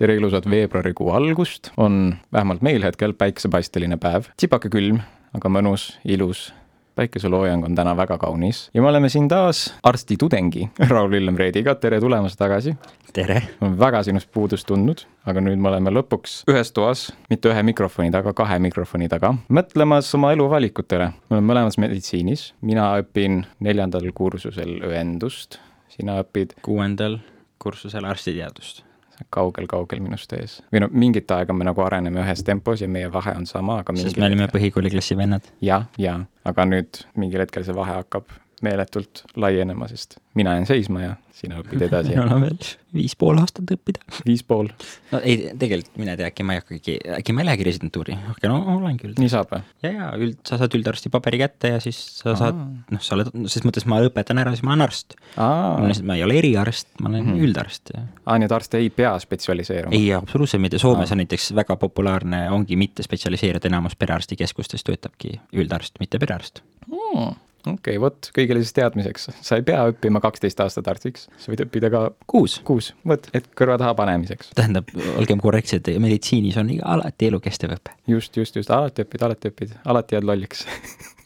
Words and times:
tere 0.00 0.16
ilusat 0.16 0.48
veebruarikuu 0.48 1.10
algust, 1.12 1.74
on 1.76 2.14
vähemalt 2.32 2.62
meil 2.64 2.84
hetkel 2.86 3.12
päiksepaisteline 3.12 3.98
päev, 4.00 4.30
tsipake 4.40 4.72
külm, 4.72 5.02
aga 5.36 5.52
mõnus, 5.52 5.92
ilus. 6.08 6.50
Päikeseloojang 6.98 7.62
on 7.64 7.76
täna 7.78 7.92
väga 7.96 8.16
kaunis. 8.20 8.64
Ja 8.74 8.82
me 8.82 8.88
oleme 8.90 9.08
siin 9.08 9.28
taas 9.30 9.60
arstitudengi 9.86 10.66
Raul 10.90 11.12
Villem 11.12 11.36
Reediga, 11.38 11.76
tere 11.80 12.00
tulemast 12.02 12.36
tagasi. 12.40 12.74
tere! 13.12 13.38
olen 13.60 13.78
väga 13.78 14.02
sinust 14.08 14.28
puudust 14.32 14.66
tundnud, 14.68 15.04
aga 15.28 15.44
nüüd 15.44 15.60
me 15.60 15.70
oleme 15.70 15.92
lõpuks 15.94 16.40
ühes 16.50 16.74
toas, 16.76 17.06
mitte 17.30 17.52
ühe 17.52 17.62
mikrofoni 17.70 18.10
taga, 18.12 18.34
kahe 18.36 18.58
mikrofoni 18.58 19.08
taga, 19.08 19.34
mõtlemas 19.48 20.10
oma 20.18 20.34
eluvalikutele. 20.36 21.12
me 21.12 21.38
oleme 21.38 21.52
mõlemas 21.52 21.78
meditsiinis, 21.80 22.50
mina 22.60 22.90
õpin 23.00 23.44
neljandal 23.60 24.10
kursusel 24.12 24.80
õendust, 24.90 25.60
sina 25.88 26.20
õpid? 26.24 26.58
Kuuendal 26.66 27.20
kursusel 27.60 28.08
arstiteadust 28.08 28.84
kaugel-kaugel 29.30 30.02
minust 30.02 30.32
ees. 30.36 30.60
või 30.72 30.84
no 30.84 30.90
mingit 30.92 31.30
aega 31.30 31.56
me 31.56 31.66
nagu 31.68 31.84
areneme 31.84 32.22
ühes 32.24 32.44
tempos 32.46 32.80
ja 32.80 32.88
meie 32.88 33.12
vahe 33.12 33.34
on 33.36 33.46
sama, 33.46 33.80
aga 33.84 33.96
sest 34.00 34.20
me 34.20 34.28
olime 34.30 34.48
põhikooliklassi 34.52 35.16
vennad. 35.18 35.50
jah, 35.60 35.88
ja, 35.98 36.18
ja, 36.20 36.20
aga 36.44 36.68
nüüd 36.68 37.04
mingil 37.16 37.44
hetkel 37.44 37.66
see 37.66 37.76
vahe 37.76 38.00
hakkab 38.00 38.30
meeletult 38.66 39.24
laienema, 39.36 39.88
sest 39.90 40.18
mina 40.38 40.54
jään 40.54 40.66
seisma 40.66 41.02
ja 41.02 41.16
sina 41.40 41.58
õpid 41.60 41.82
edasi 41.86 42.12
minul 42.12 42.30
on 42.36 42.44
veel 42.44 42.58
viis 42.94 43.14
pool 43.18 43.38
aastat 43.40 43.70
õppida. 43.74 44.02
viis 44.26 44.42
pool? 44.46 44.68
no 45.12 45.20
ei, 45.22 45.50
tegelikult 45.58 45.98
mine 46.00 46.16
tea, 46.18 46.28
äkki 46.30 46.46
ma 46.46 46.56
ei 46.56 46.62
hakkagi, 46.62 46.96
äkki 47.18 47.34
ma 47.34 47.42
ei 47.42 47.48
lähegi 47.48 47.66
residentuuri, 47.66 48.16
okei, 48.32 48.50
no 48.50 48.60
olengi 48.76 49.08
üld. 49.08 49.18
nii 49.22 49.32
saab 49.32 49.54
või? 49.54 49.64
ja, 49.86 49.92
ja 49.94 50.10
üld, 50.18 50.38
sa 50.46 50.60
saad 50.60 50.76
üldarsti 50.78 51.12
paberi 51.12 51.40
kätte 51.42 51.72
ja 51.74 51.80
siis 51.82 51.98
sa 52.20 52.34
Aa. 52.34 52.38
saad, 52.42 52.62
noh, 52.94 53.04
sa 53.04 53.16
oled, 53.16 53.32
ses 53.52 53.66
mõttes 53.66 53.86
ma 53.90 54.00
õpetan 54.06 54.42
ära, 54.42 54.54
siis 54.54 54.66
ma 54.66 54.74
olen 54.76 54.86
arst. 54.86 55.18
ma 55.36 56.18
ei 56.18 56.24
ole 56.26 56.38
eriarst, 56.42 56.90
ma 57.00 57.10
olen 57.12 57.26
hmm. 57.32 57.44
üldarst. 57.48 57.94
aa, 57.96 58.38
nii 58.38 58.50
et 58.50 58.56
arst 58.60 58.78
ei 58.78 58.90
pea 58.94 59.14
spetsialiseeruma? 59.22 59.96
ei, 59.96 60.12
absoluutselt 60.16 60.62
mitte, 60.62 60.82
Soomes 60.82 61.10
Aa. 61.10 61.16
on 61.16 61.24
näiteks 61.24 61.50
väga 61.58 61.78
populaarne, 61.80 62.46
ongi 62.54 62.78
mitte 62.80 63.06
spetsialiseeruda, 63.06 63.70
enamus 63.70 63.96
perearstikeskustes 64.00 64.86
töötabki 64.86 65.38
üldarst, 65.56 65.98
mitte 66.02 66.22
perearst 66.22 66.64
hmm 66.90 67.38
okei 67.66 67.96
okay,, 67.96 68.00
vot 68.02 68.30
kõigile 68.36 68.62
siis 68.62 68.74
teadmiseks, 68.76 69.28
sa 69.44 69.58
ei 69.60 69.66
pea 69.66 69.82
õppima 69.92 70.22
kaksteist 70.24 70.60
aastat 70.64 70.88
arstiks, 70.92 71.28
sa 71.40 71.52
võid 71.52 71.64
õppida 71.66 71.90
ka 71.92 72.02
kuus, 72.30 72.58
kuus, 72.66 72.92
vot, 73.06 73.30
et 73.36 73.48
kõrva 73.58 73.78
taha 73.80 73.94
panemiseks. 73.98 74.54
tähendab, 74.58 74.90
olgem 75.16 75.42
korrektsed, 75.42 75.92
meditsiinis 76.02 76.58
on 76.60 76.72
alati 76.96 77.30
elukestev 77.30 77.76
õpe. 77.76 77.96
just, 78.10 78.36
just, 78.36 78.56
just, 78.56 78.72
alati 78.74 79.06
õpid, 79.06 79.26
alati 79.28 79.52
õpid, 79.52 79.78
alati 79.84 80.18
jääd 80.18 80.28
lolliks 80.28 80.66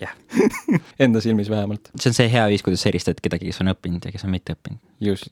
jah 0.01 0.15
Enda 1.05 1.21
silmis 1.21 1.51
vähemalt. 1.51 1.91
see 2.01 2.11
on 2.11 2.17
see 2.17 2.29
hea 2.33 2.45
viis, 2.51 2.63
kuidas 2.67 2.83
sa 2.83 2.91
eristad 2.91 3.21
kedagi, 3.23 3.51
kes 3.51 3.61
on 3.63 3.71
õppinud 3.73 4.05
ja 4.07 4.13
kes 4.15 4.27
on 4.27 4.33
mitte 4.35 4.57
õppinud. 4.57 4.81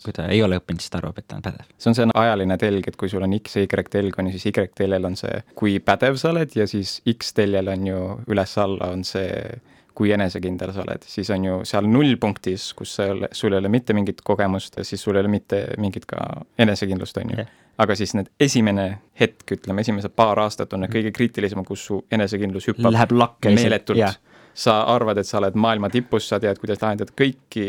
kui 0.05 0.15
ta 0.15 0.29
ei 0.31 0.43
ole 0.43 0.59
õppinud, 0.61 0.83
siis 0.83 0.93
ta 0.93 1.01
arvab, 1.01 1.19
et 1.19 1.29
ta 1.29 1.39
on 1.39 1.45
pädev. 1.45 1.67
see 1.79 1.91
on 1.91 1.99
see 1.99 2.09
ajaline 2.23 2.59
telg, 2.63 2.89
et 2.89 2.99
kui 3.01 3.11
sul 3.13 3.27
on 3.27 3.37
X 3.39 3.59
ja 3.59 3.67
Y 3.67 3.89
telg 3.91 4.19
on 4.19 4.31
ju, 4.31 4.39
siis 4.39 4.47
Y 4.53 4.69
teljel 4.79 5.09
on 5.09 5.19
see, 5.19 5.43
kui 5.59 5.79
pädev 5.85 6.19
sa 6.21 6.31
oled 6.33 6.57
ja 6.57 6.67
siis 6.71 7.01
X 7.17 7.35
teljel 7.39 7.73
on 7.73 7.87
ju 7.87 8.01
üles-alla 8.31 8.93
on 8.95 9.05
see 9.09 9.31
kui 9.95 10.13
enesekindel 10.15 10.73
sa 10.75 10.83
oled, 10.85 11.05
siis 11.09 11.31
on 11.35 11.45
ju 11.45 11.59
seal 11.69 11.89
nullpunktis, 11.91 12.71
kus 12.79 12.95
sa 12.97 13.07
ei 13.07 13.15
ole, 13.17 13.29
sul 13.37 13.53
ei 13.53 13.61
ole 13.63 13.71
mitte 13.73 13.97
mingit 13.97 14.23
kogemust, 14.25 14.79
siis 14.87 15.03
sul 15.03 15.17
ei 15.19 15.25
ole 15.25 15.33
mitte 15.33 15.65
mingit 15.83 16.07
ka 16.09 16.25
enesekindlust, 16.59 17.21
on 17.23 17.35
ju. 17.35 17.47
Aga 17.83 17.97
siis 17.97 18.13
need 18.15 18.29
esimene 18.41 18.87
hetk, 19.21 19.47
ütleme, 19.57 19.81
esimesed 19.85 20.13
paar 20.17 20.39
aastat 20.43 20.75
on 20.77 20.85
need 20.85 20.93
kõige 20.93 21.13
kriitilisemad, 21.17 21.67
kus 21.69 21.87
su 21.89 22.03
enesekindlus 22.13 22.69
hüppab 22.69 22.93
Läheb 22.93 23.15
lakke 23.17 23.55
meeletult. 23.55 24.21
Sa 24.53 24.83
arvad, 24.93 25.17
et 25.17 25.25
sa 25.25 25.39
oled 25.39 25.55
maailma 25.57 25.89
tipus, 25.89 26.27
sa 26.29 26.37
tead, 26.41 26.59
kuidas 26.61 26.83
lahendada 26.83 27.15
kõiki 27.17 27.65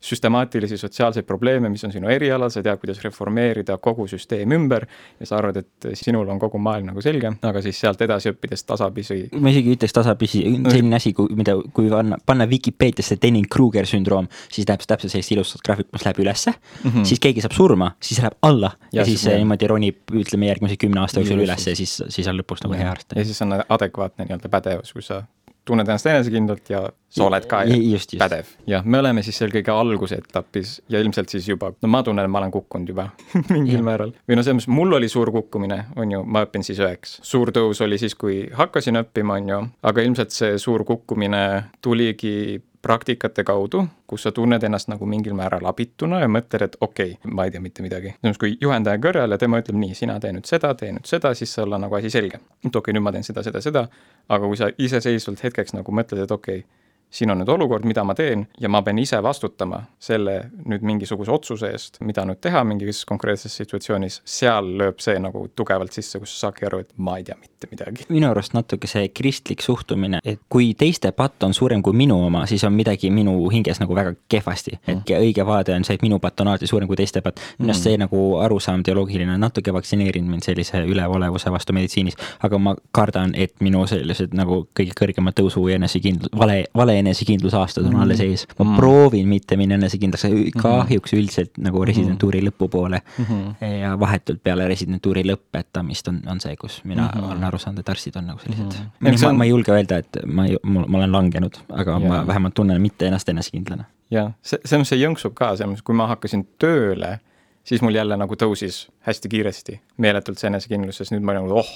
süstemaatilisi 0.00 0.78
sotsiaalseid 0.80 1.26
probleeme, 1.28 1.68
mis 1.68 1.84
on 1.84 1.92
sinu 1.92 2.08
erialal, 2.08 2.48
sa 2.50 2.62
tead, 2.64 2.78
kuidas 2.80 3.02
reformeerida 3.04 3.76
kogu 3.82 4.06
süsteem 4.08 4.52
ümber 4.56 4.86
ja 5.20 5.28
sa 5.28 5.36
arvad, 5.36 5.60
et 5.60 5.88
sinul 5.98 6.28
on 6.32 6.38
kogu 6.40 6.58
maailm 6.62 6.88
nagu 6.90 7.02
selge, 7.04 7.32
aga 7.50 7.62
siis 7.64 7.80
sealt 7.80 8.00
edasi 8.06 8.32
õppides 8.32 8.64
tasapisi. 8.66 9.18
ma 9.36 9.52
isegi 9.52 9.74
ütleks 9.76 9.94
tasapisi, 9.96 10.42
selline 10.56 10.96
asi, 10.96 11.12
kui, 11.16 11.28
mida, 11.36 11.56
kui 11.76 11.90
panna, 11.92 12.16
panna 12.26 12.48
Vikipeediasse 12.50 13.18
Denning-Kruger 13.20 13.88
sündroom, 13.88 14.30
siis 14.48 14.68
läheb 14.68 14.86
täpselt 14.86 15.12
sellist 15.12 15.34
ilusat 15.36 15.64
graafikut, 15.66 15.92
mis 15.96 16.06
läheb 16.06 16.22
ülesse 16.24 16.54
mm, 16.54 16.90
-hmm. 16.90 17.04
siis 17.12 17.20
keegi 17.20 17.44
saab 17.44 17.56
surma, 17.56 17.92
siis 18.00 18.22
läheb 18.22 18.38
alla 18.42 18.72
ja, 18.92 19.02
ja 19.02 19.04
siis 19.04 19.26
jah. 19.26 19.36
niimoodi 19.36 19.68
ronib, 19.68 20.00
ütleme 20.12 20.48
järgmise 20.48 20.76
kümne 20.80 21.04
aasta 21.04 21.20
jooksul 21.20 21.44
üles 21.44 21.66
ja 21.66 21.76
siis, 21.76 22.02
siis 22.08 22.28
on 22.28 22.40
lõpuks 22.40 22.64
nagu 22.64 22.78
hea 22.78 22.90
arst. 22.90 23.12
ja 23.16 23.24
siis 23.24 23.42
on 23.42 23.52
adekvaatne 23.68 24.24
nii-öelda 24.24 24.48
pädevus, 24.48 24.92
kui 24.96 25.02
sa 25.02 25.24
tunned 25.64 25.88
ennast 25.88 26.06
enesekindlalt 26.10 26.70
ja 26.72 26.82
sa 27.10 27.26
oled 27.26 27.46
ka 27.50 27.62
just, 27.68 28.14
just. 28.14 28.16
pädev. 28.20 28.52
jah, 28.70 28.84
me 28.84 29.00
oleme 29.02 29.22
siis 29.26 29.38
seal 29.40 29.52
kõige 29.54 29.74
alguse 29.74 30.20
etapis 30.22 30.76
ja 30.88 31.02
ilmselt 31.02 31.32
siis 31.32 31.48
juba, 31.50 31.72
no 31.82 31.90
ma 31.90 32.02
tunnen, 32.06 32.24
et 32.24 32.32
ma 32.32 32.42
olen 32.42 32.54
kukkunud 32.54 32.92
juba 32.92 33.08
mingil 33.54 33.84
määral. 33.86 34.14
või 34.28 34.38
no 34.38 34.46
selles 34.46 34.62
mõttes, 34.62 34.72
mul 34.78 34.98
oli 35.00 35.10
suur 35.12 35.32
kukkumine, 35.34 35.82
on 36.00 36.16
ju, 36.16 36.22
ma 36.24 36.44
õpin 36.46 36.66
siis 36.66 36.80
üheks. 36.82 37.18
suur 37.26 37.52
tõus 37.54 37.82
oli 37.84 37.98
siis, 38.00 38.16
kui 38.18 38.42
hakkasin 38.56 39.02
õppima, 39.02 39.40
on 39.40 39.54
ju, 39.54 39.60
aga 39.90 40.06
ilmselt 40.06 40.34
see 40.36 40.58
suur 40.62 40.86
kukkumine 40.88 41.44
tuligi 41.82 42.60
praktikate 42.82 43.44
kaudu, 43.44 43.84
kus 44.06 44.22
sa 44.22 44.32
tunned 44.32 44.62
ennast 44.64 44.88
nagu 44.88 45.06
mingil 45.06 45.34
määral 45.36 45.66
abituna 45.68 46.20
ja 46.22 46.28
mõtled, 46.32 46.64
et 46.64 46.76
okei 46.80 47.12
okay,, 47.12 47.32
ma 47.32 47.44
ei 47.44 47.52
tea 47.52 47.60
mitte 47.60 47.84
midagi. 47.84 48.14
mõttes, 48.22 48.40
kui 48.40 48.56
juhendaja 48.60 49.00
kõrval 49.04 49.36
ja 49.36 49.38
tema 49.38 49.60
ütleb 49.60 49.76
nii, 49.80 49.94
sina 49.94 50.16
tee 50.20 50.32
nüüd 50.32 50.48
seda, 50.48 50.72
tee 50.74 50.92
nüüd 50.96 51.08
seda, 51.08 51.34
siis 51.34 51.52
sul 51.54 51.72
on 51.72 51.84
nagu 51.84 51.98
asi 51.98 52.10
selge. 52.10 52.40
et 52.40 52.68
okei 52.68 52.78
okay,, 52.80 52.96
nüüd 52.96 53.04
ma 53.04 53.12
teen 53.12 53.26
seda, 53.26 53.44
seda, 53.44 53.60
seda, 53.60 53.86
aga 54.28 54.46
kui 54.46 54.56
sa 54.56 54.70
iseseisvalt 54.78 55.44
hetkeks 55.44 55.76
nagu 55.76 55.92
mõtled, 55.92 56.24
et 56.24 56.36
okei 56.36 56.64
okay,, 56.64 56.79
siin 57.10 57.30
on 57.30 57.40
nüüd 57.42 57.50
olukord, 57.50 57.84
mida 57.88 58.04
ma 58.06 58.14
teen 58.14 58.46
ja 58.60 58.68
ma 58.70 58.82
pean 58.86 58.98
ise 59.02 59.18
vastutama 59.22 59.82
selle 60.02 60.36
nüüd 60.68 60.84
mingisuguse 60.86 61.32
otsuse 61.34 61.70
eest, 61.74 61.98
mida 62.06 62.24
nüüd 62.28 62.40
teha 62.42 62.62
mingis 62.64 63.02
konkreetses 63.08 63.56
situatsioonis, 63.60 64.20
seal 64.24 64.70
lööb 64.80 65.02
see 65.02 65.18
nagu 65.22 65.46
tugevalt 65.58 65.94
sisse, 65.96 66.20
kus 66.22 66.34
sa 66.36 66.46
saadki 66.46 66.68
aru, 66.68 66.82
et 66.84 66.92
ma 66.96 67.16
ei 67.18 67.26
tea 67.26 67.36
mitte 67.40 67.70
midagi. 67.70 68.06
minu 68.12 68.30
arust 68.30 68.54
natuke 68.54 68.88
see 68.90 69.08
kristlik 69.14 69.64
suhtumine, 69.64 70.20
et 70.24 70.40
kui 70.48 70.72
teiste 70.78 71.10
patt 71.16 71.42
on 71.46 71.54
suurem 71.56 71.82
kui 71.82 71.96
minu 71.96 72.20
oma, 72.26 72.44
siis 72.50 72.64
on 72.68 72.76
midagi 72.76 73.10
minu 73.14 73.34
hinges 73.50 73.82
nagu 73.82 73.96
väga 73.96 74.14
kehvasti 74.30 74.76
mm.. 74.78 75.02
et 75.02 75.14
õige 75.18 75.46
vaade 75.46 75.74
on 75.74 75.86
see, 75.86 75.98
et 75.98 76.06
minu 76.06 76.20
patt 76.22 76.40
on 76.40 76.52
alati 76.52 76.70
suurem 76.70 76.88
kui 76.90 76.98
teiste 77.00 77.24
patt. 77.26 77.42
minu 77.58 77.72
arust 77.72 77.82
mm. 77.82 77.90
see 77.90 78.00
nagu 78.04 78.22
arusaam 78.44 78.86
teoloogiline 78.86 79.36
natuke 79.40 79.74
vaktsineerinud 79.74 80.30
mind 80.30 80.46
sellise 80.46 80.84
üleolevuse 80.86 81.50
vastu 81.50 81.74
meditsiinis, 81.76 82.18
aga 82.46 82.58
ma 82.62 82.76
kardan, 82.94 83.34
et 83.34 83.56
minu 83.60 83.82
sellised 83.90 84.34
nagu 84.36 84.62
kõige 84.76 84.94
kõrgema 84.98 85.34
tõusu 85.34 85.66
ja 85.70 85.80
enesekindlus, 85.80 86.32
vale, 86.38 86.62
vale 86.76 86.99
enesekindlusaastad 87.00 87.84
on 87.86 87.94
mm. 87.94 88.02
alles 88.04 88.20
ees. 88.24 88.46
ma 88.58 88.64
mm. 88.64 88.76
proovin 88.76 89.28
mitte 89.28 89.56
minna 89.60 89.78
enesekindlaks, 89.78 90.24
mm-hmm. 90.28 90.62
kahjuks 90.62 91.14
üldiselt 91.16 91.60
nagu 91.62 91.84
residentuuri 91.84 92.40
mm. 92.40 92.48
lõpupoole 92.50 93.00
mm. 93.00 93.24
-hmm. 93.24 93.70
ja 93.80 93.94
vahetult 94.00 94.42
peale 94.42 94.68
residentuuri 94.68 95.24
lõpetamist 95.30 96.12
on, 96.12 96.20
on 96.30 96.40
see, 96.40 96.56
kus 96.56 96.80
mina 96.84 97.06
mm 97.06 97.20
-hmm. 97.20 97.30
olen 97.30 97.44
aru 97.44 97.58
saanud, 97.58 97.80
et 97.80 97.88
arstid 97.88 98.16
on 98.16 98.26
nagu 98.26 98.38
sellised 98.38 98.64
mm. 98.64 98.70
-hmm. 98.70 99.24
Ma, 99.24 99.28
on... 99.28 99.36
ma 99.36 99.44
ei 99.44 99.50
julge 99.50 99.72
öelda, 99.72 99.98
et 99.98 100.20
ma, 100.26 100.46
ma 100.62 100.98
olen 100.98 101.12
langenud, 101.12 101.62
aga 101.68 101.98
yeah. 101.98 102.08
ma 102.08 102.26
vähemalt 102.26 102.54
tunnen 102.54 102.82
mitte 102.82 103.06
ennast 103.06 103.28
enesekindlana. 103.28 103.84
jah, 104.10 104.32
see, 104.42 104.58
selles 104.64 104.80
mõttes 104.80 104.94
see 104.94 105.04
jõnksub 105.04 105.34
ka, 105.34 105.56
selles 105.56 105.72
mõttes, 105.72 105.86
kui 105.86 105.94
ma 105.94 106.06
hakkasin 106.06 106.46
tööle, 106.58 107.18
siis 107.64 107.82
mul 107.82 107.94
jälle 107.94 108.16
nagu 108.16 108.34
tõusis 108.34 108.88
hästi 109.06 109.28
kiiresti 109.28 109.80
meeletult 109.96 110.38
see 110.38 110.48
enesekindlus, 110.48 110.96
sest 110.96 111.12
nüüd 111.12 111.22
ma 111.22 111.36
nagu 111.38 111.62
oh 111.62 111.72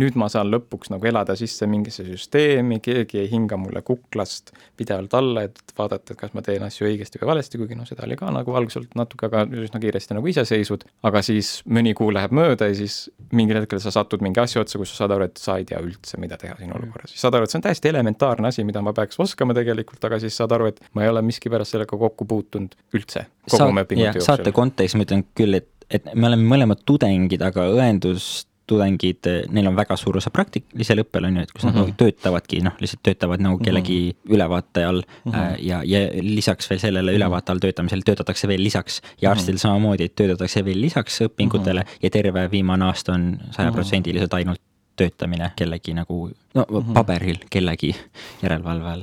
nüüd 0.00 0.16
ma 0.18 0.28
saan 0.32 0.50
lõpuks 0.52 0.90
nagu 0.92 1.06
elada 1.08 1.36
sisse 1.38 1.66
mingisse 1.70 2.04
süsteemi, 2.06 2.80
keegi 2.84 3.20
ei 3.22 3.28
hinga 3.30 3.58
mulle 3.60 3.82
kuklast 3.86 4.52
pidevalt 4.78 5.14
alla, 5.18 5.44
et 5.48 5.74
vaadata, 5.78 6.14
et 6.14 6.20
kas 6.20 6.34
ma 6.34 6.42
teen 6.44 6.64
asju 6.66 6.88
õigesti 6.88 7.20
või 7.22 7.30
valesti, 7.32 7.60
kuigi 7.60 7.78
noh, 7.78 7.86
seda 7.88 8.06
oli 8.06 8.18
ka 8.18 8.30
nagu 8.34 8.56
alguselt 8.58 8.94
natuke, 8.98 9.28
aga 9.30 9.44
üsna 9.64 9.80
kiiresti 9.82 10.16
nagu 10.16 10.30
iseseisvud, 10.30 10.86
aga 11.06 11.22
siis 11.26 11.56
mõni 11.70 11.94
kuu 11.96 12.10
läheb 12.14 12.34
mööda 12.34 12.68
ja 12.70 12.78
siis 12.78 13.04
mingil 13.34 13.60
hetkel 13.60 13.82
sa 13.82 13.92
satud 13.94 14.24
mingi 14.24 14.42
asja 14.42 14.64
otsa, 14.64 14.80
kus 14.80 14.94
sa 14.94 15.04
saad 15.04 15.16
aru, 15.16 15.28
et 15.30 15.42
sa 15.42 15.58
ei 15.60 15.68
tea 15.68 15.82
üldse, 15.84 16.18
mida 16.22 16.38
teha 16.40 16.56
siin 16.58 16.74
olukorras. 16.74 17.14
siis 17.14 17.24
saad 17.24 17.38
aru, 17.38 17.46
et 17.46 17.54
see 17.54 17.60
on 17.60 17.66
täiesti 17.68 17.92
elementaarne 17.92 18.50
asi, 18.50 18.64
mida 18.66 18.82
ma 18.84 18.94
peaks 18.96 19.20
oskama 19.22 19.56
tegelikult, 19.56 20.02
aga 20.08 20.20
siis 20.22 20.36
saad 20.40 20.54
aru, 20.56 20.72
et 20.72 20.82
ma 20.94 21.04
ei 21.04 21.12
ole 21.12 21.22
miskipärast 21.26 21.76
sellega 21.76 21.98
kokku 22.00 22.26
puutunud 22.30 22.74
üldse 22.96 23.28
kogu 23.50 23.70
oma 23.70 23.86
õpingute 23.86 24.18
jooksul. 24.18 24.26
saate 24.26 24.54
kontekstis 24.56 24.98
ma 24.98 25.06
ütlen 25.06 25.24
küll, 25.38 25.60
et, 25.60 25.70
et 25.90 26.10
me 26.14 26.30
oleme 26.30 26.46
mõlemad 26.54 26.82
tudengid, 26.88 27.44
aga 27.44 27.68
õendust 27.74 28.48
tudengid, 28.66 29.28
neil 29.52 29.66
on 29.68 29.76
väga 29.76 29.96
suur 30.00 30.16
osa 30.16 30.30
praktilisel 30.32 31.02
õppel, 31.02 31.28
on 31.28 31.36
ju, 31.36 31.42
et 31.44 31.52
kus 31.52 31.64
mm 31.64 31.70
-hmm. 31.70 31.74
nad 31.76 31.88
nagu 31.88 31.96
töötavadki, 32.00 32.60
noh, 32.64 32.76
lihtsalt 32.80 33.02
töötavad 33.02 33.40
nagu 33.40 33.56
mhm. 33.56 33.64
kellegi 33.64 33.98
mm 34.00 34.10
-hmm. 34.10 34.34
ülevaate 34.34 34.84
all 34.84 35.02
mm 35.24 35.32
-hmm. 35.32 35.56
ja, 35.58 35.82
ja 35.84 35.98
lisaks 36.22 36.70
veel 36.70 36.80
sellele 36.80 37.10
mhm. 37.10 37.16
ülevaate 37.16 37.52
all 37.52 37.58
töötamisel 37.58 38.02
töötatakse 38.04 38.48
veel 38.48 38.62
lisaks 38.62 39.00
ja 39.22 39.28
mhm. 39.28 39.32
arstil 39.32 39.54
mm 39.54 39.56
-hmm. 39.56 39.60
samamoodi, 39.60 40.04
et 40.04 40.14
töötatakse 40.14 40.64
veel 40.64 40.80
lisaks 40.80 41.20
õpingutele 41.20 41.80
mm 41.80 41.86
-hmm. 41.86 41.98
ja 42.02 42.10
terve 42.10 42.50
viimane 42.50 42.84
aasta 42.84 43.12
on 43.12 43.38
sajaprotsendiliselt 43.50 44.34
ainult 44.34 44.60
töötamine 44.96 45.52
kellegi 45.56 45.94
nagu, 45.94 46.30
no 46.54 46.66
mm 46.70 46.76
-hmm. 46.76 46.94
paberil 46.94 47.38
kellegi 47.50 47.94
järelevalve 48.42 48.88
all. 48.88 49.02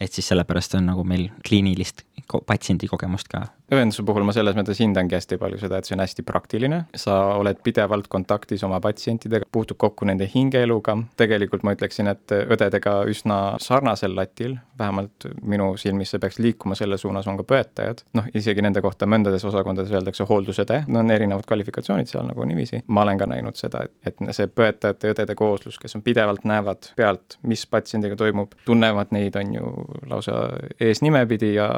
et 0.00 0.12
siis 0.12 0.28
sellepärast 0.28 0.74
on 0.74 0.86
nagu 0.86 1.04
meil 1.04 1.28
kliinilist 1.48 2.02
patsiendi 2.46 2.86
kogemust 2.86 3.28
ka 3.28 3.46
õenduse 3.76 4.04
puhul 4.06 4.26
ma 4.26 4.34
selles 4.36 4.56
mõttes 4.58 4.80
hindangi 4.82 5.16
hästi 5.16 5.38
palju 5.40 5.60
seda, 5.62 5.78
et 5.78 5.88
see 5.88 5.96
on 5.96 6.02
hästi 6.04 6.24
praktiline, 6.26 6.80
sa 6.98 7.18
oled 7.38 7.60
pidevalt 7.64 8.08
kontaktis 8.12 8.64
oma 8.66 8.80
patsientidega, 8.84 9.48
puutub 9.52 9.78
kokku 9.80 10.08
nende 10.08 10.28
hingeeluga, 10.30 10.96
tegelikult 11.20 11.64
ma 11.66 11.74
ütleksin, 11.76 12.10
et 12.12 12.34
õdedega 12.34 12.96
üsna 13.10 13.38
sarnasel 13.62 14.14
latil, 14.16 14.56
vähemalt 14.78 15.28
minu 15.42 15.72
silmis 15.80 16.14
see 16.14 16.22
peaks 16.22 16.40
liikuma 16.42 16.76
selle 16.78 16.98
suunas, 17.00 17.28
on 17.30 17.38
ka 17.40 17.46
põetajad, 17.54 18.04
noh, 18.18 18.28
isegi 18.36 18.64
nende 18.64 18.82
kohta 18.84 19.08
mõndades 19.10 19.44
osakondades 19.46 19.92
öeldakse 19.94 20.26
hooldusõde, 20.28 20.82
no 20.88 21.02
on 21.02 21.14
erinevad 21.14 21.46
kvalifikatsioonid 21.48 22.10
seal 22.10 22.26
nagu 22.28 22.46
niiviisi, 22.48 22.82
ma 22.94 23.04
olen 23.04 23.20
ka 23.20 23.28
näinud 23.30 23.58
seda, 23.58 23.84
et, 24.06 24.20
see 24.34 24.48
põetajate 24.50 25.10
ja 25.10 25.16
õdede 25.16 25.36
kooslus, 25.38 25.78
kes 25.82 25.96
on 25.98 26.04
pidevalt, 26.06 26.44
näevad 26.48 26.90
pealt, 26.98 27.38
mis 27.46 27.64
patsiendiga 27.70 28.18
toimub, 28.18 28.54
tunnevad 28.66 29.14
neid, 29.14 29.36
on 29.40 29.54
ju, 29.54 29.72
lausa 30.10 30.38
ees 30.82 31.02
nimepidi 31.04 31.54
ja 31.56 31.68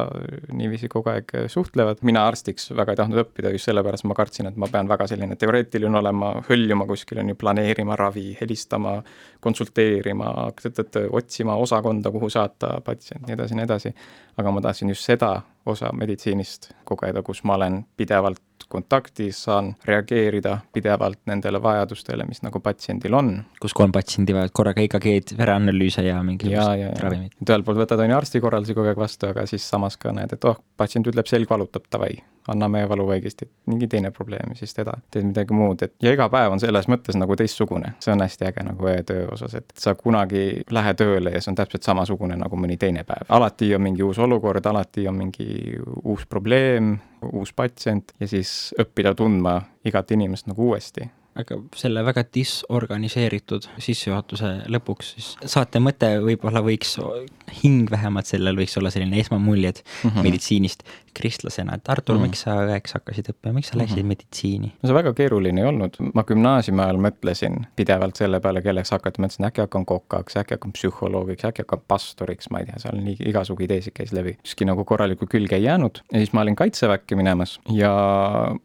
niiviisi 0.52 0.90
kogu 0.92 1.12
aeg 1.12 1.32
suhtlevad, 1.52 1.85
mina 2.06 2.26
arstiks 2.28 2.70
väga 2.76 2.94
ei 2.94 3.00
tahtnud 3.00 3.22
õppida 3.22 3.52
just 3.54 3.68
sellepärast, 3.68 4.06
ma 4.08 4.16
kartsin, 4.18 4.50
et 4.50 4.58
ma 4.60 4.68
pean 4.72 4.88
väga 4.90 5.08
selline 5.10 5.36
teoreetiline 5.40 6.00
olema, 6.00 6.32
hõljuma 6.48 6.86
kuskil, 6.88 7.20
on 7.22 7.32
ju, 7.32 7.38
planeerima 7.40 7.96
ravi, 7.98 8.28
helistama, 8.40 8.98
konsulteerima, 9.46 10.32
otsima 11.10 11.56
osakonda, 11.62 12.10
kuhu 12.14 12.30
saata 12.32 12.80
patsient, 12.84 13.26
nii 13.26 13.38
edasi, 13.38 13.58
nii 13.58 13.68
edasi. 13.68 13.94
aga 14.36 14.52
ma 14.52 14.60
tahtsin 14.60 14.90
just 14.92 15.06
seda 15.08 15.30
osa 15.66 15.90
meditsiinist 15.96 16.70
kogeda, 16.84 17.22
kus 17.26 17.42
ma 17.44 17.56
olen 17.56 17.80
pidevalt 17.96 18.42
kontaktis, 18.68 19.38
saan 19.46 19.72
reageerida 19.86 20.58
pidevalt 20.74 21.20
nendele 21.30 21.60
vajadustele, 21.62 22.26
mis 22.28 22.42
nagu 22.42 22.60
patsiendil 22.60 23.14
on. 23.14 23.32
kus 23.62 23.74
kolm 23.76 23.92
patsienti 23.94 24.34
vajavad 24.34 24.54
korraga 24.60 24.82
EKG-d, 24.82 25.36
vereanalüüse 25.38 26.06
ja 26.06 26.18
mingisugust 26.26 27.02
ravimit. 27.04 27.36
ühelt 27.42 27.66
poolt 27.66 27.82
võtad, 27.84 28.02
on 28.02 28.10
ju, 28.10 28.16
arsti 28.18 28.42
korraldusi 28.42 28.76
kogu 28.76 28.90
aeg 28.92 29.02
vastu, 29.02 29.30
aga 29.30 29.46
siis 29.50 29.66
samas 29.70 29.98
ka 30.00 30.14
näed, 30.16 30.34
et 30.36 30.48
oh, 30.50 30.58
patsient 30.76 31.06
ütleb, 31.12 31.28
selg 31.30 31.50
valutab, 31.50 31.86
davai, 31.92 32.16
anname 32.52 32.84
valuvõigist, 32.88 33.42
et 33.42 33.50
mingi 33.70 33.88
teine 33.90 34.10
probleem, 34.14 34.54
siis 34.58 34.74
teda, 34.74 34.96
teed 35.10 35.26
midagi 35.30 35.56
muud, 35.56 35.82
et 35.82 35.94
ja 36.02 36.12
iga 36.14 36.28
päev 36.32 36.54
on 36.54 36.62
selles 36.62 36.88
mõttes 36.90 37.18
nagu 37.18 37.36
teistsugune. 37.36 37.94
see 38.00 38.12
on 38.12 38.22
hästi 38.24 38.48
äge 38.50 38.64
nagu 38.66 38.88
öötöö 38.92 39.26
osas, 39.32 39.54
et 39.54 39.72
sa 39.78 39.94
kunagi 39.94 40.62
lähe 40.70 40.94
tööle 40.94 41.34
ja 41.34 41.40
see 41.40 41.52
on 41.52 41.58
täpselt 41.58 41.82
samasugune 41.82 42.36
nagu 42.36 42.56
mõni 42.56 42.78
teine 42.78 43.04
päev. 43.04 43.26
alati 43.28 43.74
on 43.74 43.82
mingi 43.82 44.02
uus 44.02 44.18
olukord, 44.18 44.66
alati 44.66 45.08
on 45.08 45.16
mingi 45.16 45.76
uus 46.04 46.26
probleem, 46.26 46.96
uus 47.32 47.52
patsient 47.52 48.12
ja 48.20 48.28
siis 48.28 48.74
õppida 48.80 49.14
tundma 49.14 49.60
igat 49.84 50.10
inimest 50.10 50.46
nagu 50.46 50.70
uuesti 50.70 51.10
aga 51.36 51.58
selle 51.76 52.02
väga 52.06 52.24
disorganiseeritud 52.34 53.68
sissejuhatuse 53.82 54.52
lõpuks 54.72 55.12
siis 55.16 55.28
saate 55.52 55.80
mõte 55.84 56.08
võib-olla 56.24 56.62
võiks, 56.64 56.96
hing 57.60 57.90
vähemalt 57.92 58.28
sellel 58.30 58.56
võiks 58.58 58.76
olla 58.80 58.92
selline 58.94 59.20
esmamuljed 59.20 59.82
mm 59.82 60.10
-hmm. 60.10 60.26
meditsiinist 60.26 60.86
kristlasena, 61.16 61.76
et 61.78 61.88
Artur 61.92 62.16
mm, 62.16 62.28
miks 62.28 62.44
sa 62.46 62.56
õeks 62.66 62.96
hakkasid 62.98 63.30
õppima, 63.32 63.54
miks 63.56 63.72
sa 63.72 63.78
läksid 63.80 63.96
mm 63.96 64.02
-hmm. 64.02 64.12
meditsiini? 64.14 64.72
no 64.74 64.90
see 64.90 64.96
väga 64.96 65.12
keeruline 65.16 65.62
ei 65.62 65.68
olnud, 65.68 65.98
ma 66.14 66.24
gümnaasiumi 66.28 66.84
ajal 66.84 67.00
mõtlesin 67.08 67.58
pidevalt 67.76 68.20
selle 68.20 68.40
peale, 68.44 68.62
kelleks 68.64 68.92
hakata, 68.94 69.22
mõtlesin 69.22 69.48
äkki 69.48 69.64
hakkan 69.64 69.86
kokaks, 69.88 70.36
äkki 70.42 70.56
hakkan 70.58 70.76
psühholoogiks, 70.76 71.48
äkki 71.48 71.64
hakkan 71.64 71.84
pastoriks, 71.88 72.50
ma 72.50 72.62
ei 72.62 72.70
tea, 72.70 72.78
seal 72.86 73.00
nii 73.00 73.16
igasugu 73.32 73.66
ideesid 73.68 73.96
käis 73.96 74.12
läbi. 74.16 74.36
ükski 74.44 74.68
nagu 74.68 74.84
korralikku 74.84 75.26
külge 75.26 75.56
ei 75.56 75.66
jäänud 75.66 76.02
ja 76.12 76.18
siis 76.18 76.32
ma 76.32 76.44
olin 76.44 76.56
kaitseväkke 76.56 77.16
minemas 77.16 77.58
ja 77.72 77.92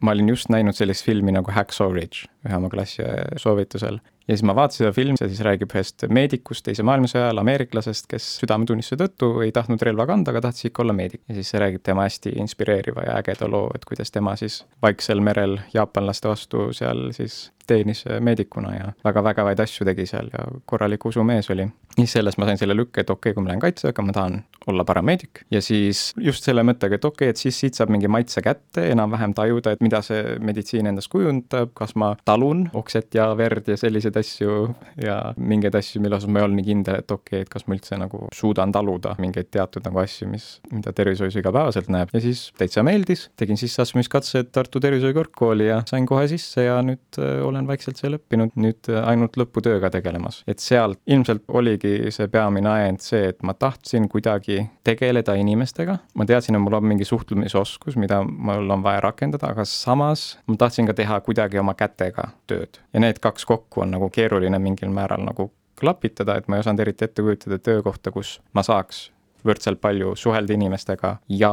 ma 0.00 0.10
olin 0.10 0.28
just 0.28 0.48
näinud 0.48 0.76
sellist 0.76 1.04
filmi 1.04 1.32
nagu 1.32 1.50
Hacksaw 1.52 1.92
Ridge 1.92 2.28
ühe 2.46 2.56
oma 2.56 2.68
klassi 2.68 3.02
soovitusel 3.36 4.00
ja 4.28 4.36
siis 4.36 4.44
ma 4.46 4.54
vaatasin 4.56 4.84
seda 4.84 4.92
filmi, 4.96 5.18
see 5.18 5.30
siis 5.32 5.42
räägib 5.46 5.72
ühest 5.74 6.06
meedikust 6.12 6.64
teise 6.66 6.84
maailmasõja 6.86 7.28
ajal, 7.28 7.42
ameeriklasest, 7.42 8.08
kes 8.10 8.28
südametunnistuse 8.42 8.98
tõttu 9.00 9.32
ei 9.44 9.52
tahtnud 9.54 9.82
relva 9.82 10.06
kanda, 10.10 10.32
aga 10.32 10.44
tahtis 10.48 10.68
ikka 10.70 10.84
olla 10.84 10.96
meedik. 10.96 11.22
ja 11.28 11.38
siis 11.38 11.50
see 11.52 11.62
räägib 11.62 11.82
tema 11.86 12.06
hästi 12.06 12.34
inspireeriva 12.42 13.06
ja 13.08 13.18
ägeda 13.22 13.50
loo, 13.50 13.70
et 13.74 13.84
kuidas 13.88 14.10
tema 14.14 14.36
siis 14.36 14.62
Vaiksel 14.82 15.20
merel 15.20 15.58
jaapanlaste 15.74 16.28
vastu 16.28 16.70
seal 16.76 17.10
siis 17.16 17.52
teenis 17.66 18.04
meedikuna 18.20 18.74
ja 18.74 18.92
väga 19.04 19.24
vägevaid 19.24 19.60
asju 19.62 19.86
tegi 19.86 20.06
seal 20.06 20.30
ja 20.32 20.46
korralik 20.66 21.06
usumees 21.06 21.50
oli. 21.50 21.68
siis 21.96 22.12
sellest 22.18 22.38
ma 22.38 22.46
sain 22.48 22.58
selle 22.58 22.76
lükke, 22.76 23.00
et 23.00 23.10
okei 23.10 23.30
okay,, 23.30 23.34
kui 23.34 23.44
ma 23.44 23.52
lähen 23.52 23.62
kaitseväkke, 23.62 24.02
ma 24.02 24.12
tahan 24.16 24.42
olla 24.70 24.84
parameedik 24.84 25.42
ja 25.50 25.62
siis 25.64 26.12
just 26.20 26.44
selle 26.46 26.64
mõttega, 26.66 26.98
et 26.98 27.04
okei 27.04 27.26
okay,, 27.26 27.34
et 27.34 27.40
siis 27.40 27.58
siit 27.58 27.78
saab 27.78 27.92
mingi 27.94 28.10
maitse 28.10 28.42
kätte, 28.44 28.84
enam-vähem 28.92 29.34
tajuda, 29.36 29.74
et 29.74 29.82
mida 29.84 30.02
see 30.04 30.36
meditsiin 30.42 30.88
endast 30.90 31.10
kujundab, 31.12 31.72
kas 31.78 31.94
ma 31.98 32.12
talun 32.28 32.68
okset 32.78 33.14
ja 33.18 33.28
verd 33.38 33.68
ja 33.72 33.76
selliseid 33.80 34.16
asju 34.20 34.68
ja 35.02 35.18
mingeid 35.36 35.76
asju, 35.78 36.02
mille 36.04 36.18
osas 36.18 36.30
ma 36.30 36.40
ei 36.40 36.46
olnud 36.46 36.60
nii 36.60 36.68
kindel, 36.68 37.00
et 37.02 37.14
okei 37.14 37.42
okay,, 37.42 37.46
et 37.46 37.52
kas 37.52 37.66
ma 37.66 37.76
üldse 37.78 37.98
nagu 38.00 38.26
suudan 38.36 38.72
taluda 38.74 39.16
mingeid 39.22 39.50
teatud 39.52 39.86
nagu 39.86 40.02
asju, 40.02 40.28
mis, 40.32 40.48
mida 40.72 40.94
tervishoius 40.96 41.38
igapäevaselt 41.40 41.90
näeb 41.92 42.12
ja 42.14 42.22
siis 42.24 42.48
täitsa 42.58 42.84
meeldis, 42.86 43.28
tegin 43.38 43.60
sisseastumiskatsed 43.60 44.52
Tartu 44.52 44.80
Tervishoiu 44.82 45.16
Kõrgkooli 45.16 45.68
ja 45.68 45.80
sain 45.88 46.06
kohe 46.08 46.26
sisse 46.30 46.66
ja 46.66 46.78
nüüd 46.84 47.20
äh, 47.20 47.40
olen 47.44 47.68
vaikselt 47.68 48.00
seal 48.00 48.18
õppinud, 48.18 48.54
nüüd 48.60 48.90
äh, 48.92 49.02
ainult 49.08 49.36
lõputööga 49.40 49.90
tegelemas. 49.94 50.42
et 50.46 50.62
sealt 50.62 51.00
ilmselt 51.06 51.44
oligi 51.48 52.12
see 52.14 52.28
peamine 52.32 52.70
ajend 52.70 53.02
see, 53.04 53.24
et 53.32 53.42
ma 53.46 53.54
tahtsin 53.58 54.08
kuidagi 54.12 54.51
tegeleda 54.84 55.34
inimestega, 55.38 55.96
ma 56.14 56.26
teadsin, 56.28 56.56
et 56.56 56.62
mul 56.62 56.78
on 56.78 56.86
mingi 56.92 57.06
suhtlemisoskus, 57.08 57.96
mida 58.00 58.22
mul 58.24 58.70
on 58.70 58.84
vaja 58.84 59.00
rakendada, 59.04 59.52
aga 59.52 59.66
samas 59.68 60.26
ma 60.46 60.58
tahtsin 60.60 60.88
ka 60.90 60.96
teha 60.98 61.20
kuidagi 61.26 61.60
oma 61.62 61.74
kätega 61.78 62.30
tööd. 62.50 62.80
ja 62.92 63.00
need 63.00 63.20
kaks 63.22 63.46
kokku 63.48 63.84
on 63.86 63.94
nagu 63.96 64.10
keeruline 64.10 64.58
mingil 64.62 64.92
määral 64.94 65.24
nagu 65.26 65.50
klapitada, 65.80 66.36
et 66.36 66.48
ma 66.48 66.56
ei 66.56 66.64
osanud 66.64 66.80
eriti 66.84 67.04
ette 67.04 67.22
kujutada 67.22 67.58
töökohta, 67.58 68.12
kus 68.14 68.40
ma 68.54 68.62
saaks 68.62 69.10
võrdselt 69.46 69.80
palju 69.82 70.14
suhelda 70.16 70.54
inimestega 70.54 71.16
ja 71.28 71.52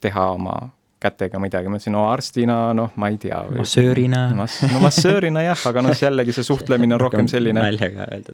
teha 0.00 0.26
oma 0.36 0.56
kätega 1.02 1.40
midagi, 1.42 1.70
ma 1.70 1.78
ütlesin, 1.78 1.94
no 1.96 2.04
arstina, 2.10 2.58
noh, 2.76 2.92
ma 3.00 3.10
ei 3.12 3.18
tea. 3.22 3.40
massöörina. 3.58 4.22
no 4.72 4.82
massöörina 4.82 5.42
jah, 5.44 5.66
aga 5.70 5.84
noh, 5.88 5.96
jällegi 5.98 6.36
see 6.36 6.46
suhtlemine 6.46 6.96
on 6.96 7.02
rohkem 7.02 7.30
selline. 7.30 7.64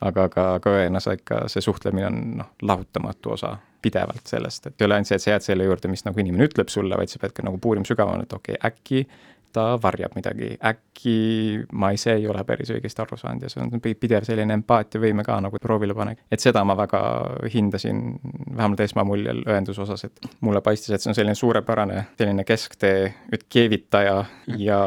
aga, 0.00 0.28
aga, 0.28 0.46
aga 0.58 0.76
õena 0.82 1.02
sa 1.04 1.16
ikka, 1.16 1.46
see 1.52 1.64
suhtlemine 1.64 2.10
on 2.10 2.20
noh, 2.42 2.52
lahutamatu 2.62 3.34
osa 3.38 3.56
pidevalt 3.82 4.26
sellest, 4.26 4.66
et 4.66 4.82
ei 4.82 4.88
ole 4.88 4.98
ainult 4.98 5.10
see, 5.10 5.18
et 5.20 5.24
sa 5.24 5.34
jääd 5.34 5.46
selle 5.46 5.66
juurde, 5.68 5.90
mis 5.90 6.04
nagu 6.06 6.20
inimene 6.20 6.48
ütleb 6.50 6.70
sulle, 6.72 6.98
vaid 6.98 7.12
sa 7.12 7.20
pead 7.22 7.36
ka 7.36 7.46
nagu 7.46 7.60
puurima 7.62 7.86
sügavamalt, 7.86 8.26
et 8.26 8.38
okei 8.38 8.58
okay,, 8.58 8.72
äkki 8.72 9.04
ta 9.58 9.66
varjab 9.82 10.14
midagi, 10.18 10.52
äkki 10.70 11.16
ma 11.72 11.90
ise 11.96 12.14
ei 12.18 12.26
ole 12.30 12.44
päris 12.48 12.70
õigesti 12.74 13.02
aru 13.04 13.18
saanud 13.18 13.46
ja 13.46 13.52
see 13.52 13.64
on 13.64 13.82
pidev 13.82 14.26
selline 14.26 14.56
empaatiavõime 14.58 15.24
ka 15.26 15.38
nagu 15.44 15.60
proovile 15.62 15.96
panek. 15.98 16.22
et 16.30 16.44
seda 16.44 16.64
ma 16.68 16.76
väga 16.78 17.00
hindasin, 17.52 18.04
vähemalt 18.54 18.84
esmamuljel 18.86 19.42
õenduse 19.46 19.82
osas, 19.84 20.06
et 20.08 20.30
mulle 20.46 20.62
paistis, 20.64 20.94
et 20.94 21.04
see 21.04 21.12
on 21.12 21.18
selline 21.18 21.38
suurepärane 21.38 22.04
selline 22.18 22.44
kesktee 22.48 23.12
keevitaja 23.48 24.24
ja 24.58 24.80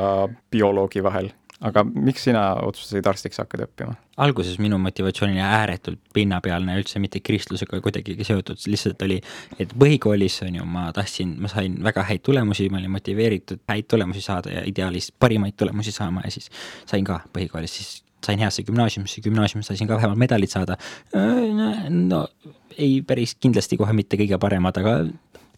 bioloogi 0.51 1.03
vahel 1.03 1.31
aga 1.67 1.83
miks 1.85 2.25
sina 2.27 2.43
otsustasid 2.65 3.07
arstiks 3.07 3.41
hakata 3.41 3.67
õppima? 3.67 3.95
alguses 4.21 4.57
minu 4.61 4.77
motivatsioon 4.81 5.31
oli 5.33 5.41
ääretult 5.41 6.01
pinnapealne, 6.13 6.75
üldse 6.77 6.99
mitte 7.01 7.21
kristlusega 7.25 7.79
kuidagi 7.81 8.17
seotud, 8.27 8.59
lihtsalt 8.69 9.01
oli, 9.07 9.17
et 9.61 9.73
põhikoolis 9.73 10.41
on 10.45 10.59
ju, 10.59 10.67
ma 10.69 10.89
tahtsin, 10.95 11.33
ma 11.41 11.49
sain 11.51 11.79
väga 11.83 12.05
häid 12.09 12.25
tulemusi, 12.27 12.69
ma 12.69 12.81
olin 12.81 12.93
motiveeritud 12.97 13.63
häid 13.71 13.89
tulemusi 13.89 14.21
saada 14.25 14.53
ja 14.59 14.63
ideaalis 14.67 15.09
parimaid 15.11 15.57
tulemusi 15.57 15.93
saama 15.95 16.25
ja 16.25 16.33
siis 16.33 16.51
sain 16.89 17.07
ka 17.07 17.21
põhikoolis, 17.33 17.79
siis 17.79 17.91
sain 18.25 18.39
heasse 18.39 18.63
gümnaasiumisse, 18.63 19.21
gümnaasiumis 19.25 19.71
sain 19.71 19.89
ka 19.89 19.97
vähemalt 19.97 20.19
medalid 20.21 20.51
saada. 20.51 20.77
no 21.89 22.27
ei, 22.77 23.01
päris 23.07 23.35
kindlasti 23.35 23.77
kohe 23.77 23.93
mitte 23.93 24.19
kõige 24.19 24.37
paremad, 24.41 24.77
aga 24.77 24.99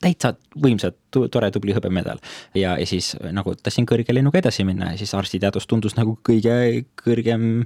täitsa 0.03 0.33
võimsad, 0.63 0.97
tore, 1.11 1.49
tubli 1.53 1.75
hõbemedal. 1.75 2.21
ja, 2.57 2.77
ja 2.79 2.87
siis 2.89 3.13
nagu 3.31 3.55
tahtsin 3.55 3.87
kõrge 3.89 4.15
lennuga 4.15 4.41
edasi 4.41 4.65
minna 4.67 4.93
ja 4.93 5.01
siis 5.01 5.13
arstiteadus 5.17 5.67
tundus 5.69 5.97
nagu 5.99 6.17
kõige 6.27 6.55
kõrgem 6.99 7.63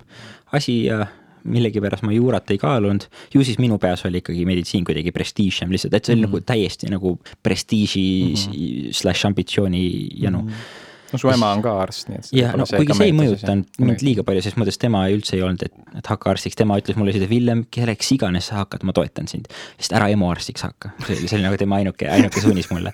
asi 0.55 0.83
ja 0.85 1.05
millegipärast 1.47 2.03
ma 2.03 2.11
juurat 2.11 2.51
ei 2.51 2.59
kaalunud, 2.59 3.05
ju 3.33 3.43
siis 3.45 3.59
minu 3.61 3.77
peas 3.79 4.03
oli 4.07 4.19
ikkagi 4.19 4.43
meditsiin 4.47 4.83
kuidagi 4.87 5.13
prestiižsem 5.15 5.71
lihtsalt, 5.71 5.95
et 5.95 6.05
see 6.05 6.15
oli 6.15 6.25
mm 6.25 6.25
-hmm. 6.25 6.41
nagu 6.41 6.49
täiesti 6.51 6.89
nagu 6.91 7.19
prestiiži 7.43 8.07
mm 8.27 8.33
-hmm. 8.33 8.93
slaš 8.93 9.25
ambitsiooni 9.25 10.09
janu 10.15 10.41
mm. 10.41 10.49
-hmm 10.49 10.85
no 11.11 11.19
su 11.21 11.29
ema 11.31 11.51
on 11.55 11.63
ka 11.65 11.73
arst, 11.81 12.09
nii 12.11 12.19
et. 12.19 12.29
jah, 12.39 12.55
no 12.59 12.67
kuigi 12.69 12.97
see 12.97 13.09
ei 13.09 13.15
mõjutanud 13.15 13.81
mind 13.83 14.03
liiga 14.05 14.25
palju, 14.27 14.43
ses 14.45 14.57
mõttes 14.59 14.79
tema 14.81 15.05
üldse 15.13 15.37
ei 15.37 15.43
olnud, 15.45 15.63
et, 15.67 15.95
et 16.01 16.11
hakka 16.11 16.33
arstiks, 16.33 16.57
tema 16.59 16.77
ütles 16.81 16.99
mulle 16.99 17.13
lihtsalt, 17.13 17.27
et 17.27 17.33
Villem, 17.33 17.63
kelleks 17.73 18.11
iganes 18.17 18.49
sa 18.51 18.61
hakkad, 18.61 18.85
ma 18.87 18.95
toetan 18.97 19.29
sind. 19.31 19.47
sest 19.79 19.95
ära 19.97 20.09
EMO 20.13 20.29
arstiks 20.33 20.65
hakka, 20.67 20.93
see 21.05 21.15
oli, 21.15 21.31
see 21.31 21.39
oli 21.39 21.47
nagu 21.47 21.59
tema 21.61 21.79
ainuke, 21.81 22.09
ainuke 22.11 22.43
suunis 22.43 22.69
mulle. 22.73 22.93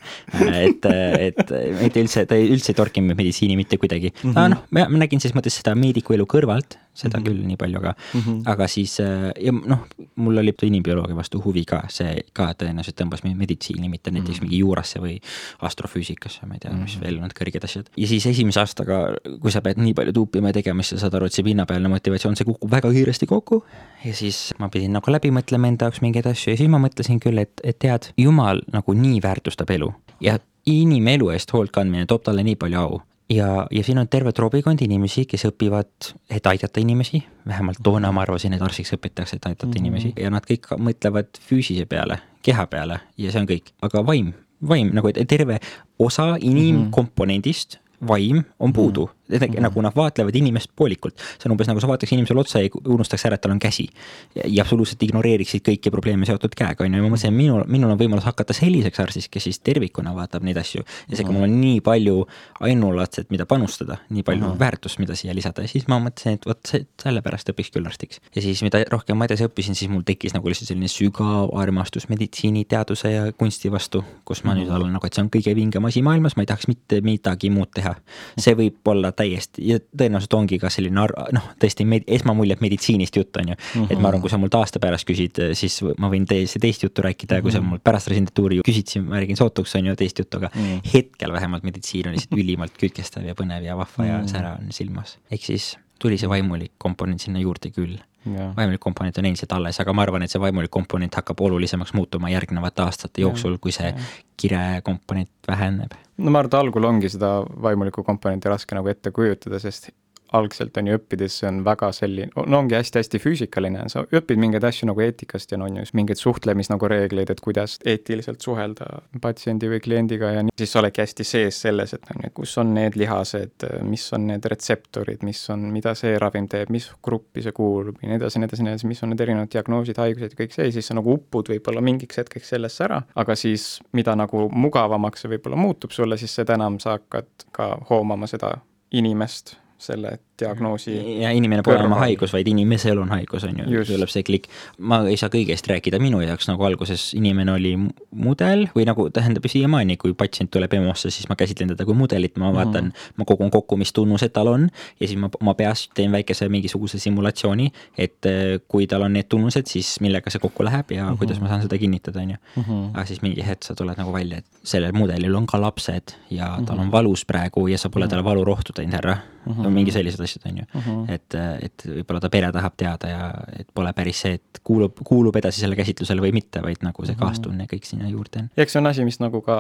et, 0.52 0.88
et 1.30 1.44
mitte 1.82 2.06
üldse, 2.06 2.26
ta 2.30 2.38
üldse 2.40 2.74
ei 2.74 2.80
torkinud 2.80 3.18
meditsiini 3.18 3.58
mitte 3.60 3.80
kuidagi 3.82 4.14
mm. 4.14 4.30
-hmm. 4.30 4.38
aga 4.38 4.56
noh, 4.56 4.64
ma 4.94 5.04
nägin 5.06 5.24
ses 5.24 5.36
mõttes 5.38 5.62
seda 5.62 5.76
meediku 5.78 6.18
elu 6.18 6.28
kõrvalt 6.30 6.78
seda 6.94 7.18
mm 7.18 7.24
-hmm. 7.24 7.28
küll 7.28 7.48
nii 7.48 7.58
palju, 7.58 7.78
aga 7.78 7.94
mm, 8.14 8.22
-hmm. 8.22 8.42
aga 8.46 8.68
siis 8.68 9.00
äh, 9.00 9.32
ja 9.42 9.52
noh, 9.52 9.86
mul 10.16 10.38
oli 10.38 10.54
inimbioloogia 10.62 11.16
vastu 11.16 11.42
huvi 11.46 11.66
ka, 11.66 11.84
see 11.90 12.24
ka 12.34 12.52
tõenäoliselt 12.54 12.98
tõmbas 13.02 13.24
mind 13.24 13.38
meditsiini, 13.38 13.90
mitte 13.90 14.12
näiteks 14.12 14.30
mm 14.30 14.40
-hmm. 14.40 14.50
mingi 14.50 14.60
juurasse 14.60 15.00
või 15.00 15.18
astrofüüsikasse, 15.60 16.46
ma 16.46 16.54
ei 16.54 16.60
tea 16.60 16.72
mm, 16.72 16.78
-hmm. 16.78 16.84
mis 16.84 17.02
veel 17.02 17.20
need 17.22 17.34
kõrged 17.40 17.64
asjad. 17.64 17.90
ja 17.98 18.08
siis 18.08 18.26
esimese 18.26 18.60
aastaga, 18.60 19.00
kui 19.42 19.52
sa 19.52 19.62
pead 19.62 19.78
nii 19.78 19.94
palju 19.94 20.14
tuupima 20.14 20.48
ja 20.48 20.54
tegema, 20.54 20.84
siis 20.84 21.00
sa 21.00 21.08
saad 21.08 21.14
aru, 21.14 21.26
et 21.26 21.34
see 21.34 21.44
pinnapealne 21.44 21.90
motivatsioon, 21.90 22.36
see 22.36 22.46
kukub 22.46 22.72
väga 22.72 22.92
kiiresti 22.92 23.26
kokku. 23.26 23.64
ja 24.06 24.14
siis 24.14 24.54
ma 24.60 24.70
pidin 24.70 24.94
nagu 24.94 25.12
läbi 25.12 25.32
mõtlema 25.32 25.68
enda 25.68 25.86
jaoks 25.86 26.02
mingeid 26.02 26.26
asju 26.26 26.54
ja 26.54 26.58
siis 26.58 26.70
ma 26.70 26.78
mõtlesin 26.78 27.20
küll, 27.20 27.38
et, 27.38 27.62
et 27.64 27.80
tead, 27.80 28.14
jumal 28.18 28.62
nagu 28.72 28.94
nii 28.94 29.22
väärtustab 29.24 29.70
elu 29.70 29.94
ja 30.22 30.40
inimelu 30.66 31.30
eest 31.30 31.54
hoolt 31.54 31.72
kandmine 31.72 32.06
toob 32.06 32.24
talle 32.24 32.44
nii 32.44 32.56
palju 32.56 32.80
au 32.80 33.02
ja, 33.36 33.68
ja 33.72 33.84
siin 33.84 33.98
on 33.98 34.08
terve 34.08 34.32
trobikond 34.36 34.82
inimesi, 34.82 35.26
kes 35.30 35.46
õpivad, 35.50 36.14
et 36.30 36.48
aidata 36.48 36.82
inimesi, 36.82 37.24
vähemalt 37.48 37.82
toona 37.84 38.12
ma 38.12 38.24
arvasin, 38.26 38.54
et 38.54 38.62
arstiks 38.62 38.94
õpitakse, 38.98 39.38
et 39.38 39.46
aidata 39.46 39.66
mm 39.68 39.72
-hmm. 39.72 39.80
inimesi. 39.80 40.14
Ja 40.20 40.30
nad 40.30 40.46
kõik 40.50 40.70
mõtlevad 40.78 41.40
füüsise 41.50 41.86
peale, 41.86 42.20
keha 42.42 42.68
peale. 42.68 43.00
Ja 43.18 43.32
see 43.32 43.42
on 43.42 43.48
kõik, 43.48 43.74
aga 43.82 44.06
vaim, 44.06 44.34
vaim 44.68 44.94
nagu 44.94 45.12
terve 45.28 45.60
osa 46.00 46.36
inimkomponendist 46.40 47.80
vaim 48.08 48.44
on 48.60 48.74
puudu. 48.74 49.06
mm, 49.06 49.12
-hmm. 49.12 49.23
Nagu, 49.40 49.62
nagu 49.68 49.82
nad 49.86 49.96
vaatlevad 49.96 50.36
inimest 50.36 50.72
poolikult. 50.76 51.18
see 51.18 51.50
on 51.50 51.56
umbes 51.56 51.68
nagu 51.68 51.82
sa 51.82 51.88
vaataks 51.88 52.14
inimesele 52.16 52.40
otsa 52.40 52.62
ja 52.64 52.70
unustaks 52.86 53.26
ära, 53.26 53.36
et 53.36 53.42
tal 53.42 53.52
on 53.52 53.60
käsi. 53.60 53.88
ja 54.36 54.64
absoluutselt 54.64 55.04
ignoreeriksid 55.04 55.64
kõiki 55.66 55.92
probleeme 55.92 56.26
seotud 56.26 56.56
käega, 56.56 56.86
on 56.86 56.94
ju, 56.94 57.02
ja 57.02 57.04
ma 57.04 57.12
mõtlesin, 57.14 57.36
minul, 57.36 57.64
minul 57.68 57.94
on 57.94 58.00
võimalus 58.00 58.28
hakata 58.28 58.54
selliseks 58.54 59.00
arstiks, 59.00 59.30
kes 59.32 59.48
siis 59.50 59.60
tervikuna 59.60 60.16
vaatab 60.16 60.44
neid 60.44 60.58
asju. 60.58 60.84
ja 61.10 61.18
seega 61.18 61.32
mul 61.32 61.48
on 61.48 61.56
nii 61.62 61.82
palju 61.86 62.26
ainulaadset, 62.64 63.30
mida 63.34 63.46
panustada, 63.50 63.98
nii 64.10 64.24
palju 64.24 64.46
mm 64.46 64.52
-hmm. 64.52 64.60
väärtust, 64.60 65.00
mida 65.00 65.16
siia 65.16 65.36
lisada 65.36 65.62
ja 65.62 65.68
siis 65.68 65.88
ma 65.88 66.00
mõtlesin, 66.00 66.40
et 66.40 66.46
vot 66.48 66.74
sellepärast 67.04 67.50
õpiks 67.50 67.72
küll 67.74 67.86
arstiks. 67.88 68.22
ja 68.36 68.42
siis, 68.42 68.64
mida 68.64 68.84
rohkem 68.92 69.18
ma 69.18 69.26
edasi 69.26 69.48
õppisin, 69.48 69.76
siis 69.76 69.92
mul 69.92 70.06
tekkis 70.06 70.34
nagu 70.34 70.48
lihtsalt 70.48 70.68
selline 70.68 70.88
sügav 70.88 71.52
armastus 71.60 72.10
meditsiini, 72.10 72.66
teaduse 72.66 73.12
ja 73.12 73.32
kunsti 73.32 73.72
vastu, 73.72 74.04
kus 74.26 74.44
ma 74.44 74.54
mm 74.54 74.60
-hmm. 74.60 74.64
nüüd 74.64 74.76
olen 74.76 74.94
nagu, 74.94 75.08
et 75.08 75.14
see 75.14 75.24
on 75.24 75.30
kõige 75.30 75.56
vingem 75.56 75.86
asi 75.86 76.02
maailmas, 76.02 76.36
ma 76.36 76.44
ei 76.44 76.52
tahaks 76.52 76.68
mitte 76.68 77.02
midagi 77.02 77.50
muud 77.50 77.72
teha. 77.74 77.96
see 78.38 78.56
võib 78.56 78.82
olla 78.86 79.12
täiesti 79.24 79.68
ja 79.72 79.80
tõenäoliselt 79.80 80.38
ongi 80.38 80.60
ka 80.62 80.72
selline 80.74 81.08
noh, 81.38 81.50
tõesti 81.62 81.88
med, 81.90 82.08
esmamulje 82.20 82.58
meditsiinist 82.62 83.18
jutt 83.20 83.42
on 83.42 83.54
ju 83.54 83.56
mm. 83.58 83.68
-hmm. 83.74 83.92
et 83.92 84.00
ma 84.00 84.12
arvan, 84.12 84.24
kui 84.24 84.34
sa 84.34 84.40
mult 84.42 84.56
aasta 84.60 84.82
pärast 84.84 85.08
küsid, 85.10 85.42
siis 85.60 85.80
ma 85.98 86.12
võin 86.12 86.28
täiesti 86.30 86.62
teist 86.64 86.84
juttu 86.86 87.06
rääkida 87.06 87.40
ja 87.40 87.42
kui 87.42 87.52
mm 87.52 87.54
-hmm. 87.54 87.58
sa 87.58 87.62
mhm. 87.62 87.70
mult 87.76 87.84
pärast 87.84 88.12
residentuuri 88.12 88.62
küsid, 88.68 88.88
siis 88.88 89.06
ma 89.06 89.22
räägin 89.22 89.40
sootuks 89.40 89.76
on 89.76 89.92
ju 89.92 89.96
teist 89.96 90.20
juttu, 90.20 90.38
aga 90.38 90.52
mm 90.54 90.62
-hmm. 90.62 90.92
hetkel 90.94 91.34
vähemalt 91.34 91.64
meditsiin 91.64 92.08
on 92.08 92.14
lihtsalt 92.14 92.40
ülimalt 92.40 92.78
kütkestav 92.78 93.26
ja 93.26 93.34
põnev 93.34 93.64
ja 93.64 93.78
vahva 93.78 94.04
mm 94.04 94.10
-hmm. 94.10 94.22
ja 94.22 94.28
sära 94.28 94.58
on 94.62 94.72
silmas. 94.72 95.18
ehk 95.32 95.42
siis 95.42 95.78
tuli 96.00 96.18
see 96.18 96.30
vaimulik 96.30 96.74
komponent 96.78 97.22
sinna 97.22 97.40
juurde 97.44 97.72
küll. 97.76 97.98
Vaimulik 98.24 98.80
komponent 98.80 99.18
on 99.20 99.26
endiselt 99.28 99.52
alles, 99.52 99.80
aga 99.84 99.94
ma 99.94 100.06
arvan, 100.06 100.24
et 100.24 100.32
see 100.32 100.40
vaimulik 100.40 100.72
komponent 100.72 101.16
hakkab 101.20 101.42
olulisemaks 101.44 101.92
muutuma 101.98 102.30
järgnevate 102.32 102.86
aastate 102.86 103.22
jooksul, 103.26 103.58
kui 103.60 103.74
see 103.76 103.92
kire 104.40 104.80
komponent 104.84 105.32
väheneb. 105.48 105.98
No 106.18 106.32
ma 106.32 106.40
arvan, 106.40 106.54
et 106.54 106.60
algul 106.62 106.88
ongi 106.88 107.12
seda 107.12 107.34
vaimulikku 107.44 108.06
komponenti 108.08 108.52
raske 108.52 108.78
nagu 108.78 108.88
ette 108.88 109.12
kujutada, 109.12 109.60
sest 109.60 109.92
algselt 110.34 110.78
on 110.78 110.90
ju 110.90 110.98
õppides, 110.98 111.38
see 111.40 111.50
on 111.50 111.62
väga 111.66 111.90
selline, 111.96 112.32
no 112.34 112.60
ongi 112.60 112.78
hästi-hästi 112.78 113.22
füüsikaline, 113.22 113.86
sa 113.92 114.04
õpid 114.04 114.40
mingeid 114.42 114.66
asju 114.68 114.90
nagu 114.90 115.04
eetikast 115.06 115.54
ja 115.54 115.60
no 115.60 115.68
on 115.70 115.80
ju 115.80 115.86
mingeid 115.98 116.20
suhtlemis 116.20 116.72
nagu 116.72 116.90
reegleid, 116.90 117.30
et 117.34 117.42
kuidas 117.44 117.78
eetiliselt 117.86 118.42
suhelda 118.44 118.88
patsiendi 119.22 119.70
või 119.72 119.82
kliendiga 119.84 120.32
ja 120.34 120.44
nii, 120.46 120.56
siis 120.58 120.74
sa 120.74 120.82
oledki 120.82 121.04
hästi 121.04 121.28
sees 121.28 121.62
selles, 121.66 121.96
et 121.96 122.12
on 122.14 122.26
ju, 122.28 122.34
kus 122.42 122.56
on 122.62 122.74
need 122.76 122.98
lihased, 123.00 123.68
mis 123.88 124.08
on 124.16 124.28
need 124.32 124.50
retseptorid, 124.54 125.24
mis 125.28 125.42
on, 125.54 125.68
mida 125.74 125.96
see 125.98 126.18
ravim 126.22 126.50
teeb, 126.52 126.74
mis 126.74 126.90
gruppi 127.06 127.46
see 127.46 127.56
kuulub 127.56 128.02
ja 128.02 128.12
nii 128.12 128.22
edasi, 128.22 128.42
nii 128.42 128.50
edasi, 128.50 128.68
nii 128.68 128.76
edasi, 128.76 128.90
mis 128.90 129.04
on 129.06 129.14
need 129.14 129.26
erinevad 129.26 129.54
diagnoosid, 129.54 130.02
haigused 130.02 130.36
ja 130.36 130.42
kõik 130.44 130.56
see, 130.56 130.70
siis 130.74 130.90
sa 130.90 130.98
nagu 130.98 131.18
upud 131.18 131.54
võib-olla 131.54 131.84
mingiks 131.86 132.22
hetkeks 132.22 132.56
sellesse 132.56 132.88
ära, 132.88 133.02
aga 133.20 133.38
siis 133.40 133.78
mida 133.94 134.18
nagu 134.20 134.48
mugavamaks 134.50 135.26
see 135.26 135.36
võib-olla 135.36 135.60
muutub 135.60 135.94
sulle, 135.96 136.18
siis 136.22 136.34
seda 136.42 136.58
enam 136.58 136.80
sa 136.84 136.98
hakkad 136.98 137.50
ka 137.56 137.74
hoomama 137.90 138.30
seda 138.30 138.56
inimest 138.94 139.58
selle 139.84 140.18
diagnoosi. 140.40 141.22
ja 141.22 141.32
inimene 141.32 141.64
pole 141.66 141.84
oma 141.84 142.00
haigus, 142.02 142.34
vaid 142.34 142.48
inimesel 142.50 143.00
on 143.04 143.12
haigus, 143.14 143.44
on 143.48 143.60
ju, 143.60 143.84
tuleb 143.88 144.12
see 144.12 144.26
klikk. 144.26 144.50
ma 144.80 145.02
ei 145.10 145.18
saa 145.20 145.32
kõigest 145.34 145.68
rääkida, 145.70 146.00
minu 146.02 146.22
jaoks 146.24 146.48
nagu 146.50 146.66
alguses 146.68 147.12
inimene 147.18 147.54
oli 147.54 147.74
mudel 147.78 148.66
või 148.76 148.88
nagu 148.90 149.08
tähendab 149.14 149.46
siiamaani, 149.52 149.98
kui 150.02 150.16
patsient 150.18 150.52
tuleb 150.54 150.74
EMO-sse, 150.80 151.12
siis 151.14 151.30
ma 151.30 151.38
käsitlen 151.40 151.74
teda 151.74 151.86
kui 151.88 151.98
mudelit, 151.98 152.38
ma 152.42 152.54
vaatan 152.56 152.90
mm, 152.90 152.92
-hmm. 152.92 153.18
ma 153.22 153.28
kogun 153.30 153.52
kokku, 153.54 153.78
mis 153.80 153.94
tunnused 153.94 154.34
tal 154.34 154.52
on 154.52 154.70
ja 155.00 155.08
siis 155.08 155.20
ma 155.20 155.30
oma 155.42 155.54
peas 155.60 155.88
teen 155.94 156.12
väikese 156.12 156.50
mingisuguse 156.50 157.00
simulatsiooni, 157.00 157.70
et 157.98 158.26
äh, 158.30 158.60
kui 158.68 158.88
tal 158.88 159.06
on 159.06 159.14
need 159.14 159.30
tunnused, 159.30 159.68
siis 159.68 160.00
millega 160.02 160.34
see 160.34 160.42
kokku 160.42 160.64
läheb 160.66 160.92
ja 160.92 161.04
mm 161.04 161.14
-hmm. 161.14 161.18
kuidas 161.18 161.42
ma 161.42 161.48
saan 161.48 161.62
seda 161.62 161.78
kinnitada, 161.78 162.22
on 162.22 162.30
ju. 162.30 162.38
Mhm. 162.56 162.84
aga 162.94 163.06
siis 163.06 163.22
mingi 163.22 163.46
hetk 163.46 163.64
sa 163.64 163.76
tuled 163.76 163.98
nagu 163.98 164.14
välja, 164.14 164.38
et 164.38 164.46
sellel 164.64 164.94
mudelil 164.94 165.36
on 165.36 165.46
ka 165.46 165.62
lapsed 165.62 166.16
ja 166.30 166.46
tal 166.66 166.76
mm 166.76 166.82
-hmm. 166.82 166.86
on 166.86 166.92
valus 166.92 167.26
praegu 167.26 167.68
ja 167.68 167.78
sa 167.78 167.90
pole 167.90 168.08
talle 168.08 168.24
valurohtu 168.24 168.74
teinud 168.74 168.94
ära 168.94 169.18
mm. 169.46 169.54
-hmm. 169.54 169.64
Mingi 169.76 169.94
sellised 169.96 170.24
asjad, 170.24 170.48
on 170.50 170.62
ju 170.62 170.66
uh. 170.66 170.88
-huh. 170.88 171.14
et, 171.14 171.38
et 171.68 171.86
võib-olla 171.88 172.22
ta 172.24 172.30
pere 172.34 172.52
tahab 172.56 172.78
teada 172.78 173.10
ja 173.10 173.32
et 173.60 173.68
pole 173.74 173.94
päris 173.94 174.24
see, 174.26 174.40
et 174.40 174.62
kuulub, 174.64 175.04
kuulub 175.04 175.36
edasi 175.36 175.64
selle 175.64 175.76
käsitlusele 175.80 176.22
või 176.22 176.34
mitte, 176.34 176.62
vaid 176.64 176.84
nagu 176.86 177.06
see 177.06 177.16
kaastunne 177.20 177.68
kõik 177.72 177.88
sinna 177.90 178.10
juurde 178.10 178.44
on. 178.44 178.50
eks 178.58 178.74
see 178.74 178.82
on 178.82 178.88
asi, 178.92 179.06
mis 179.08 179.20
nagu 179.20 179.42
ka 179.42 179.58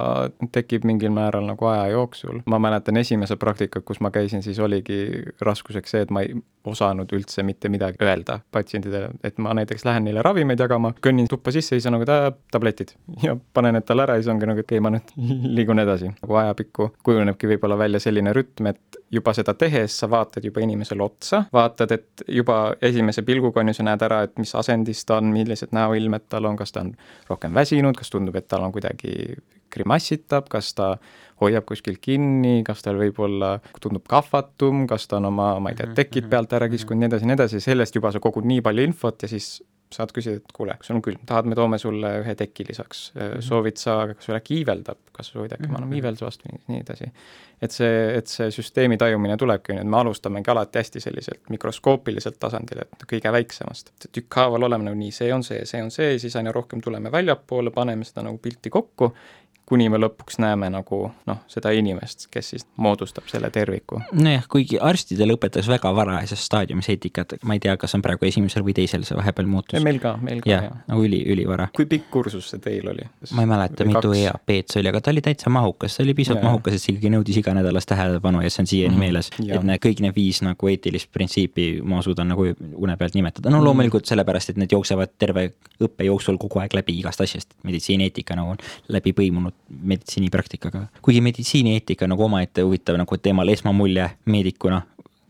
tekib 0.51 0.87
mingil 0.89 1.11
määral 1.11 1.45
nagu 1.47 1.65
aja 1.65 1.87
jooksul. 1.93 2.41
ma 2.45 2.59
mäletan 2.59 2.97
esimese 2.97 3.35
praktikat, 3.35 3.83
kus 3.83 3.99
ma 3.99 4.11
käisin, 4.11 4.43
siis 4.43 4.59
oligi 4.59 5.23
raskuseks 5.41 5.91
see, 5.91 6.01
et 6.01 6.11
ma 6.11 6.21
ei 6.21 6.35
osanud 6.65 7.11
üldse 7.11 7.43
mitte 7.43 7.69
midagi 7.69 7.99
öelda 8.01 8.39
patsientidele, 8.51 9.09
et 9.23 9.37
ma 9.37 9.53
näiteks 9.53 9.85
lähen 9.85 10.07
neile 10.07 10.23
ravimeid 10.25 10.59
jagama, 10.59 10.93
kõnnin 11.03 11.27
tuppa 11.29 11.51
sisse, 11.51 11.75
siis 11.75 11.87
on 11.89 11.97
nagu 11.97 12.07
tabletid 12.51 12.95
ja 13.23 13.35
panen 13.53 13.77
need 13.77 13.87
talle 13.87 14.07
ära 14.07 14.17
ja 14.17 14.23
siis 14.23 14.31
ongi 14.33 14.47
nagu, 14.49 14.63
et 14.63 14.67
okei 14.67 14.79
okay,, 14.79 14.83
ma 14.83 14.93
nüüd 14.95 15.13
liigun 15.57 15.83
edasi. 15.83 16.11
nagu 16.21 16.39
ajapikku 16.43 16.89
kujunebki 17.03 17.49
võib-olla 17.53 17.77
välja 17.77 17.99
selline 18.03 18.33
rütm, 18.35 18.71
et 18.71 19.02
juba 19.13 19.33
seda 19.37 19.53
tehes 19.57 19.95
sa 20.01 20.09
vaatad 20.09 20.45
juba 20.45 20.63
inimesele 20.65 21.03
otsa, 21.05 21.43
vaatad, 21.53 21.91
et 21.95 22.23
juba 22.27 22.75
esimese 22.81 23.21
pilguga 23.25 23.61
on 23.61 23.69
ju, 23.69 23.77
sa 23.77 23.85
näed 23.87 24.05
ära, 24.07 24.23
et 24.27 24.37
mis 24.41 24.53
asendis 24.57 25.03
ta 25.05 25.19
on, 25.21 25.29
millised 25.33 25.73
näoilmed 25.75 26.27
tal 26.33 26.49
on, 26.49 26.57
kas 26.59 26.73
ta 26.73 26.81
on 26.85 26.93
rohkem 27.29 27.53
väsinud, 27.55 27.97
kas 27.99 28.13
tundub, 28.13 28.37
et 28.39 28.49
tal 28.49 28.65
on 28.65 28.73
kuidagi 28.73 29.35
grimassitab, 29.73 30.49
kas 30.53 30.73
ta 30.77 30.95
hoiab 31.41 31.65
kuskil 31.69 31.97
kinni, 32.01 32.61
kas 32.65 32.83
tal 32.85 32.99
võib-olla 32.99 33.55
tundub 33.81 34.05
kahvatum, 34.09 34.85
kas 34.89 35.07
ta 35.09 35.19
on 35.19 35.29
oma, 35.31 35.53
ma 35.63 35.73
ei 35.73 35.79
tea, 35.79 35.91
tekid 35.97 36.29
pealt 36.31 36.53
ära 36.55 36.69
kiskunud, 36.71 37.03
nii 37.03 37.11
edasi, 37.11 37.29
nii 37.29 37.37
edasi, 37.39 37.63
sellest 37.63 37.97
juba 37.97 38.13
sa 38.13 38.21
kogud 38.23 38.47
nii 38.49 38.61
palju 38.65 38.85
infot 38.89 39.25
ja 39.25 39.31
siis 39.31 39.55
saad 39.95 40.11
küsida, 40.15 40.41
et 40.41 40.53
kuule, 40.55 40.75
sul 40.85 40.97
on 40.97 41.03
külm, 41.05 41.21
tahad, 41.29 41.47
me 41.49 41.57
toome 41.57 41.79
sulle 41.81 42.11
ühe 42.21 42.35
teki 42.39 42.65
lisaks, 42.69 43.05
mhm. 43.15 43.43
soovid 43.45 43.79
sa, 43.81 43.97
kas 44.11 44.29
sul 44.29 44.37
äkki 44.37 44.59
iiveldab, 44.61 44.99
kas 45.15 45.33
soovid 45.33 45.55
äkki, 45.57 45.69
ma 45.69 45.79
annan 45.79 45.89
mhm. 45.89 45.99
iivelduse 45.99 46.27
vastu, 46.27 46.53
nii 46.71 46.81
edasi. 46.83 47.11
et 47.63 47.71
see, 47.71 47.99
et 48.17 48.27
see 48.27 48.49
süsteemi 48.51 48.97
tajumine 48.99 49.37
tulebki, 49.39 49.77
nüüd 49.77 49.87
me 49.91 50.01
alustamegi 50.01 50.51
alati 50.51 50.81
hästi 50.81 51.03
selliselt 51.03 51.53
mikroskoopiliselt 51.53 52.39
tasandil, 52.41 52.83
et 52.83 53.05
kõige 53.09 53.31
väiksemast, 53.31 53.93
tükkhaaval 54.09 54.67
oleme 54.67 54.89
nagu 54.89 54.99
nii, 54.99 55.13
see 55.15 55.31
on 55.33 55.45
see, 55.47 55.63
see 55.69 55.83
on 55.83 55.93
see, 55.93 56.17
siis 56.19 56.35
aina 56.39 56.51
rohkem 56.55 56.81
tuleme 56.83 57.11
väljapoole, 57.13 57.71
paneme 57.71 58.07
seda 58.07 58.25
nagu 58.27 58.41
pilti 58.43 58.73
kokku 58.73 59.13
kuni 59.69 59.87
me 59.89 59.99
lõpuks 60.01 60.39
näeme 60.43 60.67
nagu 60.73 60.99
noh, 61.29 61.39
seda 61.51 61.71
inimest, 61.75 62.27
kes 62.33 62.49
siis 62.53 62.65
moodustab 62.83 63.29
selle 63.31 63.49
terviku. 63.53 64.01
nojah, 64.11 64.45
kuigi 64.51 64.79
arstidele 64.81 65.37
õpetatakse 65.37 65.71
väga 65.71 65.93
varajases 65.95 66.43
staadiumis 66.47 66.89
eetikat, 66.91 67.37
ma 67.47 67.55
ei 67.55 67.63
tea, 67.63 67.75
kas 67.79 67.95
on 67.95 68.03
praegu 68.03 68.27
esimesel 68.27 68.65
või 68.67 68.75
teisel 68.77 69.05
see 69.07 69.17
vahepeal 69.17 69.47
muutus. 69.49 69.79
meil 69.83 70.01
ka, 70.03 70.15
meil 70.21 70.43
ka 70.43 70.51
jah 70.51 70.67
ja.. 70.67 70.73
nagu 70.89 71.05
üli, 71.07 71.21
ülivara. 71.33 71.69
kui 71.75 71.87
pikk 71.89 72.09
kursus 72.13 72.49
see 72.51 72.63
teil 72.63 72.89
oli? 72.91 73.07
ma 73.31 73.45
ei 73.45 73.51
mäleta, 73.53 73.87
mitu 73.87 74.11
EAP-d 74.19 74.75
see 74.75 74.83
oli, 74.83 74.91
aga 74.91 75.03
ta 75.03 75.13
oli 75.15 75.23
täitsa 75.25 75.53
mahukas, 75.53 75.95
see 75.97 76.05
oli 76.07 76.17
piisavalt 76.19 76.43
mahukas, 76.49 76.75
et 76.75 76.83
see 76.83 76.93
ikkagi 76.95 77.13
nõudis 77.15 77.39
iganädalast 77.39 77.91
tähelepanu 77.93 78.43
ja 78.43 78.51
see 78.51 78.65
on 78.65 78.71
siiani 78.73 78.95
mm 78.95 78.99
-hmm. 78.99 79.05
meeles. 79.07 79.31
et 79.47 79.67
need 79.71 79.83
kõik 79.87 80.03
need 80.03 80.15
viis 80.19 80.43
nagu 80.43 80.71
eetilist 80.73 81.11
printsiipi 81.11 81.69
ma 81.83 82.01
suudan 82.03 82.27
nagu 82.35 82.49
une 82.51 82.97
pealt 82.97 83.15
nimetada, 83.15 83.49
no 83.49 83.57
mhm. 83.57 83.65
loomulikult 83.65 84.05
sellepärast, 84.05 84.49
et 84.49 84.57
need 84.57 84.75
jooksevad 84.75 85.15
terve 85.17 85.53
õppe 85.79 86.05
jooksul 86.11 86.37
kogu 86.37 86.59
aeg 86.59 86.73
läbi 86.75 86.99
igast 86.99 87.21
asjast, 87.21 87.55
meditsiinieetika 87.63 88.35
nagu 88.35 88.55
on 88.55 88.61
läbi 88.91 89.13
põimunud 89.15 89.52
meditsiinipraktikaga. 89.69 90.87
kuigi 91.01 91.21
meditsiinieetika 91.21 92.07
nagu 92.07 92.23
omaette 92.23 92.61
huvitav 92.61 92.97
nagu 92.97 93.17
teemal 93.17 93.49
esmamulje 93.49 94.09
meedikuna 94.25 94.81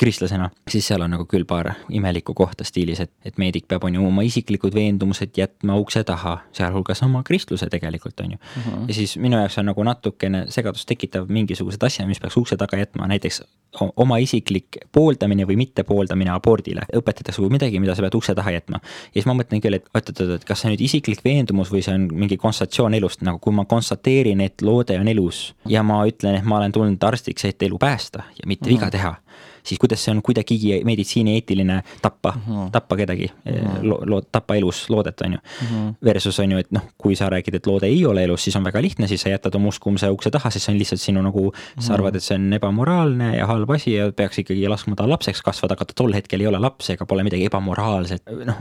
kristlasena, 0.03 0.49
siis 0.69 0.87
seal 0.87 1.03
on 1.05 1.13
nagu 1.15 1.25
küll 1.29 1.45
paar 1.47 1.71
imelikku 1.93 2.35
kohta 2.35 2.65
stiilis, 2.67 2.99
et, 3.03 3.11
et 3.25 3.39
meedik 3.39 3.69
peab, 3.71 3.85
on 3.87 3.95
ju, 3.95 4.03
oma 4.07 4.25
isiklikud 4.27 4.75
veendumused 4.75 5.37
jätma 5.39 5.77
ukse 5.79 6.03
taha, 6.07 6.37
sealhulgas 6.55 7.03
oma 7.07 7.23
kristluse 7.27 7.69
tegelikult, 7.71 8.19
on 8.19 8.35
ju 8.35 8.37
uh. 8.37 8.57
Mhm. 8.57 8.73
-huh. 8.73 8.87
ja 8.87 8.93
siis 8.93 9.17
minu 9.17 9.39
jaoks 9.39 9.57
on 9.57 9.69
nagu 9.71 9.83
natukene 9.83 10.45
segadust 10.49 10.87
tekitav 10.87 11.29
mingisugused 11.29 11.83
asjad, 11.83 12.07
mis 12.07 12.19
peaks 12.19 12.37
ukse 12.37 12.57
taga 12.57 12.77
jätma, 12.77 13.07
näiteks 13.07 13.43
oma 13.79 14.17
isiklik 14.21 14.77
pooldamine 14.91 15.47
või 15.49 15.57
mittepooldamine 15.57 16.31
abordile 16.33 16.85
õpetatakse 16.93 17.41
kui 17.41 17.49
midagi, 17.49 17.79
mida 17.79 17.95
sa 17.95 18.05
pead 18.05 18.15
ukse 18.15 18.35
taha 18.35 18.51
jätma. 18.51 18.79
ja 18.83 19.13
siis 19.13 19.25
ma 19.25 19.33
mõtlen 19.37 19.61
küll, 19.61 19.79
et 19.79 19.87
oot-oot-oot, 19.95 20.35
et 20.35 20.45
kas 20.45 20.61
see 20.61 20.69
on 20.69 20.75
nüüd 20.75 20.85
isiklik 20.85 21.23
veendumus 21.25 21.71
või 21.73 21.81
see 21.85 21.95
on 21.95 22.07
mingi 22.11 22.37
konstatsioon 22.37 22.93
elust, 22.93 23.21
nagu 23.21 23.39
kui 23.39 23.53
ma 23.53 23.65
konstateerin, 23.65 24.41
et 24.41 24.61
loode 24.61 24.99
on 24.99 25.07
elus 25.07 25.55
ja 25.69 25.83
ma 25.83 26.03
ütlen, 26.09 26.37
et 26.37 26.45
ma 26.45 26.59
olen 26.59 26.71
tulnud 26.71 27.03
arstiks, 27.03 27.45
et 27.45 27.63
elu 27.63 27.77
päästa 27.79 28.27
ja 28.29 28.47
mitte 28.47 28.65
uh 28.65 28.69
-huh. 28.69 28.75
viga 28.75 28.85
mhm. 28.85 28.91
teha 28.91 29.15
siis 29.63 29.79
kuidas 29.79 30.03
see 30.03 30.11
on 30.11 30.21
kuidagigi 30.21 30.81
meditsiinieetiline 30.83 31.81
tappa 32.01 32.33
mm, 32.35 32.41
-hmm. 32.53 32.71
tappa 32.71 32.95
kedagi 32.95 33.27
mm, 33.45 33.53
-hmm. 33.53 33.77
lo, 33.81 33.99
lo, 34.05 34.21
tappa 34.21 34.55
elus 34.55 34.89
loodet, 34.89 35.21
on 35.21 35.33
ju 35.33 35.37
mm. 35.37 35.67
-hmm. 35.67 35.93
Versus 36.03 36.39
on 36.39 36.51
ju, 36.51 36.57
et 36.57 36.71
noh, 36.71 36.81
kui 36.97 37.15
sa 37.15 37.29
räägid, 37.29 37.55
et 37.55 37.67
loode 37.67 37.85
ei 37.85 38.05
ole 38.05 38.23
elus, 38.23 38.43
siis 38.43 38.55
on 38.55 38.63
väga 38.63 38.81
lihtne, 38.81 39.07
siis 39.07 39.21
sa 39.21 39.29
jätad 39.29 39.55
oma 39.55 39.67
uskumuse 39.67 40.09
ukse 40.09 40.31
taha, 40.31 40.49
sest 40.49 40.65
see 40.65 40.73
on 40.73 40.79
lihtsalt 40.79 41.01
sinu 41.01 41.21
nagu 41.21 41.41
mm, 41.41 41.57
-hmm. 41.57 41.81
sa 41.81 41.93
arvad, 41.93 42.15
et 42.15 42.23
see 42.23 42.35
on 42.35 42.53
ebamoraalne 42.53 43.37
ja 43.37 43.47
halb 43.47 43.69
asi 43.69 43.93
ja 43.93 44.11
peaks 44.11 44.39
ikkagi 44.39 44.67
laskma 44.67 44.95
tal 44.95 45.09
lapseks 45.09 45.41
kasvada, 45.41 45.73
aga 45.73 45.85
ta 45.85 45.93
tol 45.95 46.13
hetkel 46.13 46.41
ei 46.41 46.47
ole 46.47 46.59
laps 46.59 46.89
ega 46.89 47.05
pole 47.05 47.23
midagi 47.23 47.45
ebamoraalset. 47.45 48.21
noh, 48.45 48.55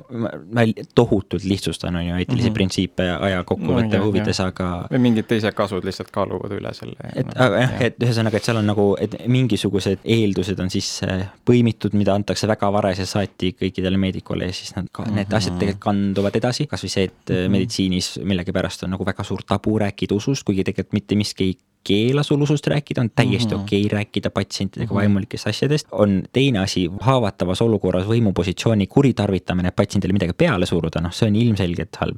ma 0.53 0.61
tohutult 0.95 1.45
lihtsustan, 1.45 1.97
on 1.97 2.07
ju, 2.07 2.15
eetilisi 2.15 2.49
mm 2.49 2.51
-hmm. 2.51 2.55
printsiipe 2.55 3.11
aja 3.11 3.45
kokkuvõtte 3.45 3.99
no, 3.99 4.05
huvides, 4.05 4.41
aga. 4.41 4.87
või 4.93 4.99
mingid 4.99 5.27
teised 5.27 5.53
kasud 5.55 5.85
lihtsalt 5.85 6.11
kaaluvad 6.11 6.53
üle 6.53 6.75
selle. 6.75 6.97
et 7.17 7.27
no, 7.27 7.45
aga 7.45 7.57
jah, 7.61 7.81
et 7.81 8.03
ühesõnaga, 8.03 8.37
et 8.37 8.45
seal 8.45 8.57
on 8.57 8.67
nagu, 8.67 8.97
et 9.01 9.17
mingisugused 9.27 9.99
eeldused 10.05 10.61
on 10.61 10.71
sisse 10.71 10.92
põimitud, 11.49 11.95
mida 11.99 12.15
antakse 12.15 12.49
väga 12.51 12.71
varese 12.75 13.07
saati 13.09 13.53
kõikidele 13.59 13.99
meedikule 14.01 14.49
ja 14.51 14.55
siis 14.57 14.75
nad 14.77 14.89
ka, 14.93 15.05
need 15.07 15.15
mm 15.15 15.23
-hmm. 15.25 15.37
asjad 15.37 15.59
tegelikult 15.59 15.85
kanduvad 15.89 16.37
edasi, 16.37 16.67
kasvõi 16.67 16.89
see, 16.89 17.05
et 17.05 17.29
mm 17.29 17.35
-hmm. 17.37 17.51
meditsiinis 17.57 18.09
millegipärast 18.25 18.85
on 18.85 18.91
nagu 18.97 19.07
väga 19.07 19.25
suur 19.25 19.43
tabu 19.47 19.79
rääkida 19.79 20.15
usust, 20.15 20.45
kuigi 20.45 20.65
tegelikult 20.65 20.93
mitte 20.93 21.15
miski 21.15 21.45
ei 21.45 21.59
keela 21.85 22.23
sul 22.23 22.41
usust 22.41 22.67
rääkida, 22.67 23.01
on 23.01 23.11
täiesti 23.11 23.55
mm 23.55 23.61
-hmm. 23.61 23.65
okei 23.65 23.87
okay 23.87 23.99
rääkida 23.99 24.31
patsientidega 24.31 24.93
mm 24.93 24.97
-hmm. 24.97 25.01
vaimulikest 25.01 25.47
asjadest. 25.47 25.87
on 25.93 26.23
teine 26.33 26.59
asi, 26.59 26.91
haavatavas 27.01 27.63
olukorras 27.63 28.07
võimupositsiooni 28.07 28.87
kuritarvitamine, 28.87 29.69
et 29.69 29.77
patsiendile 29.77 30.13
midagi 30.13 30.33
peale 30.33 30.67
suruda, 30.67 31.01
noh, 31.01 31.13
see 31.13 31.29
on 31.29 31.37
ilmselgelt 31.37 31.97
halb. 31.97 32.17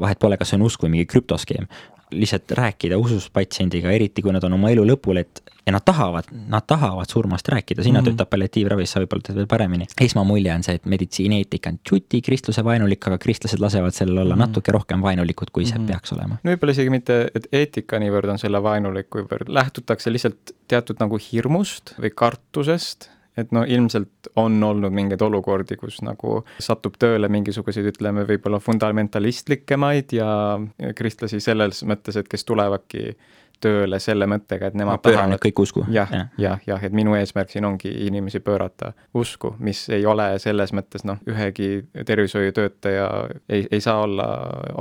vahet 0.00 0.18
pole, 0.18 0.36
kas 0.36 0.48
see 0.48 0.56
on 0.56 0.62
usk 0.62 0.82
või 0.82 0.88
mingi 0.88 1.06
krüptoskeem 1.06 1.66
lihtsalt 2.10 2.50
rääkida 2.50 2.98
usust 2.98 3.32
patsiendiga, 3.32 3.90
eriti 3.90 4.22
kui 4.22 4.32
nad 4.32 4.44
on 4.44 4.56
oma 4.58 4.70
elu 4.70 4.84
lõpul, 4.86 5.20
et 5.20 5.42
ja 5.66 5.72
nad 5.74 5.82
tahavad, 5.84 6.28
nad 6.48 6.62
tahavad 6.66 7.10
surmast 7.10 7.48
rääkida, 7.48 7.82
sina 7.82 8.00
mm 8.00 8.06
-hmm. 8.06 8.10
töötad 8.10 8.30
palliatiivravis, 8.30 8.92
sa 8.92 9.00
võib-olla 9.00 9.22
teed 9.22 9.36
veel 9.36 9.46
paremini. 9.46 9.86
esmamulje 10.00 10.54
on 10.54 10.62
see, 10.62 10.74
et 10.74 10.86
meditsiinieetika 10.86 11.70
on 11.70 11.78
tšuti 11.78 12.22
kristluse 12.22 12.64
vaenulik, 12.64 13.06
aga 13.06 13.18
kristlased 13.18 13.60
lasevad 13.60 13.90
sellel 13.90 14.18
olla 14.18 14.34
mm 14.34 14.40
-hmm. 14.40 14.46
natuke 14.46 14.72
rohkem 14.72 15.02
vaenulikud, 15.02 15.50
kui 15.52 15.66
see 15.66 15.78
mm 15.78 15.84
-hmm. 15.84 15.86
peaks 15.86 16.12
olema. 16.12 16.36
no 16.42 16.52
võib-olla 16.52 16.70
isegi 16.70 16.90
mitte, 16.90 17.30
et 17.34 17.48
eetika 17.52 17.98
niivõrd 17.98 18.30
on 18.30 18.38
selle 18.38 18.62
vaenulik, 18.62 19.10
kuivõrd 19.10 19.48
lähtutakse 19.48 20.12
lihtsalt 20.12 20.54
teatud 20.68 20.96
nagu 21.00 21.18
hirmust 21.32 21.94
või 21.98 22.10
kartusest 22.14 23.10
et 23.36 23.52
no 23.52 23.64
ilmselt 23.68 24.30
on 24.40 24.56
olnud 24.64 24.94
mingeid 24.96 25.22
olukordi, 25.22 25.76
kus 25.80 26.00
nagu 26.06 26.40
satub 26.62 26.96
tööle 27.00 27.28
mingisuguseid, 27.32 27.90
ütleme, 27.92 28.24
võib-olla 28.28 28.60
fundamentalistlikemaid 28.62 30.16
ja 30.16 30.28
kristlasi 30.96 31.40
selles 31.44 31.82
mõttes, 31.88 32.16
et 32.16 32.30
kes 32.32 32.46
tulevadki 32.48 33.10
tööle 33.60 33.98
selle 34.02 34.26
mõttega, 34.30 34.70
et 34.70 34.76
nemad 34.78 35.00
tahavad 35.04 35.40
kõik 35.42 35.62
usku. 35.64 35.84
jah, 35.92 36.10
jah, 36.12 36.28
jah, 36.40 36.62
ja, 36.66 36.78
et 36.86 36.94
minu 36.96 37.14
eesmärk 37.18 37.50
siin 37.52 37.64
ongi 37.68 37.90
inimesi 38.06 38.40
pöörata 38.44 38.92
usku, 39.14 39.54
mis 39.58 39.86
ei 39.94 40.06
ole 40.06 40.28
selles 40.42 40.72
mõttes 40.76 41.06
noh, 41.08 41.20
ühegi 41.28 41.86
tervishoiutöötaja 42.06 43.08
ei, 43.48 43.66
ei 43.70 43.80
saa 43.80 44.02
olla 44.04 44.28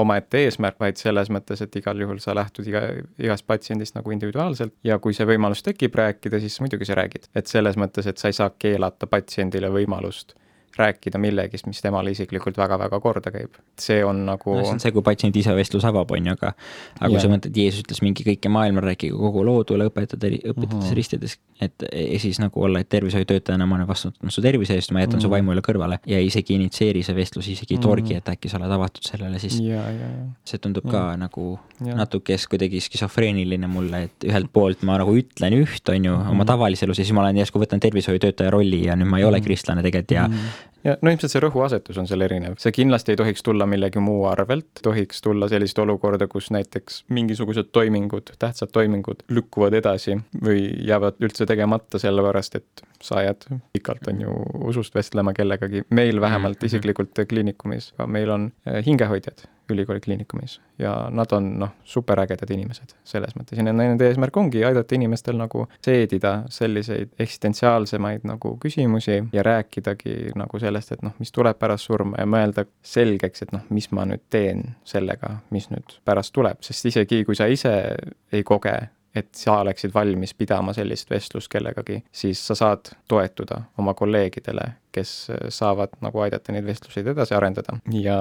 omaette 0.04 0.46
eesmärk, 0.46 0.80
vaid 0.80 1.02
selles 1.02 1.32
mõttes, 1.34 1.64
et 1.64 1.76
igal 1.82 2.00
juhul 2.02 2.20
sa 2.24 2.36
lähtud 2.36 2.68
iga, 2.68 2.84
igast 3.22 3.48
patsiendist 3.48 3.96
nagu 3.96 4.12
individuaalselt 4.16 4.76
ja 4.84 5.00
kui 5.00 5.16
see 5.16 5.28
võimalus 5.30 5.64
tekib 5.66 5.96
rääkida, 5.96 6.40
siis 6.44 6.60
muidugi 6.64 6.88
sa 6.88 7.00
räägid. 7.00 7.30
et 7.36 7.48
selles 7.48 7.78
mõttes, 7.80 8.08
et 8.08 8.18
sa 8.18 8.32
ei 8.32 8.38
saa 8.38 8.52
keelata 8.60 9.08
patsiendile 9.08 9.72
võimalust 9.72 10.36
rääkida 10.78 11.20
millegist, 11.22 11.68
mis 11.70 11.82
temale 11.82 12.12
isiklikult 12.12 12.58
väga-väga 12.58 13.00
korda 13.04 13.32
käib. 13.32 13.60
see 13.80 14.04
on 14.06 14.26
nagu 14.26 14.56
no,. 14.56 14.64
see 14.64 14.76
on 14.76 14.80
see, 14.84 14.92
kui 14.96 15.04
patsient 15.06 15.36
ise 15.36 15.56
vestlus 15.56 15.86
avab, 15.88 16.12
on 16.12 16.28
ju, 16.30 16.36
aga 16.36 16.52
aga 17.00 17.10
kui 17.12 17.22
sa 17.24 17.32
mõtled, 17.32 17.56
Jeesus 17.56 17.84
ütles 17.84 18.02
mingi 18.06 18.26
kõike 18.28 18.52
maailma, 18.52 18.84
rääkige 18.86 19.16
kogu 19.16 19.44
loodule, 19.48 19.88
õpetada, 19.90 20.32
õpetades 20.32 20.74
mm 20.74 20.82
-hmm. 20.82 20.96
ristides, 21.00 21.38
et 21.62 21.86
ja 21.92 22.20
siis 22.20 22.40
nagu 22.44 22.64
olla, 22.68 22.80
et 22.84 22.90
tervishoiutöötajana 22.90 23.66
ma 23.66 23.80
olen 23.80 23.88
vastutanud 23.88 24.34
su 24.34 24.42
tervise 24.42 24.76
eest, 24.76 24.92
ma 24.92 25.04
jätan 25.04 25.16
mm 25.16 25.18
-hmm. 25.18 25.22
su 25.22 25.28
mhm. 25.28 25.34
vaimu 25.36 25.56
üle 25.56 25.64
kõrvale 25.66 26.00
ja 26.06 26.20
isegi 26.20 26.56
initsieeri 26.60 27.04
see 27.04 27.16
vestlus, 27.16 27.48
isegi 27.48 27.76
ei 27.76 27.80
torgi 27.80 28.14
mm, 28.14 28.18
-hmm. 28.18 28.18
et 28.18 28.30
äkki 28.36 28.50
sa 28.50 28.58
oled 28.58 28.72
avatud 28.72 29.04
sellele, 29.04 29.40
siis 29.40 29.60
ja, 29.60 29.76
ja, 29.76 29.92
ja. 29.92 30.28
see 30.46 30.60
tundub 30.60 30.86
ja. 30.86 30.92
ka 30.92 31.18
nagu 31.18 31.60
ja. 31.86 31.96
natuke 31.96 32.38
kuidagi 32.50 32.80
skisofreeniline 32.82 33.68
mulle, 33.68 34.04
et 34.04 34.24
ühelt 34.24 34.52
poolt 34.54 34.84
ma 34.84 34.98
nagu 34.98 35.16
ütlen 35.16 35.54
üht, 35.54 35.90
on 35.90 36.06
ju 36.06 36.16
mm, 36.16 36.24
-hmm. 36.24 36.32
oma 36.32 36.46
tavalises 36.46 36.84
elus 36.84 37.00
ja 37.00 37.06
siis 37.06 37.14
ma 37.14 37.22
olen 37.22 37.38
järsku 37.38 37.60
võtan 37.60 37.80
tervishoiutöötaja 37.80 38.52
rolli 38.52 38.86
ja 38.86 38.96
nüüd 38.96 39.10
ma 39.10 39.18
ei 39.18 39.24
ole 39.24 39.38
mm 39.38 39.42
-hmm. 39.42 39.46
kristlane 39.46 39.84
tegelikult 39.84 40.12
ja 40.12 40.28
mm 40.28 40.34
-hmm 40.34 40.65
ja 40.86 40.96
no 41.02 41.12
ilmselt 41.12 41.34
see 41.34 41.42
rõhuasetus 41.44 41.98
on 42.02 42.08
seal 42.10 42.24
erinev, 42.26 42.58
see 42.62 42.74
kindlasti 42.76 43.14
ei 43.14 43.20
tohiks 43.20 43.44
tulla 43.46 43.68
millegi 43.70 44.02
muu 44.04 44.26
arvelt, 44.30 44.70
tohiks 44.86 45.24
tulla 45.26 45.50
sellist 45.52 45.80
olukorda, 45.82 46.28
kus 46.32 46.52
näiteks 46.56 47.04
mingisugused 47.16 47.72
toimingud, 47.76 48.36
tähtsad 48.42 48.74
toimingud 48.76 49.26
lükkuvad 49.34 49.78
edasi 49.82 50.20
või 50.46 50.68
jäävad 50.88 51.20
üldse 51.26 51.48
tegemata, 51.50 52.02
sellepärast 52.02 52.62
et 52.62 52.86
sa 53.04 53.24
jääd 53.26 53.48
pikalt, 53.74 54.08
on 54.12 54.22
ju, 54.28 54.38
usust 54.72 54.96
vestlema 54.96 55.34
kellegagi, 55.36 55.86
meil 55.90 56.22
vähemalt 56.22 56.62
mhm. 56.62 56.72
isiklikult 56.72 57.26
kliinikumis, 57.30 57.94
meil 58.08 58.32
on 58.38 58.50
eh, 58.66 58.82
hingehoidjad 58.86 59.48
ülikooli 59.72 60.02
kliinikumis. 60.04 60.60
Ja 60.80 61.08
nad 61.12 61.32
on 61.32 61.50
noh, 61.60 61.72
superägedad 61.84 62.52
inimesed 62.52 62.96
selles 63.08 63.36
mõttes. 63.38 63.58
Ja 63.60 63.66
nende 63.66 64.10
eesmärk 64.10 64.38
ongi 64.38 64.64
aidata 64.66 64.96
inimestel 64.96 65.38
nagu 65.40 65.66
seedida 65.86 66.36
selliseid 66.52 67.16
eksistentsiaalsemaid 67.20 68.28
nagu 68.28 68.56
küsimusi 68.62 69.22
ja 69.34 69.44
rääkidagi 69.46 70.34
nagu 70.36 70.60
sellest, 70.60 70.96
et 70.96 71.06
noh, 71.06 71.16
mis 71.20 71.32
tuleb 71.36 71.60
pärast 71.60 71.90
surma 71.90 72.20
ja 72.22 72.28
mõelda 72.30 72.66
selgeks, 72.86 73.46
et 73.46 73.56
noh, 73.56 73.64
mis 73.70 73.90
ma 73.96 74.06
nüüd 74.10 74.26
teen 74.30 74.76
sellega, 74.88 75.38
mis 75.56 75.70
nüüd 75.72 76.00
pärast 76.06 76.36
tuleb, 76.36 76.62
sest 76.66 76.92
isegi 76.92 77.24
kui 77.26 77.38
sa 77.38 77.48
ise 77.52 77.74
ei 78.34 78.44
koge 78.44 78.76
et 79.16 79.30
sa 79.36 79.60
oleksid 79.60 79.94
valmis 79.94 80.34
pidama 80.34 80.74
sellist 80.74 81.10
vestlust 81.10 81.52
kellegagi, 81.52 82.04
siis 82.12 82.48
sa 82.48 82.56
saad 82.56 82.92
toetuda 83.08 83.62
oma 83.78 83.94
kolleegidele, 83.94 84.66
kes 84.96 85.12
saavad 85.50 85.98
nagu 86.04 86.20
aidata 86.24 86.54
neid 86.56 86.66
vestluseid 86.66 87.08
edasi 87.12 87.36
arendada. 87.36 87.78
ja 87.92 88.18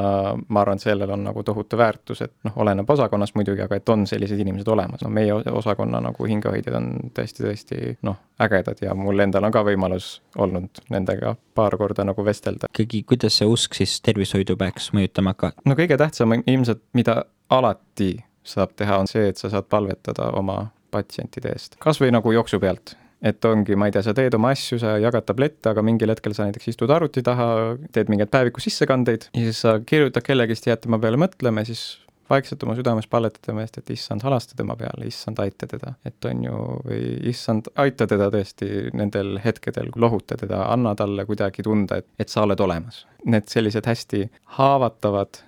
ma 0.49 0.61
arvan, 0.61 0.79
et 0.79 0.87
sellel 0.87 1.11
on 1.11 1.25
nagu 1.25 1.43
tohutu 1.43 1.79
väärtus, 1.79 2.23
et 2.23 2.33
noh, 2.45 2.57
oleneb 2.57 2.91
osakonnast 2.91 3.35
muidugi, 3.35 3.63
aga 3.63 3.79
et 3.79 3.89
on 3.89 4.07
sellised 4.07 4.39
inimesed 4.39 4.69
olemas, 4.69 5.03
no 5.05 5.11
meie 5.11 5.35
osakonna 5.35 6.01
nagu 6.03 6.27
hingehoidjad 6.31 6.79
on 6.79 6.91
tõesti-tõesti 7.15 7.97
noh, 8.03 8.19
ägedad 8.43 8.83
ja 8.83 8.95
mul 8.99 9.23
endal 9.27 9.47
on 9.47 9.55
ka 9.55 9.63
võimalus 9.67 10.19
olnud 10.39 10.83
nendega 10.91 11.37
paar 11.55 11.77
korda 11.79 12.07
nagu 12.07 12.25
vestelda. 12.27 12.71
ikkagi, 12.75 13.03
kuidas 13.03 13.39
see 13.39 13.51
usk 13.51 13.75
siis 13.79 14.01
tervishoidu 14.03 14.57
peaks 14.59 14.93
mõjutama 14.95 15.35
ka? 15.39 15.53
no 15.65 15.79
kõige 15.79 15.99
tähtsam 15.99 16.39
ilmselt, 16.47 16.83
mida 16.93 17.25
alati 17.51 18.17
saab 18.45 18.75
teha, 18.77 18.99
on 19.01 19.09
see, 19.09 19.29
et 19.29 19.41
sa 19.41 19.51
saad 19.53 19.69
palvetada 19.73 20.29
oma 20.39 20.67
patsientide 20.95 21.55
eest, 21.55 21.81
kas 21.83 22.01
või 22.03 22.15
nagu 22.15 22.33
jooksu 22.35 22.63
pealt 22.63 22.97
et 23.25 23.45
ongi, 23.49 23.77
ma 23.79 23.89
ei 23.89 23.95
tea, 23.95 24.05
sa 24.05 24.13
teed 24.17 24.35
oma 24.37 24.53
asju, 24.53 24.79
sa 24.83 24.99
jagad 25.01 25.25
tablette, 25.29 25.71
aga 25.71 25.83
mingil 25.87 26.13
hetkel 26.13 26.35
sa 26.37 26.45
näiteks 26.45 26.75
istud 26.75 26.93
arvuti 26.93 27.23
taha, 27.25 27.47
teed 27.95 28.11
mingeid 28.13 28.29
päeviku 28.33 28.61
sissekandeid 28.61 29.31
ja 29.31 29.45
siis 29.47 29.63
sa 29.65 29.79
kirjutad 29.81 30.27
kellegist, 30.27 30.69
jääd 30.69 30.83
tema 30.85 31.01
peale 31.01 31.21
mõtlema, 31.21 31.65
siis 31.65 31.87
vaikselt 32.31 32.63
oma 32.65 32.77
südames 32.77 33.09
palvetad 33.11 33.45
tema 33.45 33.65
eest, 33.65 33.79
et 33.81 33.91
issand, 33.95 34.25
halasta 34.25 34.57
tema 34.57 34.77
peale, 34.81 35.09
issand, 35.09 35.41
aita 35.41 35.69
teda. 35.71 35.95
et 36.05 36.29
on 36.29 36.45
ju, 36.45 36.61
või 36.89 37.01
issand, 37.31 37.69
aita 37.81 38.07
teda 38.11 38.31
tõesti 38.33 38.69
nendel 38.97 39.39
hetkedel, 39.45 39.91
lohuta 39.97 40.39
teda, 40.41 40.65
anna 40.73 40.95
talle 40.99 41.27
kuidagi 41.29 41.65
tunda, 41.65 42.01
et, 42.01 42.09
et 42.19 42.33
sa 42.33 42.45
oled 42.45 42.61
olemas. 42.61 43.05
Need 43.25 43.49
sellised 43.53 43.89
hästi 43.89 44.27
haavatavad 44.59 45.43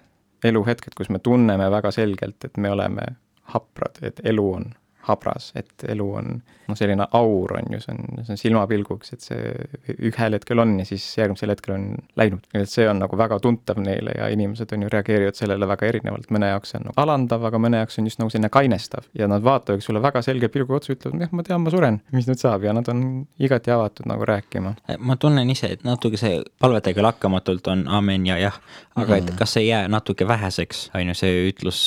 eluhetked, 0.44 0.96
kus 0.96 1.08
me 1.12 1.18
tunneme 1.18 1.70
väga 1.72 1.92
selgelt, 1.92 2.44
et 2.44 2.56
me 2.60 2.72
oleme 2.72 3.06
haprad, 3.52 4.02
et 4.04 4.20
elu 4.24 4.48
on 4.52 4.68
habras, 5.08 5.52
et 5.58 5.84
elu 5.88 6.06
on 6.20 6.30
noh, 6.66 6.76
selline 6.78 7.06
aur 7.16 7.54
on 7.58 7.74
ju, 7.74 7.80
see 7.82 7.94
on, 7.94 8.22
see 8.24 8.34
on 8.34 8.40
silmapilguks, 8.40 9.12
et 9.14 9.24
see 9.24 9.96
ühel 10.10 10.36
hetkel 10.36 10.62
on 10.62 10.76
ja 10.80 10.86
siis 10.88 11.04
järgmisel 11.18 11.52
hetkel 11.54 11.76
on 11.76 11.86
läinud. 12.18 12.46
et 12.54 12.70
see 12.70 12.88
on 12.90 13.00
nagu 13.02 13.18
väga 13.18 13.38
tuntav 13.42 13.80
neile 13.82 14.16
ja 14.16 14.28
inimesed 14.32 14.72
on 14.74 14.86
ju, 14.86 14.90
reageerivad 14.92 15.38
sellele 15.38 15.68
väga 15.68 15.90
erinevalt, 15.90 16.30
mõne 16.34 16.50
jaoks 16.52 16.74
see 16.74 16.80
on 16.80 16.88
nagu 16.90 17.02
alandav, 17.02 17.46
aga 17.50 17.60
mõne 17.62 17.82
jaoks 17.82 18.00
on 18.00 18.10
just 18.10 18.22
nagu 18.22 18.32
selline 18.32 18.50
kainestav. 18.52 19.06
ja 19.18 19.28
nad 19.30 19.44
vaatavad 19.46 19.84
sulle 19.84 20.02
väga 20.02 20.22
selge 20.26 20.50
pilguga 20.52 20.80
otsa, 20.80 20.96
ütlevad, 20.96 21.26
jah, 21.26 21.32
ma 21.32 21.46
tean, 21.46 21.62
ma 21.64 21.74
suren, 21.74 22.00
mis 22.16 22.28
nüüd 22.30 22.42
saab 22.42 22.66
ja 22.66 22.74
nad 22.76 22.88
on 22.92 23.04
igati 23.38 23.74
avatud 23.74 24.10
nagu 24.10 24.26
rääkima. 24.26 24.74
ma 24.98 25.16
tunnen 25.20 25.50
ise, 25.50 25.72
et 25.78 25.86
natuke 25.86 26.20
see 26.20 26.42
palvete 26.60 26.94
küll 26.96 27.06
hakkamatult 27.06 27.70
on 27.72 27.86
amen 28.00 28.26
ja 28.26 28.40
jah, 28.40 28.60
aga 28.96 29.06
mm 29.12 29.14
et 29.16 29.30
kas 29.38 29.54
see 29.54 29.62
ei 29.64 29.68
jää 29.68 29.88
natuke 29.88 30.26
väheseks, 30.28 30.90
on 30.94 31.08
ju 31.08 31.14
see 31.16 31.36
ütlus, 31.50 31.86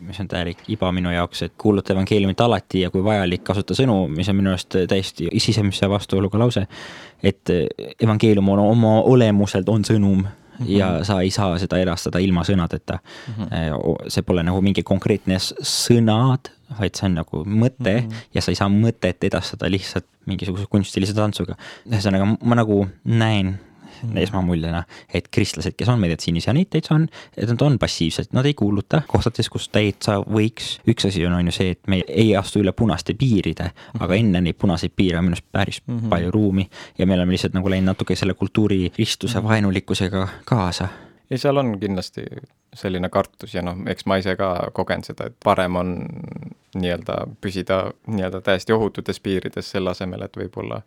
mis 0.00 0.20
on 0.22 0.28
täielik 0.30 0.62
iba 0.72 0.88
minu 0.94 1.12
jaoks, 1.12 1.42
et 1.46 1.54
kuuluta 1.60 1.92
evangeeliumit 1.92 2.40
alati 2.52 2.84
ja 2.84 2.90
kui 2.92 3.02
vajalik, 3.04 3.42
kasuta 3.44 3.76
sõnu 3.78 4.04
mis 4.12 4.28
on 4.28 4.38
minu 4.38 4.52
arust 4.52 4.76
täiesti 4.88 5.30
sisemise 5.40 5.88
vastuoluga 5.90 6.38
lause. 6.38 6.66
et 7.22 7.50
evangeelium 8.02 8.48
on 8.48 8.58
oma 8.58 9.00
olemuselt 9.00 9.68
on 9.68 9.84
sõnum 9.84 10.22
mm 10.62 10.66
-hmm. 10.66 10.70
ja 10.78 11.04
sa 11.04 11.20
ei 11.20 11.30
saa 11.30 11.58
seda 11.58 11.78
edastada 11.78 12.18
ilma 12.18 12.42
sõnadeta 12.42 12.98
mm. 12.98 13.44
-hmm. 13.44 14.08
see 14.08 14.22
pole 14.22 14.42
nagu 14.42 14.60
mingi 14.60 14.82
konkreetne 14.82 15.38
sõnad, 15.62 16.50
vaid 16.80 16.94
see 16.94 17.06
on 17.06 17.14
nagu 17.14 17.44
mõte 17.44 18.00
mm 18.02 18.08
-hmm. 18.08 18.30
ja 18.34 18.42
sa 18.42 18.50
ei 18.50 18.54
saa 18.54 18.68
mõtet 18.68 19.24
edastada 19.24 19.70
lihtsalt 19.70 20.06
mingisuguse 20.26 20.66
kunstilise 20.70 21.14
tantsuga. 21.14 21.54
ühesõnaga, 21.90 22.36
ma 22.44 22.54
nagu 22.54 22.86
näen 23.04 23.58
mm. 24.02 24.16
esmamuljena, 24.24 24.82
et 25.14 25.28
kristlased, 25.32 25.76
kes 25.78 25.88
on 25.92 26.00
meditsiinis 26.02 26.46
ja 26.46 26.54
neid 26.56 26.70
täitsa 26.72 26.94
on, 26.96 27.06
et 27.36 27.48
nad 27.48 27.62
on 27.66 27.78
passiivsed, 27.82 28.32
nad 28.36 28.46
ei 28.48 28.54
kuuluta 28.58 29.02
kohtades, 29.06 29.48
kus 29.52 29.68
täitsa 29.72 30.18
võiks. 30.22 30.78
üks 30.88 31.08
asi 31.08 31.26
on, 31.26 31.36
on 31.38 31.50
ju 31.50 31.56
see, 31.56 31.76
et 31.76 31.86
me 31.86 32.02
ei 32.08 32.36
astu 32.36 32.62
üle 32.62 32.72
punaste 32.72 33.14
piiride 33.18 33.70
mm, 33.70 34.02
aga 34.04 34.18
enne 34.18 34.44
neid 34.44 34.58
punaseid 34.58 34.96
piire 34.96 35.18
on 35.18 35.28
minu 35.28 35.38
arust 35.38 35.52
päris 35.52 35.82
mm 35.86 35.98
-hmm. 35.98 36.08
palju 36.08 36.30
ruumi 36.30 36.68
ja 36.98 37.06
me 37.06 37.14
oleme 37.14 37.32
lihtsalt 37.32 37.54
nagu 37.54 37.70
läinud 37.70 37.92
natuke 37.92 38.16
selle 38.16 38.34
kultuuri 38.34 38.92
ristluse 38.98 39.38
-hmm. 39.38 39.48
vaenulikkusega 39.48 40.28
kaasa 40.44 40.88
ei, 41.32 41.38
seal 41.38 41.56
on 41.56 41.78
kindlasti 41.80 42.24
selline 42.74 43.08
kartus 43.08 43.54
ja 43.54 43.62
noh, 43.62 43.76
eks 43.88 44.06
ma 44.06 44.18
ise 44.20 44.34
ka 44.36 44.70
kogen 44.72 45.04
seda, 45.04 45.28
et 45.28 45.36
parem 45.44 45.76
on 45.80 45.94
nii-öelda 46.74 47.16
püsida 47.40 47.78
nii-öelda 48.06 48.40
täiesti 48.40 48.72
ohututes 48.72 49.20
piirides, 49.20 49.70
selle 49.70 49.92
asemel, 49.92 50.24
et 50.26 50.36
võib-olla 50.36 50.82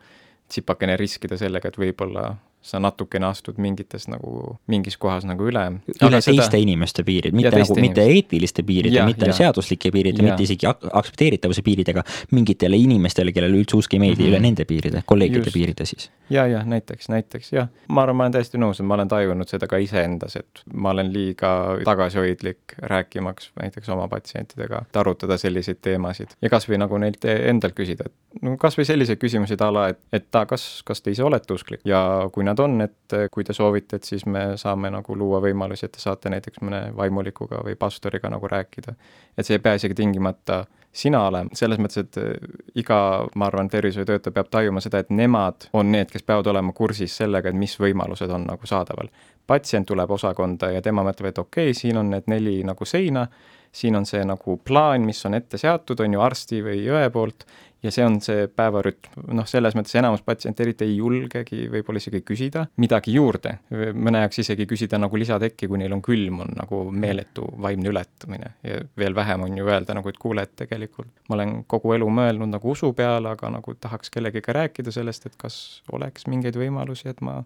tsipakene 0.49 0.97
riskida 0.97 1.37
sellega, 1.37 1.69
et 1.69 1.79
võib-olla 1.81 2.35
sa 2.65 2.79
natukene 2.81 3.27
astud 3.27 3.59
mingites 3.61 4.07
nagu, 4.09 4.55
mingis 4.71 4.97
kohas 4.97 5.25
nagu 5.27 5.45
üle. 5.45 5.63
üle 5.93 6.19
teiste 6.19 6.47
seda... 6.47 6.61
inimeste 6.61 7.05
piirid, 7.05 7.35
mitte 7.37 7.53
nagu, 7.53 7.77
mitte 7.81 8.05
eetiliste 8.09 8.65
piiride, 8.65 9.03
mitte 9.05 9.29
ja. 9.29 9.35
seaduslike 9.37 9.91
piiride, 9.93 10.25
mitte 10.25 10.47
isegi 10.47 10.65
ak 10.69 10.87
aktsepteeritavuse 11.01 11.61
piiridega, 11.65 12.03
mingitele 12.33 12.79
inimestele, 12.81 13.33
kellele 13.35 13.61
üldse 13.61 13.77
usk 13.77 13.93
ei 13.93 14.01
meeldi 14.01 14.23
mm, 14.23 14.25
-hmm. 14.25 14.33
üle 14.33 14.41
nende 14.47 14.65
piiride, 14.65 15.03
kolleegide 15.05 15.43
Just. 15.43 15.53
piiride 15.53 15.85
siis. 15.85 16.09
ja, 16.29 16.47
ja 16.49 16.63
näiteks, 16.65 17.09
näiteks 17.13 17.53
jah, 17.53 17.69
ma 17.87 18.01
arvan, 18.01 18.17
ma 18.17 18.25
olen 18.25 18.37
täiesti 18.39 18.61
nõus, 18.61 18.81
et 18.81 18.89
ma 18.89 18.97
olen 18.97 19.13
tajunud 19.13 19.51
seda 19.51 19.69
ka 19.69 19.77
iseendas, 19.77 20.35
et 20.41 20.63
ma 20.73 20.95
olen 20.95 21.13
liiga 21.13 21.51
tagasihoidlik 21.85 22.79
rääkimaks 22.81 23.51
näiteks 23.61 23.89
oma 23.93 24.07
patsientidega, 24.09 24.81
et 24.89 25.01
arutada 25.01 25.37
selliseid 25.37 25.83
teemasid 25.85 26.33
ja 26.41 26.49
kasvõi 26.49 26.81
nagu 26.81 26.97
neilt 26.97 27.25
endalt 27.25 27.77
küsida, 27.77 28.09
et 28.09 28.41
no 28.41 28.57
kasvõi 28.57 28.85
selliseid 28.89 29.21
küsimusi 29.21 29.57
a 29.59 29.71
la, 29.73 29.87
et, 29.93 30.01
et 30.13 30.27
ta, 30.31 30.45
kas, 30.49 30.81
kas 30.85 31.01
te 31.01 31.13
ise 31.13 31.23
olete 31.23 31.53
usklik 31.53 31.85
ja 31.85 32.01
kui 32.33 32.43
nad 32.47 32.54
on, 32.59 32.79
et 32.81 33.15
kui 33.31 33.43
te 33.43 33.53
soovite, 33.53 33.99
et 33.99 34.03
siis 34.03 34.25
me 34.25 34.45
saame 34.57 34.91
nagu 34.93 35.17
luua 35.17 35.41
võimalusi, 35.43 35.85
et 35.85 35.95
te 35.95 36.01
saate 36.03 36.31
näiteks 36.33 36.61
mõne 36.63 36.81
vaimulikuga 36.95 37.61
või 37.65 37.75
pastoriga 37.79 38.29
nagu 38.29 38.47
rääkida. 38.47 38.95
et 39.37 39.45
see 39.45 39.55
ei 39.55 39.63
pea 39.63 39.75
isegi 39.79 39.95
tingimata 39.95 40.65
sina 40.95 41.25
olema, 41.27 41.51
selles 41.57 41.79
mõttes, 41.81 42.05
et 42.05 42.79
iga, 42.79 42.97
ma 43.35 43.49
arvan, 43.49 43.67
tervishoiutöötaja 43.71 44.33
peab 44.35 44.49
tajuma 44.51 44.83
seda, 44.83 45.01
et 45.03 45.11
nemad 45.11 45.67
on 45.75 45.91
need, 45.91 46.07
kes 46.11 46.23
peavad 46.23 46.47
olema 46.47 46.71
kursis 46.75 47.17
sellega, 47.19 47.51
et 47.51 47.59
mis 47.59 47.75
võimalused 47.79 48.31
on 48.31 48.47
nagu 48.47 48.69
saadaval. 48.69 49.11
patsient 49.47 49.85
tuleb 49.87 50.09
osakonda 50.11 50.71
ja 50.71 50.81
tema 50.81 51.03
mõtleb, 51.05 51.29
et 51.29 51.37
okei 51.37 51.69
okay,, 51.69 51.73
siin 51.77 51.97
on 51.97 52.09
need 52.09 52.31
neli 52.31 52.63
nagu 52.63 52.85
seina, 52.85 53.27
siin 53.75 53.95
on 53.95 54.05
see 54.05 54.23
nagu 54.25 54.57
plaan, 54.63 55.03
mis 55.05 55.19
on 55.25 55.33
ette 55.33 55.57
seatud, 55.57 55.99
on 55.99 56.13
ju, 56.13 56.21
arsti 56.23 56.61
või 56.63 56.79
õe 56.87 57.09
poolt, 57.11 57.45
ja 57.85 57.93
see 57.93 58.05
on 58.05 58.17
see 58.23 58.47
päevarütm, 58.49 59.27
noh, 59.37 59.47
selles 59.49 59.75
mõttes 59.77 59.95
enamus 59.99 60.23
patsiente 60.25 60.65
eriti 60.65 60.87
ei 60.87 60.97
julgegi 60.97 61.67
võib-olla 61.71 62.01
isegi 62.01 62.21
küsida 62.25 62.65
midagi 62.81 63.15
juurde, 63.15 63.57
mõne 63.93 64.23
jaoks 64.23 64.41
isegi 64.45 64.67
küsida 64.69 64.99
nagu 65.01 65.19
lisatekki, 65.19 65.69
kui 65.71 65.81
neil 65.81 65.93
on 65.95 66.01
külm, 66.05 66.41
on 66.45 66.55
nagu 66.57 66.81
meeletu 66.91 67.47
vaimne 67.61 67.91
ületamine 67.91 68.55
ja 68.65 68.81
veel 68.97 69.15
vähem 69.17 69.45
on 69.47 69.57
ju 69.59 69.69
öelda 69.69 69.97
nagu, 69.97 70.09
et 70.09 70.19
kuule, 70.21 70.45
et 70.45 70.55
tegelikult 70.65 71.11
ma 71.29 71.37
olen 71.39 71.55
kogu 71.69 71.95
elu 71.95 72.09
mõelnud 72.19 72.53
nagu 72.55 72.73
usu 72.73 72.91
peale, 72.97 73.35
aga 73.35 73.51
nagu 73.57 73.77
tahaks 73.79 74.13
kellegagi 74.13 74.55
rääkida 74.55 74.93
sellest, 74.95 75.29
et 75.29 75.39
kas 75.41 75.59
oleks 75.93 76.27
mingeid 76.31 76.57
võimalusi, 76.59 77.09
et 77.11 77.21
ma 77.25 77.41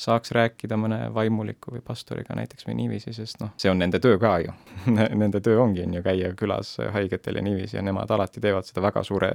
saaks 0.00 0.32
rääkida 0.36 0.76
mõne 0.80 1.00
vaimuliku 1.14 1.74
või 1.74 1.82
pastoriga 1.84 2.36
näiteks 2.38 2.66
või 2.68 2.76
niiviisi, 2.82 3.12
sest 3.16 3.40
noh, 3.42 3.52
see 3.60 3.70
on 3.70 3.80
nende 3.82 4.00
töö 4.02 4.18
ka 4.20 4.36
ju. 4.44 4.54
Nende 5.22 5.40
töö 5.44 5.60
ongi, 5.62 5.84
on 5.86 5.98
ju, 5.98 6.02
käia 6.04 6.32
külas 6.38 6.76
haigetel 6.94 7.40
ja 7.40 7.44
niiviisi 7.44 7.78
ja 7.78 7.84
nemad 7.84 8.10
alati 8.10 8.40
teevad 8.40 8.68
seda 8.68 8.82
väga 8.84 9.04
suure 9.06 9.32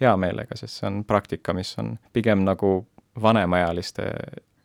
heameelega, 0.00 0.56
sest 0.58 0.80
see 0.80 0.90
on 0.90 1.04
praktika, 1.08 1.54
mis 1.56 1.74
on 1.82 1.96
pigem 2.12 2.44
nagu 2.46 2.78
vanemaealiste 3.22 4.04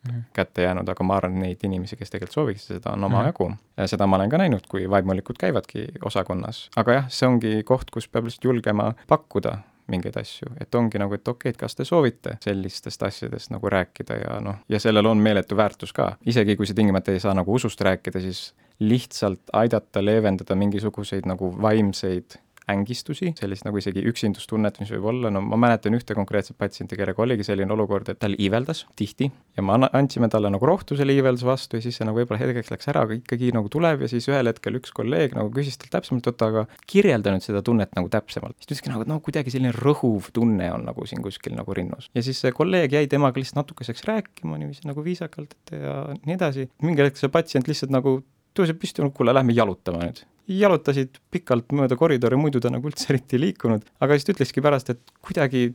mm. 0.08 0.22
kätte 0.32 0.62
jäänud, 0.62 0.88
aga 0.88 1.04
ma 1.04 1.16
arvan, 1.16 1.38
neid 1.40 1.64
inimesi, 1.64 1.96
kes 1.96 2.12
tegelikult 2.12 2.36
sooviksid 2.36 2.76
seda, 2.76 2.92
on 2.92 3.04
omajagu. 3.08 3.48
Mm.. 3.48 3.88
seda 3.90 4.06
ma 4.06 4.18
olen 4.20 4.32
ka 4.32 4.40
näinud, 4.42 4.66
kui 4.70 4.88
vaimulikud 4.90 5.40
käivadki 5.40 5.86
osakonnas, 6.04 6.66
aga 6.76 6.98
jah, 7.00 7.12
see 7.12 7.28
ongi 7.28 7.54
koht, 7.68 7.90
kus 7.94 8.08
peab 8.08 8.28
lihtsalt 8.28 8.50
julgema 8.50 8.92
pakkuda 9.08 9.58
mingeid 9.92 10.16
asju, 10.20 10.54
et 10.60 10.74
ongi 10.78 11.00
nagu, 11.02 11.14
et 11.14 11.28
okei 11.28 11.50
okay,, 11.50 11.54
et 11.54 11.60
kas 11.60 11.76
te 11.78 11.86
soovite 11.88 12.36
sellistest 12.44 13.02
asjadest 13.08 13.52
nagu 13.54 13.70
rääkida 13.72 14.18
ja 14.22 14.38
noh, 14.44 14.62
ja 14.68 14.80
sellel 14.82 15.06
on 15.10 15.22
meeletu 15.22 15.56
väärtus 15.58 15.92
ka. 15.96 16.14
isegi 16.26 16.56
kui 16.56 16.68
see 16.68 16.78
tingimata 16.78 17.12
ei 17.12 17.20
saa 17.22 17.34
nagu 17.36 17.54
usust 17.54 17.80
rääkida, 17.80 18.20
siis 18.20 18.52
lihtsalt 18.82 19.52
aidata 19.52 20.04
leevendada 20.04 20.56
mingisuguseid 20.58 21.28
nagu 21.28 21.52
vaimseid 21.62 22.38
ängistusi, 22.72 23.32
sellist 23.38 23.66
nagu 23.66 23.80
isegi 23.80 24.04
üksindustunnet, 24.08 24.80
mis 24.82 24.92
võib 24.96 25.08
olla, 25.12 25.30
no 25.32 25.42
ma 25.44 25.58
mäletan 25.60 25.96
ühte 25.96 26.16
konkreetset 26.18 26.58
patsienti, 26.58 26.98
kellega 26.98 27.22
oligi 27.22 27.46
selline 27.46 27.72
olukord, 27.74 28.10
et 28.12 28.20
tal 28.22 28.36
iiveldas 28.38 28.84
tihti 28.98 29.30
ja 29.56 29.64
me 29.64 29.76
andsime 29.92 30.28
talle 30.32 30.50
nagu 30.52 30.66
rohtu 30.66 30.96
selle 30.98 31.14
iivelduse 31.16 31.46
vastu 31.46 31.78
ja 31.78 31.84
siis 31.84 31.98
see 31.98 32.08
nagu 32.08 32.18
võib-olla 32.20 32.40
hetkeks 32.40 32.72
läks 32.72 32.90
ära, 32.92 33.04
aga 33.06 33.16
ikkagi 33.18 33.52
nagu 33.54 33.70
tuleb 33.72 34.04
ja 34.04 34.10
siis 34.10 34.28
ühel 34.30 34.48
hetkel 34.50 34.78
üks 34.80 34.94
kolleeg 34.96 35.36
nagu 35.36 35.52
küsis 35.54 35.78
talt 35.80 35.92
täpsemalt, 35.98 36.30
oota, 36.32 36.48
aga 36.52 36.64
kirjelda 36.88 37.34
nüüd 37.34 37.44
seda 37.44 37.62
tunnet 37.66 37.92
nagu 37.98 38.10
täpsemalt. 38.12 38.56
siis 38.58 38.66
ta 38.66 38.72
ütleski 38.72 38.92
nagu, 38.92 39.04
et 39.04 39.12
no 39.12 39.20
kuidagi 39.24 39.54
selline 39.54 39.74
rõhuv 39.76 40.30
tunne 40.36 40.70
on 40.72 40.86
nagu 40.88 41.06
siin 41.08 41.22
kuskil 41.24 41.56
nagu 41.58 41.76
rinnus. 41.76 42.08
ja 42.16 42.24
siis 42.24 42.40
see 42.40 42.54
kolleeg 42.56 42.96
jäi 42.96 43.06
temaga 43.12 43.40
lihtsalt 43.40 43.62
natukeseks 43.62 44.06
rääkima 44.08 44.60
niiviisi 44.60 44.88
nagu 44.88 45.04
viisakalt, 45.04 45.56
ja 45.72 45.96
nii 46.24 46.38
edasi, 46.38 46.68
mingil 46.82 47.10
hetkel 47.10 47.26
see 47.26 47.32
patsient 47.32 47.68
lihtsalt 47.68 47.92
nagu 47.92 48.20
tõuseb 48.56 48.80
püsti, 48.82 49.04
kuule, 49.16 49.34
lähme 49.34 49.54
jalutama 49.56 50.04
nüüd. 50.04 50.22
Jalutasid 50.52 51.20
pikalt 51.32 51.70
mööda 51.76 51.96
koridori, 51.96 52.36
muidu 52.36 52.60
ta 52.60 52.70
nagu 52.72 52.88
üldse 52.90 53.12
eriti 53.12 53.38
ei 53.38 53.46
liikunud, 53.46 53.84
aga 54.02 54.16
siis 54.16 54.26
ta 54.26 54.34
ütleski 54.34 54.64
pärast, 54.64 54.90
et 54.90 55.14
kuidagi 55.24 55.70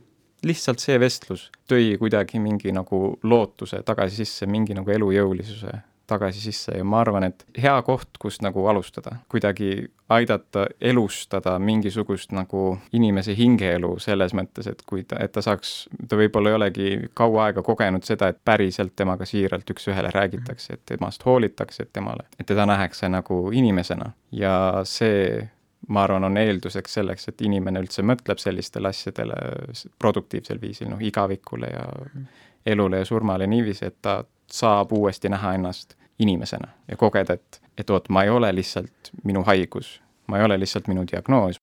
lihtsalt 0.46 0.82
see 0.82 0.98
vestlus 1.02 1.48
tõi 1.70 1.96
kuidagi 1.98 2.38
mingi 2.42 2.70
nagu 2.74 3.16
lootuse 3.26 3.80
tagasi 3.86 4.22
sisse, 4.22 4.46
mingi 4.46 4.76
nagu 4.76 4.92
elujõulisuse 4.94 5.72
tagasi 6.08 6.40
sisse 6.40 6.78
ja 6.78 6.84
ma 6.84 7.02
arvan, 7.02 7.28
et 7.28 7.44
hea 7.60 7.74
koht, 7.86 8.18
kust 8.20 8.42
nagu 8.44 8.66
alustada, 8.70 9.18
kuidagi 9.32 9.88
aidata 10.08 10.66
elustada 10.80 11.58
mingisugust 11.60 12.32
nagu 12.32 12.78
inimese 12.96 13.36
hingeelu 13.36 13.94
selles 14.00 14.32
mõttes, 14.36 14.70
et 14.70 14.80
kui 14.88 15.04
ta, 15.08 15.20
et 15.20 15.34
ta 15.34 15.44
saaks, 15.44 15.74
ta 16.08 16.16
võib-olla 16.16 16.54
ei 16.54 16.58
olegi 16.60 16.88
kaua 17.18 17.48
aega 17.48 17.64
kogenud 17.66 18.08
seda, 18.08 18.30
et 18.32 18.40
päriselt 18.44 18.96
temaga 18.96 19.28
siiralt 19.28 19.68
üks-ühele 19.74 20.12
räägitakse, 20.14 20.78
et 20.78 20.86
temast 20.94 21.26
hoolitakse, 21.28 21.84
et 21.84 21.92
temale, 21.92 22.24
et 22.40 22.48
teda 22.48 22.66
nähakse 22.68 23.10
nagu 23.12 23.42
inimesena. 23.52 24.12
Ja 24.32 24.82
see 24.88 25.44
ma 25.88 26.02
arvan, 26.04 26.24
on 26.24 26.36
eelduseks 26.36 26.98
selleks, 26.98 27.28
et 27.30 27.44
inimene 27.44 27.80
üldse 27.84 28.02
mõtleb 28.04 28.40
sellistele 28.42 28.90
asjadele 28.90 29.36
produktiivsel 30.00 30.60
viisil, 30.60 30.88
noh, 30.90 31.00
igavikule 31.04 31.70
ja 31.70 31.86
elule 32.66 33.00
ja 33.00 33.08
surmale 33.08 33.46
niiviisi, 33.46 33.86
et 33.88 33.96
ta 34.02 34.22
saab 34.52 34.92
uuesti 34.92 35.28
näha 35.28 35.54
ennast 35.54 35.94
inimesena 36.18 36.68
ja 36.88 36.96
kogeda, 36.96 37.32
et, 37.32 37.60
et 37.78 37.90
oot, 37.90 38.08
ma 38.08 38.24
ei 38.24 38.30
ole 38.30 38.54
lihtsalt 38.54 39.12
minu 39.24 39.44
haigus, 39.44 40.00
ma 40.26 40.38
ei 40.38 40.44
ole 40.44 40.58
lihtsalt 40.60 40.88
minu 40.88 41.04
diagnoos. 41.12 41.57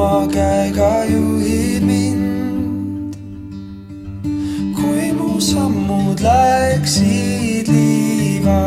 Oma 0.00 0.26
käega 0.32 0.92
juhid 1.12 1.82
mind. 1.84 3.16
kui 4.76 5.12
mu 5.18 5.40
sammud 5.40 6.20
läksid 6.24 7.68
liiva, 7.68 8.62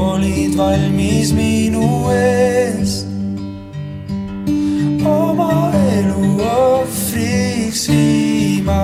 olid 0.00 0.56
valmis 0.60 1.32
minu 1.38 1.88
eest 2.12 3.06
oma 5.12 5.52
elu 5.96 6.26
ohvriks 6.56 7.86
viima. 7.92 8.82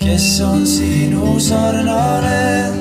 kes 0.00 0.40
on 0.50 0.64
sinu 0.76 1.36
sarnane? 1.50 2.73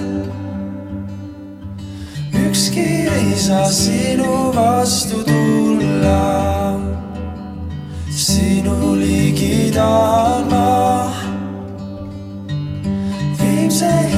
Saa 3.43 3.67
sinu 3.67 4.56
vastu 4.56 5.17
tulla. 5.27 6.23
sinu 8.25 8.75
ligi 9.01 9.56
tahan 9.75 10.43
ma 10.51 10.67
viimse 13.39 14.12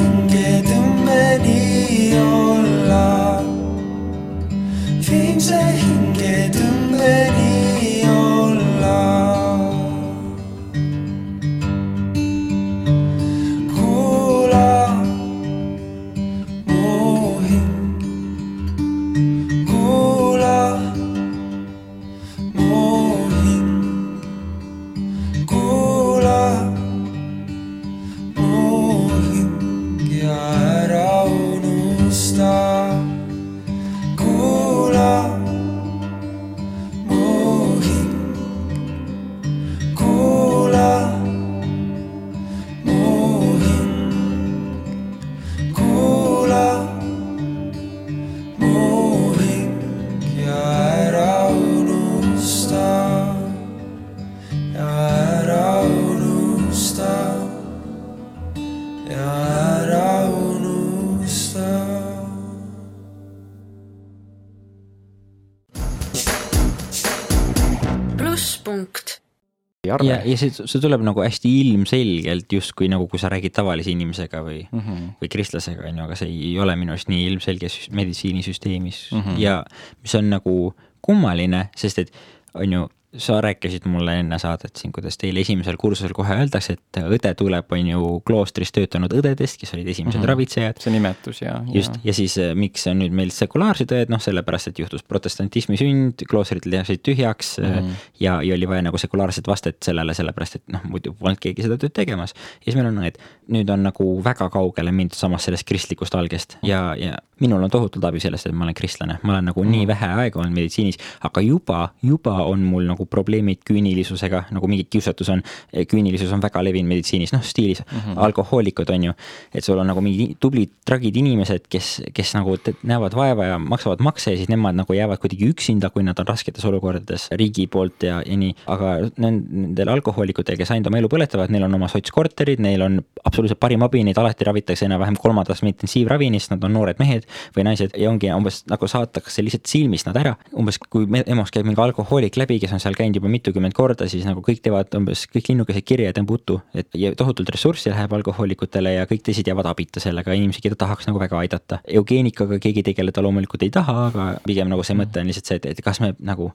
ja, 70.04 70.20
ja 70.26 70.38
see, 70.40 70.52
see 70.52 70.82
tuleb 70.84 71.04
nagu 71.06 71.24
hästi 71.24 71.52
ilmselgelt 71.62 72.52
justkui 72.58 72.90
nagu, 72.92 73.08
kui 73.12 73.22
sa 73.22 73.30
räägid 73.32 73.56
tavalise 73.56 73.94
inimesega 73.94 74.42
või 74.46 74.66
mm, 74.66 74.82
-hmm. 74.82 75.08
või 75.22 75.32
kristlasega, 75.32 75.88
on 75.90 76.02
ju, 76.02 76.08
aga 76.10 76.20
see 76.20 76.32
ei 76.32 76.54
ole 76.60 76.76
minu 76.76 76.96
arust 76.96 77.12
nii 77.12 77.28
ilmselge 77.30 77.72
süs- 77.72 77.92
meditsiinisüsteemis 77.96 79.08
mm 79.12 79.22
-hmm. 79.22 79.40
ja 79.40 79.64
mis 80.02 80.16
on 80.16 80.30
nagu 80.30 80.74
kummaline, 81.02 81.70
sest 81.78 82.00
et 82.00 82.12
on 82.54 82.74
ju, 82.74 82.90
sa 83.18 83.42
rääkisid 83.42 83.86
mulle 83.90 84.20
enne 84.20 84.40
saadet 84.40 84.76
siin, 84.76 84.92
kuidas 84.96 85.18
teil 85.18 85.38
esimesel 85.38 85.78
kursusel 85.80 86.14
kohe 86.16 86.36
öeldakse, 86.36 86.76
et 86.76 87.00
õde 87.02 87.32
tuleb, 87.38 87.72
on 87.76 87.90
ju, 87.92 88.12
kloostris 88.28 88.72
töötanud 88.76 89.14
õdedest, 89.16 89.60
kes 89.62 89.74
olid 89.78 89.88
esimesed 89.88 90.20
mm 90.20 90.24
-hmm. 90.24 90.30
ravitsejad. 90.32 90.82
see 90.82 90.94
nimetus 90.94 91.42
ja. 91.42 91.62
just, 91.74 92.00
ja 92.04 92.14
siis 92.14 92.38
äh, 92.38 92.56
miks 92.56 92.88
on 92.88 93.00
nüüd 93.00 93.16
meil 93.16 93.32
sekulaarsed 93.32 93.92
õed, 93.92 94.12
noh, 94.14 94.22
sellepärast, 94.22 94.68
et 94.68 94.80
juhtus 94.80 95.04
protestantismi 95.04 95.78
sünd, 95.78 96.26
kloostrid 96.30 96.66
jääsid 96.66 97.04
tühjaks 97.04 97.58
mm 97.60 97.66
-hmm. 97.66 98.10
ja, 98.20 98.42
ja 98.42 98.56
oli 98.56 98.68
vaja 98.68 98.82
nagu 98.82 98.98
sekulaarset 98.98 99.48
vastet 99.48 99.78
sellele, 99.84 100.14
sellepärast 100.14 100.56
et 100.56 100.64
noh, 100.68 100.84
muidu 100.84 101.14
polnud 101.14 101.40
keegi 101.40 101.62
seda 101.62 101.78
tööd 101.78 101.94
tegemas. 101.94 102.34
ja 102.34 102.72
siis 102.72 102.76
meil 102.76 102.88
on 102.88 103.04
õed, 103.04 103.22
nüüd 103.48 103.70
on 103.70 103.84
nagu 103.84 104.24
väga 104.24 104.50
kaugele 104.50 104.92
mindud 104.92 105.18
samas 105.18 105.44
sellest 105.44 105.68
kristlikust 105.68 106.16
algest 106.16 106.58
ja, 106.64 106.96
ja 106.96 107.18
minul 107.40 107.64
on 107.64 107.70
tohutult 107.70 108.06
abi 108.06 108.20
sellest, 108.20 108.48
et 108.48 108.56
ma 108.56 108.64
olen 108.64 108.78
kristlane, 108.78 109.18
ma 109.24 109.34
olen 109.34 109.46
nagu 109.52 109.64
mm 109.64 109.68
-hmm. 109.68 109.72
nii 109.72 109.88
vähe 109.88 110.08
aega 110.08 110.40
olnud 110.40 110.56
meditsiinis, 110.56 110.98
aga 111.22 111.42
juba, 111.42 111.90
juba 112.02 112.34
on 112.44 112.60
mul 112.60 112.84
nagu 112.88 113.05
probleemid 113.10 113.64
küünilisusega, 113.68 114.46
nagu 114.56 114.68
mingi 114.68 114.88
kiusatus 114.90 115.30
on. 115.34 115.44
küünilisus 115.92 116.32
on 116.34 116.42
väga 116.44 116.64
levinud 116.64 116.90
meditsiinis, 116.90 117.34
noh 117.34 117.44
stiilis 117.44 117.82
mm 117.86 118.00
-hmm. 118.00 118.24
alkohoolikud 118.28 118.90
on 118.90 119.04
ju. 119.04 119.14
et 119.54 119.64
sul 119.64 119.78
on 119.80 119.88
nagu 119.88 120.02
mingi 120.02 120.38
tublid 120.40 120.72
tragid 120.86 121.16
inimesed, 121.16 121.68
kes, 121.70 122.02
kes 122.14 122.34
nagu 122.36 122.58
näevad 122.84 123.16
vaeva 123.16 123.46
ja 123.46 123.60
maksavad 123.60 124.00
makse 124.00 124.32
ja 124.32 124.38
siis 124.38 124.50
nemad 124.50 124.76
nagu 124.76 124.94
jäävad 124.94 125.18
kuidagi 125.18 125.50
üksinda, 125.50 125.90
kui 125.90 126.04
nad 126.04 126.20
on 126.20 126.28
rasketes 126.28 126.66
olukordades 126.66 127.28
riigi 127.32 127.68
poolt 127.68 128.04
ja, 128.04 128.22
ja 128.26 128.38
nii. 128.38 128.56
aga 128.68 129.10
nendel 129.18 129.90
alkohoolikutel, 129.90 130.58
kes 130.58 130.72
ainult 130.72 130.88
oma 130.88 130.98
elu 130.98 131.10
põletavad, 131.12 131.50
neil 131.54 131.64
on 131.64 131.74
oma 131.74 131.88
sotskorterid, 131.92 132.60
neil 132.60 132.82
on 132.82 133.00
absoluutselt 133.24 133.60
parim 133.60 133.84
abi, 133.86 134.04
neid 134.04 134.18
alati 134.18 134.48
ravitakse 134.48 134.86
enam-vähem 134.86 135.18
kolmandas 135.22 135.64
intensiivravinis, 135.66 136.50
nad 136.52 136.64
on 136.64 136.76
noored 136.78 137.00
mehed 137.02 137.28
või 137.56 137.66
naised 137.68 137.96
ja 138.00 138.10
ongi 138.10 138.32
umbes 138.34 138.64
nagu 138.72 138.88
saatakse 138.90 139.44
lihtsalt 139.46 139.70
silmist 139.70 140.10
nad 140.10 140.18
ära. 140.22 140.36
umbes 140.54 140.80
kui 140.80 141.08
EMO-s 141.26 141.54
käib 141.54 141.68
mingi 141.68 141.82
alkohoolik 141.82 142.38
läbi, 142.40 142.60
kes 142.62 142.74
on 142.76 142.84
seal 142.84 142.95
käinud 142.98 143.20
juba 143.20 143.30
mitukümmend 143.32 143.76
korda, 143.76 144.08
siis 144.12 144.26
nagu 144.28 144.42
kõik 144.46 144.62
teevad 144.66 144.94
umbes 144.98 145.26
kõik 145.32 145.50
linnukesed 145.52 145.86
kirja 145.88 146.10
ja 146.10 146.16
tõmba 146.18 146.38
uttu, 146.38 146.58
et 146.78 146.90
ja 146.98 147.12
tohutult 147.18 147.50
ressurssi 147.54 147.92
läheb 147.92 148.14
alkohoolikutele 148.18 148.96
ja 148.98 149.06
kõik 149.10 149.24
teised 149.26 149.48
jäävad 149.48 149.70
abita 149.70 150.04
sellega, 150.04 150.36
inimesi, 150.38 150.64
keda 150.66 150.78
tahaks 150.80 151.10
nagu 151.10 151.22
väga 151.22 151.40
aidata. 151.44 151.80
eugeenikaga 152.00 152.60
keegi 152.64 152.84
tegeleda 152.90 153.24
loomulikult 153.26 153.66
ei 153.68 153.74
taha, 153.74 153.98
aga 154.10 154.28
pigem 154.46 154.72
nagu 154.72 154.84
see 154.88 154.98
mõte 154.98 155.22
on 155.22 155.32
lihtsalt 155.32 155.52
see, 155.52 155.60
et, 155.62 155.70
et 155.74 155.84
kas 155.86 156.02
me 156.04 156.14
nagu, 156.20 156.52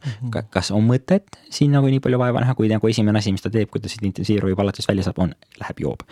kas 0.51 0.73
on 0.77 0.87
mõtet 0.87 1.41
siin 1.51 1.73
nagu 1.77 1.91
nii 1.91 2.03
palju 2.05 2.21
vaeva 2.21 2.45
näha, 2.45 2.57
kui 2.59 2.71
nagu 2.73 2.91
esimene 2.91 3.21
asi, 3.21 3.33
mis 3.35 3.45
ta 3.45 3.53
teeb, 3.53 3.71
kui 3.71 3.83
ta 3.83 3.93
siit 3.93 4.05
intensiivravi 4.07 4.59
palatist 4.59 4.91
välja 4.91 5.07
saab, 5.07 5.23
on, 5.23 5.35
läheb 5.61 5.85
joob. 5.87 6.05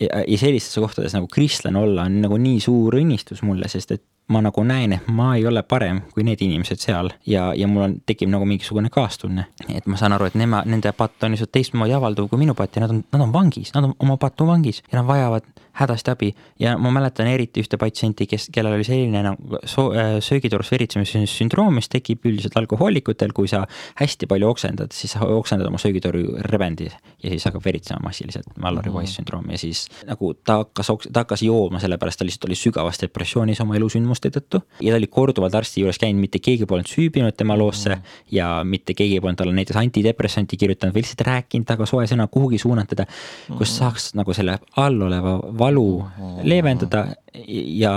ja, 0.00 0.24
ja 0.26 0.38
sellistes 0.40 0.80
kohtades 0.80 1.14
nagu 1.16 1.28
kristlane 1.30 1.78
olla 1.78 2.08
on 2.08 2.20
nagu 2.24 2.38
nii 2.40 2.60
suur 2.62 2.98
õnnistus 2.98 3.44
mulle, 3.46 3.68
sest 3.70 3.94
et 3.94 4.04
ma 4.28 4.40
nagu 4.40 4.62
näen, 4.64 4.94
et 4.96 5.08
ma 5.12 5.34
ei 5.36 5.46
ole 5.46 5.62
parem 5.68 6.00
kui 6.14 6.24
need 6.24 6.40
inimesed 6.44 6.80
seal 6.80 7.10
ja, 7.28 7.50
ja 7.56 7.68
mul 7.68 7.84
on, 7.88 7.96
tekib 8.06 8.30
nagu 8.32 8.46
mingisugune 8.48 8.88
kaastunne. 8.92 9.46
et 9.68 9.86
ma 9.86 10.00
saan 10.00 10.16
aru, 10.16 10.30
et 10.30 10.38
nema, 10.38 10.62
nende 10.64 10.92
patt 10.96 11.24
on 11.24 11.34
lihtsalt 11.34 11.52
teistmoodi 11.52 11.92
avalduv 11.96 12.30
kui 12.32 12.40
minu 12.40 12.54
patt 12.56 12.76
ja 12.76 12.84
nad 12.84 12.94
on, 12.94 13.02
nad 13.12 13.26
on 13.26 13.34
vangis, 13.34 13.74
nad 13.74 13.84
on 13.84 13.94
oma 13.98 14.16
patu 14.20 14.46
vangis 14.48 14.82
ja 14.90 15.00
nad 15.00 15.08
vajavad 15.08 15.48
hädasti 15.74 16.10
abi. 16.10 16.34
ja 16.58 16.76
ma 16.78 16.90
mäletan 16.94 17.26
eriti 17.26 17.62
ühte 17.64 17.78
patsienti, 17.80 18.26
kes, 18.30 18.48
kellel 18.54 18.76
oli 18.76 18.86
selline 18.86 19.22
nagu 19.26 19.60
so, 19.68 19.88
söögitorus 20.24 20.70
veritsemise 20.72 21.24
sündroom, 21.30 21.74
mis 21.78 21.90
tekib 21.92 22.26
üldiselt 22.28 22.56
alkohoolikutel, 22.60 23.34
kui 23.34 23.50
sa 23.50 23.64
hästi 24.00 24.28
palju 24.30 24.50
oksendad, 24.52 24.94
siis 24.94 25.16
sa 25.16 25.26
oksendad 25.26 25.68
oma 25.68 25.80
söögitoru 25.82 26.22
rebendi 26.50 26.88
ja 26.88 27.32
siis 27.32 27.46
hakkab 27.48 27.64
veritsema 27.64 28.02
massiliselt, 28.04 28.48
Mallory 28.60 28.92
Wise 28.94 29.18
sündroom 29.18 29.50
ja 29.50 29.58
siis 29.60 29.86
nagu 30.08 30.32
ta 30.44 30.60
hakkas, 30.62 30.92
ta 31.10 31.24
hakkas 31.24 31.44
jooma, 31.46 31.82
sellepärast 31.82 32.22
ta 32.22 32.28
lihtsalt 32.28 32.48
oli 32.48 32.58
sügavas 32.58 33.00
depressioonis 33.02 33.62
oma 33.64 33.78
elusündmuste 33.78 34.30
tõttu. 34.34 34.62
ja 34.80 34.94
ta 34.94 35.00
oli 35.00 35.10
korduvalt 35.10 35.54
arsti 35.58 35.82
juures 35.82 35.98
käinud, 35.98 36.22
mitte 36.22 36.38
keegi 36.44 36.68
polnud 36.70 36.90
süübinud 36.90 37.36
tema 37.36 37.58
loosse 37.58 37.90
mm 37.90 38.00
-hmm. 38.00 38.28
ja 38.30 38.48
mitte 38.64 38.94
keegi 38.94 39.20
polnud 39.20 39.38
talle 39.38 39.52
näiteks 39.52 39.80
antidepressanti 39.80 40.56
kirjutanud 40.56 40.94
või 40.94 41.02
lihtsalt 41.02 41.26
rääkinud 41.26 41.66
temaga 41.66 41.86
soe 41.86 42.06
sõna, 42.06 42.28
kuhugi 42.30 42.58
suunatada. 42.58 43.06
kus 43.58 43.76
saaks 43.76 44.14
nagu 44.14 44.32
selle 44.34 44.58
alloleva 44.76 45.38
valu 45.64 45.88
leevendada 46.44 47.06
ja 47.56 47.92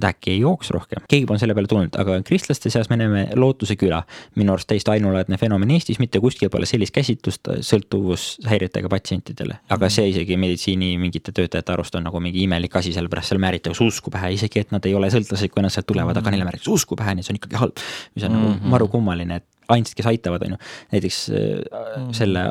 ta 0.00 0.10
äkki 0.10 0.32
ei 0.34 0.40
jooks 0.40 0.70
rohkem. 0.74 1.04
keegi 1.08 1.26
polnud 1.26 1.42
selle 1.42 1.54
peale 1.54 1.70
tulnud, 1.70 1.94
aga 2.00 2.16
kristlaste 2.26 2.70
seas 2.72 2.90
me 2.90 2.98
näeme 2.98 3.24
Lootuse 3.38 3.76
küla. 3.78 4.02
minu 4.34 4.52
arust 4.52 4.68
täiesti 4.70 4.90
ainulaadne 4.90 5.38
fenomen 5.38 5.70
Eestis, 5.76 6.00
mitte 6.02 6.20
kuskil 6.20 6.50
pole 6.50 6.66
sellist 6.66 6.94
käsitlust 6.94 7.50
sõltuvushäiretega 7.68 8.90
patsientidele. 8.90 9.60
aga 9.76 9.90
see 9.92 10.08
isegi 10.10 10.36
meditsiini 10.40 10.94
mingite 10.98 11.32
töötajate 11.32 11.72
arust 11.76 11.94
on 11.94 12.08
nagu 12.08 12.20
mingi 12.20 12.42
imelik 12.48 12.76
asi, 12.76 12.92
sellepärast 12.96 13.32
seal 13.32 13.42
määritakse 13.42 13.84
usku 13.84 14.10
pähe, 14.14 14.34
isegi 14.34 14.64
et 14.64 14.74
nad 14.74 14.86
ei 14.86 14.94
ole 14.98 15.10
sõltlased, 15.14 15.54
kui 15.54 15.62
nad 15.62 15.74
sealt 15.74 15.88
tulevad, 15.90 16.18
aga 16.18 16.34
neile 16.34 16.48
määritakse 16.48 16.74
usku 16.74 16.98
pähe, 16.98 17.14
nii 17.14 17.24
et 17.24 17.30
see 17.30 17.36
on 17.36 17.42
ikkagi 17.42 17.60
halb. 17.62 17.82
mis 18.14 18.24
on 18.24 18.32
mm 18.32 18.38
-hmm. 18.44 18.54
nagu 18.58 18.74
maru 18.74 18.88
kummaline, 18.88 19.36
et 19.36 19.46
ainsad, 19.68 19.94
kes 19.96 20.06
aitavad, 20.06 20.42
on 20.44 20.56
ju, 20.56 20.56
näiteks 20.92 21.30
äh, 21.30 22.08
selle 22.12 22.44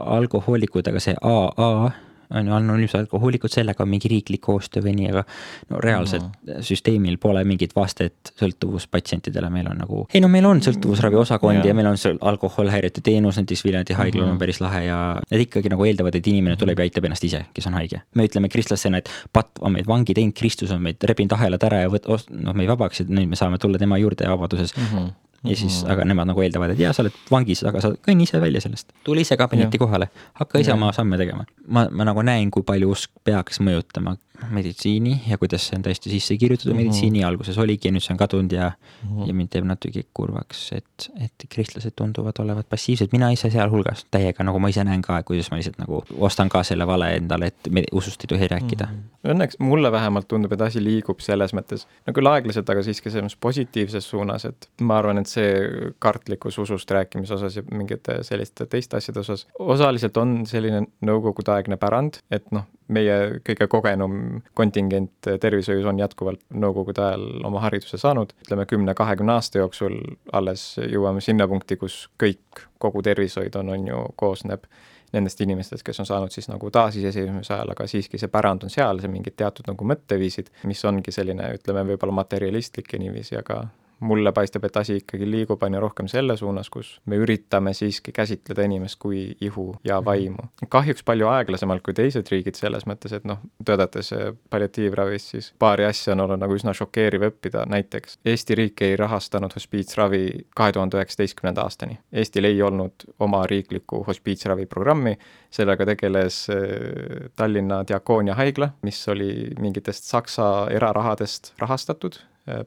alkohoolikud, 0.00 0.86
aga 0.88 1.00
see 1.00 1.14
AA 1.22 1.90
on 2.30 2.46
ju 2.46 2.54
anonüümsed 2.54 2.98
alkohoolikud, 3.04 3.52
sellega 3.52 3.84
on 3.84 3.90
mingi 3.90 4.10
riiklik 4.10 4.42
koostöö 4.44 4.84
või 4.84 4.94
nii, 4.98 5.08
aga 5.12 5.24
no 5.70 5.80
reaalselt 5.82 6.26
mm. 6.26 6.64
süsteemil 6.66 7.18
pole 7.22 7.42
mingit 7.48 7.74
vastet 7.76 8.32
sõltuvuspatsientidele, 8.40 9.50
meil 9.52 9.70
on 9.70 9.80
nagu, 9.82 10.04
ei 10.14 10.22
no 10.22 10.30
meil 10.32 10.46
on 10.48 10.62
sõltuvusraviosakond 10.64 11.62
ja. 11.62 11.70
ja 11.70 11.76
meil 11.76 11.90
on 11.90 11.98
alkoholhäirete 12.32 13.04
teenus, 13.04 13.40
näiteks 13.40 13.64
Viljandi 13.66 13.96
haiglal 13.98 14.26
mm. 14.26 14.36
on 14.36 14.42
päris 14.42 14.60
lahe 14.62 14.84
ja 14.86 14.98
need 15.30 15.46
ikkagi 15.46 15.72
nagu 15.72 15.86
eeldavad, 15.88 16.18
et 16.18 16.30
inimene 16.30 16.58
tuleb 16.60 16.80
ja 16.80 16.88
aitab 16.88 17.08
ennast 17.08 17.26
ise, 17.26 17.44
kes 17.54 17.70
on 17.70 17.78
haige. 17.78 18.02
me 18.14 18.28
ütleme 18.28 18.52
kristlastena, 18.52 19.02
et 19.02 19.10
patt 19.32 19.58
on 19.60 19.74
meid 19.78 19.88
vangi 19.90 20.14
teinud, 20.16 20.36
Kristus 20.36 20.70
on 20.74 20.82
meid 20.84 21.02
rebinud 21.10 21.34
ahelad 21.36 21.66
ära 21.66 21.84
ja 21.84 21.90
võt-, 21.92 22.08
noh, 22.30 22.56
meid 22.56 22.70
vabaks 22.70 23.02
ja 23.02 23.08
nüüd 23.10 23.32
me 23.32 23.38
saame 23.38 23.58
tulla 23.60 23.80
tema 23.80 23.98
juurde 24.00 24.28
vabaduses 24.30 24.76
mm. 24.76 24.92
-hmm 24.92 25.10
ja 25.44 25.56
siis, 25.56 25.80
aga 25.88 26.04
nemad 26.04 26.28
nagu 26.28 26.42
eeldavad, 26.44 26.74
et 26.74 26.82
jaa, 26.82 26.92
sa 26.96 27.04
oled 27.04 27.16
vangis, 27.32 27.62
aga 27.68 27.80
sa 27.80 27.92
kõnni 28.06 28.26
ise 28.28 28.40
välja 28.42 28.60
sellest. 28.60 28.92
tule 29.04 29.24
ise 29.24 29.38
kabinetti 29.40 29.80
kohale, 29.80 30.10
hakka 30.40 30.60
ise 30.60 30.74
oma 30.74 30.92
samme 30.96 31.18
tegema. 31.20 31.46
ma, 31.66 31.86
ma 31.90 32.08
nagu 32.08 32.24
näen, 32.26 32.50
kui 32.50 32.66
palju 32.66 32.90
usk 32.92 33.12
peaks 33.24 33.60
mõjutama 33.64 34.16
meditsiini 34.50 35.20
ja 35.28 35.38
kuidas 35.38 35.66
see 35.68 35.76
on 35.76 35.82
täiesti 35.84 36.10
sisse 36.10 36.36
kirjutatud 36.36 36.72
mm 36.72 36.78
-hmm. 36.78 36.82
meditsiini, 36.82 37.24
alguses 37.24 37.58
oligi 37.58 37.88
ja 37.88 37.92
nüüd 37.92 38.04
see 38.04 38.14
on 38.14 38.18
kadunud 38.18 38.52
ja 38.52 38.70
mm, 38.70 39.08
-hmm. 39.08 39.28
ja 39.28 39.34
mind 39.34 39.48
teeb 39.52 39.64
natuke 39.64 40.02
kurvaks, 40.14 40.72
et, 40.72 41.10
et 41.24 41.46
kristlased 41.48 41.92
tunduvad 41.96 42.38
olevat 42.38 42.68
passiivsed, 42.68 43.08
mina 43.12 43.30
ise 43.30 43.50
sealhulgas 43.50 44.06
täiega, 44.10 44.44
nagu 44.44 44.58
ma 44.58 44.68
ise 44.68 44.84
näen 44.84 45.02
ka, 45.02 45.22
kuidas 45.22 45.50
ma 45.50 45.56
lihtsalt 45.56 45.78
nagu 45.78 46.02
ostan 46.18 46.48
ka 46.48 46.62
selle 46.62 46.86
vale 46.86 47.14
endale, 47.16 47.46
et 47.46 47.70
me 47.70 47.84
usust 47.92 48.24
ei 48.24 48.28
tohi 48.34 48.48
rääkida 48.48 48.86
mm. 48.86 48.96
-hmm. 48.96 49.30
Õnneks 49.30 49.56
mulle 49.58 49.92
vähemalt 49.92 50.28
tundub, 50.28 50.52
et 50.52 50.60
asi 50.60 50.84
liigub 50.84 51.20
selles 51.20 51.52
mõttes, 51.54 51.86
no 52.06 52.12
küll 52.12 52.26
aeglaselt, 52.26 52.70
aga 52.70 52.82
siiski 52.82 53.10
selles 53.10 53.36
positiivses 53.36 54.10
suunas, 54.10 54.44
et 54.44 54.68
ma 54.80 54.98
arvan, 54.98 55.18
et 55.18 55.26
see 55.26 55.54
kartlikkus 55.98 56.58
usust 56.58 56.90
rääkimise 56.90 57.34
osas 57.34 57.56
ja 57.56 57.62
mingite 57.70 58.22
selliste 58.22 58.66
teiste 58.66 58.96
asjade 58.96 59.20
osas 59.20 59.46
osaliselt 59.58 60.16
on 60.16 60.46
selline 60.46 60.84
nõukogudeaegne 61.06 61.76
pärand, 61.80 62.20
et 62.30 62.50
noh, 62.54 62.66
meie 62.90 63.16
kõige 63.46 63.68
kogenum 63.70 64.14
kontingent 64.58 65.28
tervishoius 65.40 65.86
on 65.88 66.00
jätkuvalt 66.02 66.42
nõukogude 66.50 67.04
ajal 67.04 67.26
oma 67.46 67.62
hariduse 67.64 67.98
saanud, 68.00 68.34
ütleme 68.44 68.66
kümne-kahekümne 68.70 69.36
aasta 69.36 69.62
jooksul 69.62 69.98
alles 70.36 70.72
jõuame 70.82 71.22
sinna 71.24 71.48
punkti, 71.50 71.78
kus 71.80 72.02
kõik, 72.20 72.66
kogu 72.82 73.02
tervishoid 73.06 73.56
on, 73.60 73.72
on 73.76 73.86
ju, 73.92 74.04
koosneb 74.20 74.66
nendest 75.12 75.40
inimestest, 75.42 75.82
kes 75.86 76.00
on 76.02 76.06
saanud 76.06 76.30
siis 76.34 76.46
nagu 76.50 76.70
taasiseseisvumise 76.70 77.54
ajal, 77.54 77.72
aga 77.74 77.86
siiski 77.90 78.18
see 78.20 78.30
pärand 78.30 78.66
on 78.66 78.70
seal, 78.70 79.00
see 79.02 79.10
mingid 79.10 79.34
teatud 79.38 79.66
nagu 79.70 79.86
mõtteviisid, 79.90 80.52
mis 80.70 80.84
ongi 80.86 81.14
selline, 81.14 81.48
ütleme 81.58 81.82
võib-olla 81.92 82.14
materialistlik 82.20 82.92
ja 82.94 83.02
niiviisi, 83.02 83.38
aga 83.40 83.64
mulle 84.00 84.32
paistab, 84.32 84.64
et 84.64 84.76
asi 84.76 84.96
ikkagi 85.00 85.28
liigub 85.28 85.62
aina 85.62 85.80
rohkem 85.80 86.08
selle 86.08 86.36
suunas, 86.36 86.70
kus 86.72 86.92
me 87.10 87.18
üritame 87.20 87.72
siiski 87.76 88.12
käsitleda 88.16 88.64
inimest 88.64 88.98
kui 89.00 89.22
ihu 89.40 89.66
ja 89.84 90.00
mhm. 90.00 90.06
vaimu. 90.06 90.48
kahjuks 90.68 91.04
palju 91.04 91.28
aeglasemalt 91.28 91.82
kui 91.86 91.94
teised 91.96 92.28
riigid 92.32 92.58
selles 92.58 92.86
mõttes, 92.88 93.12
et 93.16 93.26
noh, 93.28 93.40
töötades 93.64 94.12
palliatiivravis, 94.50 95.28
siis 95.34 95.50
paari 95.58 95.84
asja 95.88 96.14
on 96.14 96.24
olnud 96.26 96.40
nagu 96.40 96.56
üsna 96.56 96.74
šokeeriv 96.76 97.28
õppida, 97.30 97.66
näiteks 97.70 98.18
Eesti 98.24 98.56
riik 98.58 98.82
ei 98.86 98.96
rahastanud 99.00 99.52
hospiitsravi 99.56 100.24
kahe 100.56 100.72
tuhande 100.72 100.98
üheksateistkümnenda 100.98 101.64
aastani. 101.66 101.98
Eestil 102.12 102.48
ei 102.48 102.62
olnud 102.62 103.06
oma 103.20 103.42
riiklikku 103.50 104.02
hospiitsraviprogrammi, 104.06 105.16
sellega 105.50 105.86
tegeles 105.92 106.42
äh, 106.52 107.30
Tallinna 107.36 107.82
Diakoonia 107.88 108.36
haigla, 108.38 108.72
mis 108.86 109.00
oli 109.08 109.30
mingitest 109.60 110.08
Saksa 110.10 110.50
erarahadest 110.72 111.54
rahastatud 111.58 112.20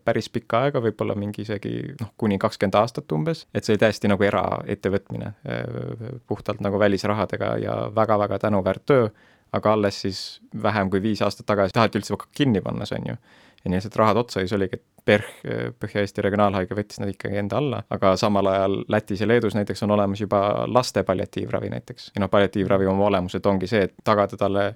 päris 0.05 0.29
pikka 0.33 0.63
aega, 0.65 0.81
võib-olla 0.83 1.15
mingi 1.19 1.43
isegi 1.45 1.73
noh, 1.99 2.13
kuni 2.17 2.39
kakskümmend 2.41 2.77
aastat 2.79 3.11
umbes, 3.15 3.45
et 3.53 3.65
see 3.65 3.75
oli 3.75 3.83
täiesti 3.83 4.11
nagu 4.11 4.25
eraettevõtmine, 4.27 5.33
äh, 5.49 6.17
puhtalt 6.27 6.63
nagu 6.63 6.79
välisrahadega 6.79 7.53
ja 7.63 7.77
väga-väga 7.95 8.39
tänuväärt 8.45 8.85
töö, 8.89 9.09
aga 9.53 9.73
alles 9.77 10.01
siis 10.01 10.23
vähem 10.63 10.89
kui 10.89 11.01
viis 11.01 11.21
aastat 11.21 11.45
tagasi 11.49 11.75
taheti 11.75 12.01
üldse 12.01 12.17
kinni 12.35 12.61
panna, 12.61 12.87
see 12.89 12.99
on 13.01 13.13
ju. 13.13 13.17
ja 13.63 13.71
nii 13.71 13.79
lihtsalt 13.79 13.95
rahad 13.95 14.17
otsa 14.19 14.41
ja 14.41 14.47
siis 14.47 14.57
oligi, 14.57 14.79
et 14.79 15.05
PERH, 15.05 15.29
äh, 15.45 15.61
Põhja-Eesti 15.79 16.23
Regionaalhaigla 16.23 16.79
võttis 16.79 16.99
nad 16.99 17.11
ikkagi 17.11 17.39
enda 17.39 17.59
alla, 17.59 17.83
aga 17.91 18.15
samal 18.19 18.47
ajal 18.51 18.81
Lätis 18.91 19.21
ja 19.23 19.27
Leedus 19.27 19.55
näiteks 19.55 19.83
on 19.83 19.91
olemas 19.95 20.21
juba 20.23 20.65
laste 20.67 21.03
palliatiivravi 21.03 21.69
näiteks. 21.75 22.11
ja 22.15 22.23
noh, 22.23 22.31
palliatiivravi 22.31 22.87
oma 22.91 23.07
olemuselt 23.11 23.45
ongi 23.45 23.67
see, 23.67 23.87
et 23.89 23.95
tagada 24.03 24.39
talle 24.39 24.73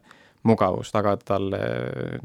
mugavus, 0.48 0.92
tagada 0.94 1.24
talle 1.26 1.60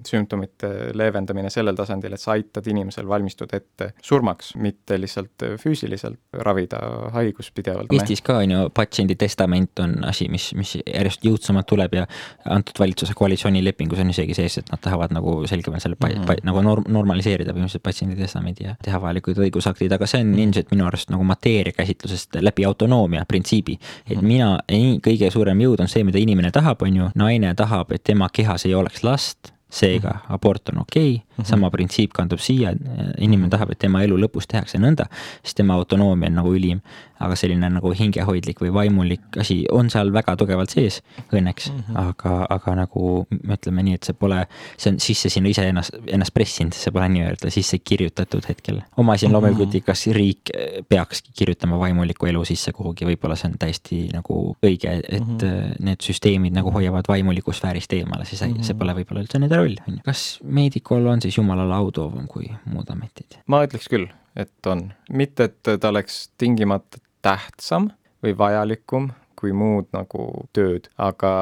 sümptomite 0.06 0.92
leevendamine 0.98 1.50
sellel 1.50 1.76
tasandil, 1.78 2.14
et 2.14 2.22
sa 2.22 2.36
aitad 2.36 2.66
inimesel 2.70 3.08
valmistuda 3.08 3.58
ette 3.58 3.92
surmaks, 4.02 4.54
mitte 4.62 4.98
lihtsalt 5.00 5.46
füüsiliselt 5.60 6.42
ravida 6.46 6.80
haigust 7.16 7.54
pidevalt. 7.54 7.92
Eestis 7.92 8.22
ka 8.24 8.38
on 8.42 8.54
ju 8.54 8.62
patsiendi 8.74 9.16
testament 9.20 9.82
on 9.82 9.98
asi, 10.08 10.28
mis, 10.32 10.50
mis 10.58 10.76
järjest 10.80 11.24
jõudsamalt 11.26 11.68
tuleb 11.68 11.96
ja 11.98 12.06
antud 12.50 12.78
valitsuse 12.82 13.16
koalitsioonilepingus 13.18 14.02
on 14.02 14.12
isegi 14.12 14.36
sees, 14.38 14.58
et 14.62 14.72
nad 14.72 14.80
tahavad 14.82 15.14
nagu 15.14 15.36
selgemalt 15.50 15.84
selle 15.84 15.96
mm 16.00 16.22
-hmm. 16.22 16.44
nagu 16.48 16.62
norm-, 16.62 16.88
normaliseerida 16.88 17.52
põhimõtteliselt 17.52 17.82
patsiendi 17.82 18.16
testamendi 18.16 18.66
ja 18.68 18.74
teha 18.82 19.00
vajalikud 19.00 19.38
õigusaktid, 19.46 19.92
aga 19.94 20.06
see 20.06 20.20
on 20.20 20.32
-hmm. 20.32 20.44
ilmselt 20.46 20.70
minu 20.70 20.86
arust 20.86 21.10
nagu 21.10 21.24
mateeria 21.24 21.72
käsitlusest 21.72 22.40
läbi 22.40 22.64
autonoomia 22.64 23.24
printsiibi. 23.28 23.78
et 24.10 24.18
-hmm. 24.18 24.22
mina, 24.22 24.58
kõige 25.06 25.30
suurem 25.30 25.58
jõud 25.58 25.80
on 25.80 25.88
see, 25.88 26.04
mida 26.04 26.18
inimene 26.18 26.50
tahab, 26.50 26.82
on 26.82 26.96
ju, 26.96 27.08
naine 27.14 27.54
tahab, 27.54 27.92
et 27.92 28.04
tema 28.12 28.28
kehas 28.32 28.66
ei 28.68 28.74
oleks 28.74 29.04
last, 29.04 29.52
seega 29.72 30.10
mhm. 30.10 30.34
abort 30.36 30.68
on 30.68 30.82
okei 30.84 31.14
okay, 31.14 31.31
mm, 31.36 31.42
-hmm. 31.42 31.48
sama 31.48 31.70
printsiip 31.70 32.12
kandub 32.12 32.40
siia, 32.40 32.74
inimene 33.18 33.50
tahab, 33.50 33.72
et 33.72 33.78
tema 33.78 34.02
elu 34.02 34.18
lõpus 34.26 34.46
tehakse 34.48 34.78
nõnda, 34.78 35.08
siis 35.42 35.54
tema 35.54 35.74
autonoomia 35.74 36.30
on 36.30 36.40
nagu 36.42 36.54
ülim 36.54 36.82
aga 37.22 37.36
selline 37.38 37.68
nagu 37.72 37.92
hingehoidlik 37.96 38.60
või 38.62 38.72
vaimulik 38.74 39.38
asi 39.40 39.62
on 39.72 39.90
seal 39.92 40.10
väga 40.14 40.34
tugevalt 40.40 40.72
sees 40.74 41.00
õnneks 41.30 41.70
mm, 41.70 41.82
-hmm. 41.86 41.98
aga, 42.02 42.34
aga 42.56 42.74
nagu 42.82 43.12
ütleme 43.30 43.84
nii, 43.86 43.98
et 43.98 44.08
see 44.08 44.16
pole, 44.18 44.40
see 44.76 44.92
on 44.92 44.98
sisse 45.02 45.30
sinna 45.32 45.52
iseennast, 45.52 45.94
ennast 46.06 46.34
pressinud, 46.34 46.76
see 46.76 46.94
pole 46.94 47.08
nii-öelda 47.14 47.52
sisse 47.54 47.78
kirjutatud 47.78 48.48
hetkel. 48.48 48.82
oma 48.96 49.16
asi 49.18 49.26
on 49.28 49.36
loomulikult 49.36 49.74
-hmm. 49.74 49.86
kas 49.86 50.06
riik 50.18 50.52
peakski 50.88 51.32
kirjutama 51.38 51.78
vaimuliku 51.78 52.26
elu 52.30 52.44
sisse 52.48 52.72
kuhugi, 52.72 53.06
võib-olla 53.06 53.36
see 53.38 53.50
on 53.50 53.58
täiesti 53.58 54.00
nagu 54.12 54.56
õige, 54.66 54.98
et 55.08 55.20
mm 55.20 55.38
-hmm. 55.38 55.84
need 55.86 56.02
süsteemid 56.02 56.54
nagu 56.58 56.72
hoiavad 56.74 57.08
vaimuliku 57.08 57.52
sfäärist 57.52 57.92
eemale, 57.92 58.24
siis 58.24 58.42
mm 58.42 58.54
-hmm. 58.54 58.62
see 58.62 58.74
pole 58.74 58.96
võib-olla 58.98 59.22
üldse 59.26 59.38
nende 59.38 59.56
roll, 59.56 59.76
on 59.88 59.94
ju. 59.94 60.00
kas 60.04 60.40
meedikul 60.42 61.06
on 61.06 61.21
siis 61.22 61.38
jumalale 61.38 61.74
autoovam 61.74 62.26
kui 62.30 62.50
muud 62.66 62.90
ametid? 62.92 63.38
ma 63.46 63.62
ütleks 63.66 63.88
küll, 63.92 64.08
et 64.36 64.70
on, 64.70 64.88
mitte 65.10 65.50
et 65.50 65.74
ta 65.80 65.90
oleks 65.92 66.24
tingimata 66.40 67.00
tähtsam 67.22 67.90
või 68.22 68.36
vajalikum 68.38 69.10
kui 69.42 69.54
muud 69.56 69.88
nagu 69.90 70.46
tööd, 70.54 70.86
aga 71.02 71.32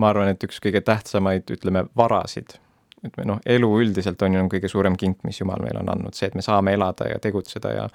ma 0.00 0.10
arvan, 0.10 0.32
et 0.32 0.44
üks 0.46 0.62
kõige 0.64 0.80
tähtsamaid, 0.84 1.50
ütleme, 1.52 1.84
varasid, 1.96 2.56
et 3.04 3.16
me 3.20 3.26
noh, 3.28 3.40
elu 3.44 3.68
üldiselt 3.82 4.22
on 4.24 4.38
ju 4.38 4.44
kõige 4.56 4.70
suurem 4.72 4.96
kink, 5.00 5.20
mis 5.28 5.42
Jumal 5.42 5.60
meile 5.64 5.82
on 5.82 5.92
andnud, 5.92 6.16
see, 6.16 6.30
et 6.30 6.38
me 6.38 6.44
saame 6.44 6.72
elada 6.72 7.10
ja 7.10 7.20
tegutseda 7.20 7.74
ja 7.74 7.88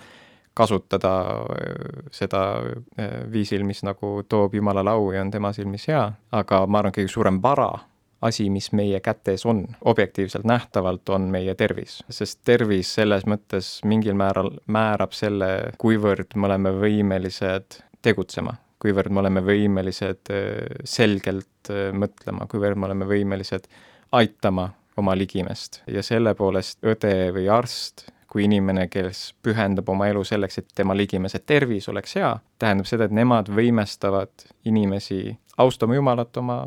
kasutada 0.60 1.13
äh, 1.56 2.04
seda 2.13 2.44
äh, 2.62 3.24
viisil, 3.32 3.65
mis 3.65 3.82
nagu 3.88 4.20
toob 4.30 4.54
Jumalale 4.60 4.94
au 4.94 5.10
ja 5.15 5.24
on 5.26 5.34
tema 5.34 5.54
silmis 5.56 5.88
hea, 5.89 6.04
aga 6.36 6.62
ma 6.68 6.84
arvan, 6.84 6.94
kõige 7.00 7.10
suurem 7.10 7.42
vara 7.42 7.72
asi, 8.21 8.49
mis 8.49 8.71
meie 8.75 8.99
kätes 8.99 9.45
on, 9.45 9.65
objektiivselt 9.86 10.43
nähtavalt, 10.43 11.10
on 11.10 11.29
meie 11.32 11.55
tervis. 11.55 12.03
sest 12.10 12.41
tervis 12.45 12.93
selles 12.93 13.25
mõttes 13.25 13.79
mingil 13.86 14.17
määral 14.19 14.51
määrab 14.67 15.15
selle, 15.15 15.71
kuivõrd 15.77 16.36
me 16.36 16.49
oleme 16.49 16.73
võimelised 16.82 17.79
tegutsema, 18.01 18.55
kuivõrd 18.79 19.12
me 19.12 19.23
oleme 19.23 19.43
võimelised 19.45 20.34
äh, 20.34 20.67
selgelt 20.84 21.71
äh, 21.71 21.89
mõtlema, 21.93 22.47
kuivõrd 22.51 22.79
me 22.79 22.89
oleme 22.91 23.08
võimelised 23.10 23.67
aitama 24.12 24.69
oma 24.97 25.15
ligimest 25.15 25.82
ja 25.88 26.03
selle 26.03 26.34
poolest 26.36 26.84
õde 26.84 27.32
või 27.36 27.47
arst 27.51 28.10
kui 28.29 28.45
inimene, 28.45 28.86
kes 28.93 29.34
pühendab 29.41 29.88
oma 29.89 30.08
elu 30.12 30.21
selleks, 30.27 30.60
et 30.62 30.67
tema 30.75 30.93
ligimese 30.93 31.39
tervis 31.39 31.89
oleks 31.89 32.13
hea, 32.19 32.36
tähendab 32.62 32.86
seda, 32.86 33.08
et 33.08 33.15
nemad 33.15 33.49
võimestavad 33.49 34.45
inimesi 34.69 35.34
austama 35.58 35.97
Jumalat 35.97 36.38
oma 36.38 36.60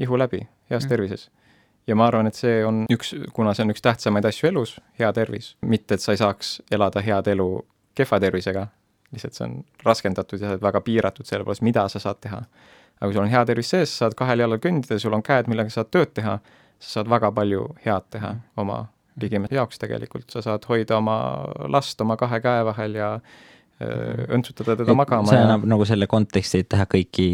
ihu 0.00 0.18
läbi, 0.18 0.40
heas 0.70 0.84
mm. 0.84 0.88
tervises. 0.88 1.30
ja 1.86 1.96
ma 1.96 2.06
arvan, 2.08 2.26
et 2.26 2.38
see 2.38 2.62
on 2.64 2.84
üks, 2.92 3.12
kuna 3.36 3.52
see 3.54 3.66
on 3.66 3.74
üks 3.74 3.84
tähtsamaid 3.84 4.24
asju 4.24 4.48
elus, 4.48 4.78
hea 4.98 5.12
tervis, 5.12 5.54
mitte 5.60 5.98
et 5.98 6.04
sa 6.04 6.14
ei 6.14 6.20
saaks 6.20 6.56
elada 6.72 7.02
head 7.04 7.28
elu 7.34 7.48
kehva 7.94 8.20
tervisega, 8.20 8.66
lihtsalt 9.12 9.36
see 9.36 9.46
on 9.46 9.58
raskendatud 9.84 10.40
ja 10.40 10.48
sa 10.48 10.56
oled 10.56 10.64
väga 10.64 10.80
piiratud 10.86 11.28
selle 11.28 11.44
poolest, 11.44 11.64
mida 11.66 11.86
sa 11.92 12.00
saad 12.02 12.22
teha. 12.24 12.40
aga 12.94 13.06
kui 13.08 13.16
sul 13.16 13.26
on 13.26 13.32
hea 13.32 13.44
tervis 13.44 13.70
sees, 13.74 13.92
sa 13.92 14.06
saad 14.06 14.18
kahel 14.18 14.44
jalal 14.44 14.62
kõndida, 14.62 14.98
sul 14.98 15.16
on 15.16 15.22
käed, 15.22 15.50
millega 15.50 15.72
saad 15.72 15.90
tööd 15.92 16.14
teha, 16.16 16.38
sa 16.80 16.98
saad 16.98 17.10
väga 17.12 17.30
palju 17.36 17.68
head 17.84 18.10
teha 18.16 18.32
mm. 18.32 18.44
oma 18.64 18.84
ligimese 19.20 19.54
jaoks 19.54 19.78
tegelikult, 19.78 20.30
sa 20.32 20.42
saad 20.42 20.64
hoida 20.68 20.98
oma 20.98 21.18
last 21.70 22.00
oma 22.00 22.16
kahe 22.18 22.40
käe 22.42 22.64
vahel 22.66 22.96
ja 22.98 23.10
öö, 23.20 24.24
õntsutada 24.34 24.78
teda 24.80 24.90
et 24.90 24.98
magama. 24.98 25.30
see 25.30 25.42
annab 25.42 25.66
ja... 25.66 25.74
nagu 25.74 25.86
selle 25.86 26.08
konteksti, 26.10 26.64
et 26.64 26.70
teha 26.72 26.88
kõiki 26.90 27.28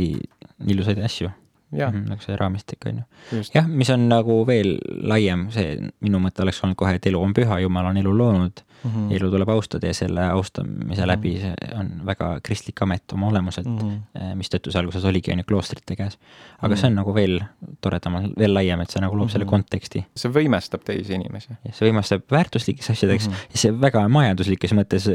ilusaid 0.68 1.00
asju 1.06 1.30
Mm 1.70 1.78
-hmm, 1.78 2.08
nagu 2.10 2.22
see 2.22 2.36
raamistik 2.36 2.86
on 2.86 2.96
ju. 2.96 3.42
jah, 3.54 3.66
mis 3.66 3.90
on 3.90 4.08
nagu 4.08 4.44
veel 4.46 4.78
laiem, 5.02 5.50
see 5.54 5.78
minu 6.00 6.18
mõte 6.18 6.42
oleks 6.42 6.64
olnud 6.64 6.76
kohe, 6.76 6.94
et 6.94 7.06
elu 7.06 7.22
on 7.22 7.34
püha, 7.34 7.60
jumal 7.62 7.86
on 7.86 7.96
elu 7.96 8.16
loonud 8.16 8.64
mm. 8.84 8.90
-hmm. 8.90 9.16
elu 9.16 9.30
tuleb 9.30 9.48
austada 9.48 9.86
ja 9.86 9.94
selle 9.94 10.26
austamise 10.30 11.06
läbi 11.06 11.34
mhm. 11.34 11.40
see 11.40 11.78
on 11.78 11.90
väga 12.06 12.30
kristlik 12.42 12.82
amet 12.82 13.12
oma 13.12 13.28
olemuselt 13.28 13.66
mm, 13.66 13.78
-hmm. 13.78 14.34
mistõttu 14.40 14.72
see 14.72 14.80
alguses 14.80 15.04
oligi 15.04 15.32
on 15.32 15.38
ju 15.38 15.44
kloostrite 15.44 15.96
käes. 15.96 16.18
aga 16.58 16.68
mm 16.68 16.74
-hmm. 16.74 16.80
see 16.80 16.86
on 16.86 16.94
nagu 16.94 17.14
veel 17.14 17.40
toredam, 17.80 18.18
veel 18.38 18.54
laiem, 18.54 18.80
et 18.80 18.90
see 18.90 19.00
nagu 19.00 19.16
loob 19.16 19.24
mm 19.24 19.28
-hmm. 19.28 19.32
selle 19.32 19.44
mhm. 19.44 19.50
konteksti. 19.50 20.06
see 20.16 20.30
võimestab 20.30 20.84
teisi 20.84 21.14
inimesi. 21.14 21.48
see 21.72 21.90
võimestab 21.90 22.22
väärtuslikeks 22.30 22.90
asjadeks 22.90 23.28
mm 23.28 23.32
-hmm. 23.32 23.52
ja 23.52 23.58
see 23.58 23.80
väga 23.80 24.08
majanduslikes 24.08 24.72
mõttes 24.72 25.08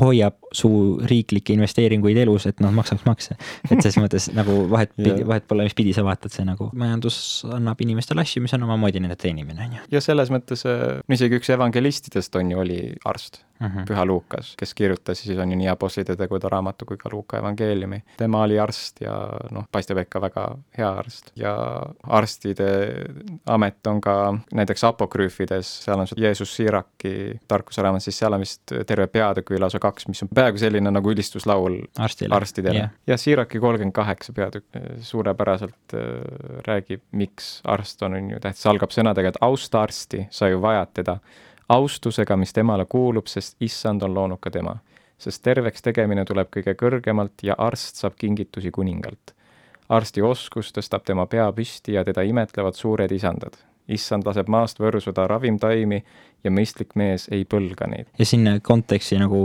hoiab 0.00 0.34
su 0.52 1.00
riiklikke 1.02 1.52
investeeringuid 1.52 2.16
elus, 2.16 2.46
et 2.46 2.60
nad 2.60 2.74
maksaks 2.74 3.04
makse. 3.06 3.36
et 3.70 3.82
selles 3.82 3.98
mõttes 3.98 4.28
nagu 4.34 4.70
vahet, 4.70 4.92
vahet 5.30 5.46
pole, 5.48 5.62
mis 5.62 5.74
pidi 5.74 5.92
sa 5.92 6.04
vaatad, 6.04 6.32
see 6.32 6.44
nagu 6.44 6.70
majandus 6.72 7.44
annab 7.52 7.80
inimestele 7.80 8.20
asju, 8.24 8.42
mis 8.42 8.54
on 8.54 8.62
omamoodi 8.62 9.00
nende 9.00 9.16
teenimine, 9.16 9.66
on 9.66 9.76
ju. 9.78 9.86
ja 9.96 10.00
selles 10.04 10.30
mõttes 10.34 10.64
äh, 10.68 11.00
isegi 11.12 11.40
üks 11.40 11.50
evangelistidest 11.54 12.36
on 12.40 12.52
ju, 12.54 12.60
oli 12.64 12.78
arst 13.04 13.44
mm, 13.60 13.66
-hmm. 13.66 13.84
Püha 13.88 14.06
Luukas, 14.06 14.54
kes 14.56 14.74
kirjutas 14.74 15.20
siis 15.20 15.38
on 15.38 15.50
ju 15.50 15.56
nii 15.56 15.68
Apostlite 15.68 16.16
tegude 16.16 16.48
raamatu 16.48 16.84
kui 16.84 16.96
ka 16.96 17.08
Luuka 17.12 17.38
evangeeliumi. 17.38 18.02
tema 18.16 18.42
oli 18.42 18.58
arst 18.58 19.00
ja 19.00 19.28
noh, 19.50 19.64
paistab 19.72 19.98
ikka 19.98 20.20
väga 20.20 20.46
hea 20.78 20.90
arst 20.90 21.32
ja 21.36 21.82
arstide 22.02 22.68
amet 23.46 23.86
on 23.86 24.00
ka 24.00 24.38
näiteks 24.54 24.84
apokrüüfides, 24.84 25.84
seal 25.84 26.00
on 26.00 26.06
see 26.06 26.22
Jeesus 26.22 26.56
Siiraki 26.56 27.40
tarkuse 27.48 27.82
raamat, 27.82 28.02
siis 28.02 28.18
seal 28.18 28.32
on 28.32 28.40
vist 28.40 28.74
terve 28.86 29.06
peatükk 29.06 29.50
või 29.50 29.60
lausa 29.60 29.78
kaks, 29.78 30.08
mis 30.08 30.22
on 30.22 30.28
peaaegu 30.34 30.58
selline 30.58 30.90
nagu 30.90 31.10
ülistuslaul 31.10 31.80
Arstile. 31.98 32.34
arstidele 32.34 32.78
yeah.. 32.78 32.90
ja 33.06 33.16
Siiraki 33.16 33.58
kolmkümmend 33.58 33.92
kaheksa 33.92 34.32
peatükk 34.32 34.64
suurepäraselt 35.00 35.94
äh, 35.94 36.00
räägib, 36.66 37.02
miks 37.12 37.60
arst 37.64 38.02
on, 38.02 38.14
on 38.14 38.30
ju 38.30 38.40
tähtis, 38.40 38.66
algab 38.66 38.90
sõnadega, 38.90 39.28
et 39.28 39.40
austa 39.40 39.82
arsti, 39.82 40.26
sa 40.30 40.48
ju 40.48 40.60
vajad 40.62 40.94
teda 40.94 41.18
austusega, 41.68 42.36
mis 42.36 42.52
temale 42.52 42.86
kuulub, 42.88 43.26
sest 43.26 43.56
issand 43.60 44.02
on 44.02 44.14
loonud 44.14 44.38
ka 44.40 44.50
tema. 44.50 44.76
sest 45.18 45.42
terveks 45.42 45.82
tegemine 45.82 46.24
tuleb 46.24 46.48
kõige 46.52 46.74
kõrgemalt 46.74 47.42
ja 47.42 47.54
arst 47.58 47.96
saab 47.96 48.14
kingitusi 48.18 48.70
kuningalt. 48.70 49.34
arsti 49.88 50.22
oskus 50.22 50.72
tõstab 50.72 51.04
tema 51.04 51.26
pea 51.26 51.52
püsti 51.52 51.92
ja 51.92 52.04
teda 52.04 52.22
imetlevad 52.22 52.74
suured 52.74 53.12
isandad. 53.12 53.56
issand 53.88 54.26
laseb 54.26 54.48
maast 54.48 54.80
võrsuda 54.80 55.26
ravimtaimi 55.26 56.04
ja 56.44 56.52
mõistlik 56.52 56.92
mees 56.98 57.26
ei 57.32 57.44
põlga 57.48 57.88
neid. 57.88 58.08
ja 58.18 58.26
sinna 58.28 58.58
konteksti 58.64 59.18
nagu 59.20 59.40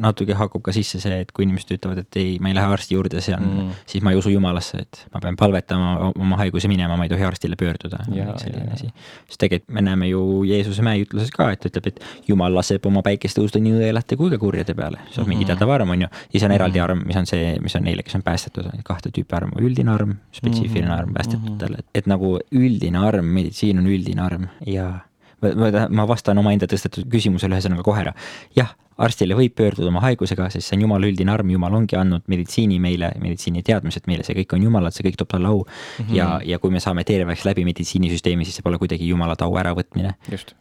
natuke 0.00 0.36
haakub 0.38 0.64
ka 0.64 0.72
sisse 0.74 1.00
see, 1.02 1.20
et 1.24 1.32
kui 1.34 1.44
inimesed 1.46 1.74
ütlevad, 1.76 2.02
et 2.04 2.18
ei, 2.20 2.36
ma 2.42 2.50
ei 2.50 2.56
lähe 2.56 2.72
arsti 2.78 2.96
juurde, 2.96 3.22
see 3.24 3.34
on 3.36 3.46
mm., 3.48 3.82
siis 3.88 4.04
ma 4.04 4.12
ei 4.14 4.20
usu 4.20 4.32
jumalasse, 4.32 4.82
et 4.84 5.02
ma 5.14 5.22
pean 5.24 5.36
palvetama 5.38 6.10
oma 6.10 6.38
haiguse 6.40 6.70
minema, 6.70 6.96
ma 6.98 7.06
ei 7.06 7.12
tohi 7.12 7.26
arstile 7.28 7.58
pöörduda. 7.60 8.00
selline 8.08 8.72
asi. 8.74 8.90
sest 9.28 9.40
tegelikult 9.44 9.74
me 9.74 9.84
näeme 9.84 10.08
ju 10.08 10.22
Jeesuse 10.48 10.84
mäeütluses 10.86 11.32
ka, 11.34 11.50
et 11.54 11.66
ütleb, 11.68 11.90
et 11.92 12.00
jumal 12.28 12.54
laseb 12.54 12.86
oma 12.88 13.02
päikest 13.06 13.38
tõusta 13.38 13.60
nii 13.62 13.76
õelate 13.82 14.16
kui 14.20 14.32
ka 14.32 14.40
kurjade 14.40 14.74
peale. 14.78 14.98
see 15.10 15.20
on 15.20 15.24
mm 15.24 15.24
-hmm. 15.24 15.28
mingi 15.28 15.44
mhm. 15.44 15.52
teatav 15.52 15.74
arm, 15.74 15.90
on 15.90 16.06
ju. 16.06 16.08
ja 16.32 16.40
see 16.40 16.48
on 16.48 16.56
eraldi 16.56 16.80
arm, 16.80 17.02
mis 17.06 17.16
on 17.16 17.26
see, 17.26 17.58
mis 17.60 17.76
on 17.76 17.84
neile, 17.84 18.02
kes 18.02 18.14
on 18.14 18.22
päästetud, 18.22 18.70
kahte 18.84 19.10
tüüpi 19.10 19.36
arm, 19.36 19.52
üldine 19.60 19.90
arm, 19.90 20.16
spetsiifiline 20.32 20.92
arm 20.92 21.12
päästetutele, 21.14 21.78
et, 21.78 21.86
et 21.94 22.06
nagu 22.06 22.38
üldine 22.52 22.98
arm, 22.98 23.24
meditsiin 23.24 23.78
on 23.78 23.86
üldine 23.86 24.22
arm 24.22 24.48
ja 24.66 25.07
ma, 25.42 25.86
ma 25.88 26.06
vastan 26.08 26.38
omaenda 26.38 26.68
tõstetud 26.70 27.08
küsimusele 27.10 27.58
ühesõnaga 27.58 27.84
kohe 27.86 28.04
ära. 28.06 28.14
jah, 28.56 28.74
arstile 28.98 29.36
võib 29.38 29.54
pöörduda 29.58 29.90
oma 29.92 30.02
haigusega, 30.02 30.48
sest 30.52 30.68
see 30.68 30.76
on 30.78 30.84
jumala 30.86 31.06
üldine 31.06 31.30
arm, 31.32 31.50
jumal 31.54 31.76
ongi 31.78 31.96
andnud 31.98 32.24
meditsiini 32.30 32.80
meile, 32.82 33.12
meditsiiniteadmised 33.22 34.08
meile, 34.10 34.24
see 34.26 34.34
kõik 34.40 34.56
on 34.56 34.64
jumalalt, 34.66 34.96
see 34.96 35.06
kõik 35.06 35.18
toob 35.20 35.30
talle 35.30 35.50
au 35.52 35.60
mm. 35.62 36.04
-hmm. 36.04 36.16
ja, 36.16 36.28
ja 36.44 36.58
kui 36.58 36.74
me 36.74 36.82
saame 36.82 37.04
terveks 37.06 37.44
läbi 37.46 37.64
meditsiinisüsteemi, 37.68 38.46
siis 38.46 38.58
see 38.58 38.66
pole 38.66 38.78
kuidagi 38.78 39.08
jumala 39.08 39.36
au 39.46 39.56
äravõtmine. 39.62 40.14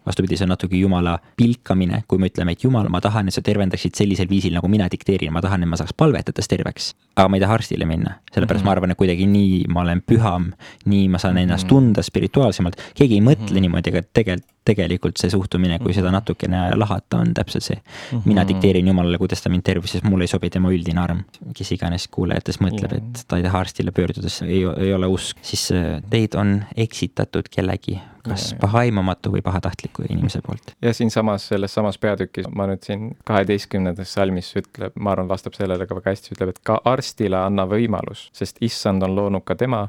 vastupidi, 0.05 0.37
see 0.37 0.45
on 0.45 0.53
natuke 0.53 0.77
jumala 0.77 1.17
pilkamine, 1.37 2.03
kui 2.07 2.19
me 2.19 2.29
ütleme, 2.29 2.53
et 2.53 2.63
jumal, 2.63 2.89
ma 2.89 3.01
tahan, 3.01 3.27
et 3.27 3.33
sa 3.33 3.41
tervendaksid 3.41 3.95
sellisel 3.95 4.29
viisil, 4.29 4.53
nagu 4.53 4.67
mina 4.67 4.87
dikteerin, 4.91 5.33
ma 5.33 5.41
tahan, 5.41 5.63
et 5.63 5.69
ma 5.69 5.77
saaks 5.77 5.93
palvetades 5.97 6.47
terveks. 6.47 6.93
aga 7.17 7.29
ma 7.29 7.37
ei 7.37 7.41
taha 7.41 7.53
arstile 7.53 7.85
minna, 7.85 8.19
sellepärast 8.33 8.61
mm 8.61 8.63
-hmm. 8.63 8.65
ma 8.65 8.71
arvan, 8.71 8.91
et 8.91 8.97
kuidagi 8.97 9.25
nii 9.25 9.63
ma 9.67 9.81
olen 9.81 10.01
püham, 10.01 10.51
nii 10.85 11.07
ma 11.09 11.17
saan 11.17 11.37
ennast 11.37 11.65
mhm. 11.65 11.69
tunda 11.69 12.03
spirituaalsemalt, 12.03 12.75
keegi 12.93 13.15
ei 13.15 13.21
mõtle 13.21 13.49
mm 13.49 13.57
-hmm. 13.57 13.61
niimoodi, 13.61 13.89
aga 13.89 14.01
tegelikult 14.13 14.57
tegelikult 14.67 15.17
see 15.17 15.29
suhtumine, 15.31 15.79
kui 15.79 15.93
seda 15.93 16.09
mhm. 16.09 16.15
natukene 16.19 16.75
lahata, 16.75 17.21
on 17.23 17.33
täpselt 17.33 17.63
see 17.63 17.77
mm. 17.77 18.19
-hmm 18.19 18.26
mina 18.27 18.43
mm. 18.43 18.47
dikteerin 18.51 18.87
Jumalale, 18.87 19.17
kuidas 19.21 19.41
ta 19.43 19.49
mind 19.49 19.63
tervis, 19.67 19.95
sest 19.95 20.05
mulle 20.07 20.27
ei 20.27 20.31
sobi 20.31 20.49
tema 20.53 20.71
üldine 20.73 21.01
arm. 21.01 21.23
kes 21.57 21.71
iganes 21.75 22.07
kuulajatest 22.11 22.61
mõtleb, 22.63 22.97
et 22.99 23.23
ta 23.27 23.39
ei 23.39 23.45
taha 23.45 23.63
arstile 23.65 23.93
pöördudes, 23.95 24.41
ei, 24.45 24.61
ei 24.77 24.93
ole 24.93 25.09
usk, 25.11 25.39
siis 25.45 25.67
äh, 25.75 25.97
teid 26.09 26.35
on 26.39 26.59
eksitatud 26.75 27.49
kellegi 27.53 27.99
kas 28.27 28.49
pahaimamatu 28.59 29.31
või 29.31 29.41
pahatahtliku 29.41 30.03
inimese 30.09 30.41
poolt. 30.45 30.73
ja 30.81 30.93
siinsamas, 30.93 31.47
selles 31.47 31.73
samas 31.73 31.97
peatükis, 31.97 32.49
ma 32.55 32.67
nüüd 32.67 32.83
siin 32.83 33.09
kaheteistkümnendas 33.27 34.13
salmis 34.13 34.51
ütleb, 34.59 34.95
ma 34.99 35.15
arvan, 35.15 35.29
vastab 35.29 35.55
sellele 35.57 35.87
ka 35.87 35.95
väga 35.95 36.13
hästi, 36.15 36.35
ütleb, 36.35 36.53
et 36.55 36.59
ka 36.63 36.81
arstile 36.85 37.39
anna 37.39 37.67
võimalus, 37.69 38.27
sest 38.35 38.59
issand 38.61 39.03
on 39.07 39.15
loonud 39.15 39.45
ka 39.47 39.55
tema 39.55 39.87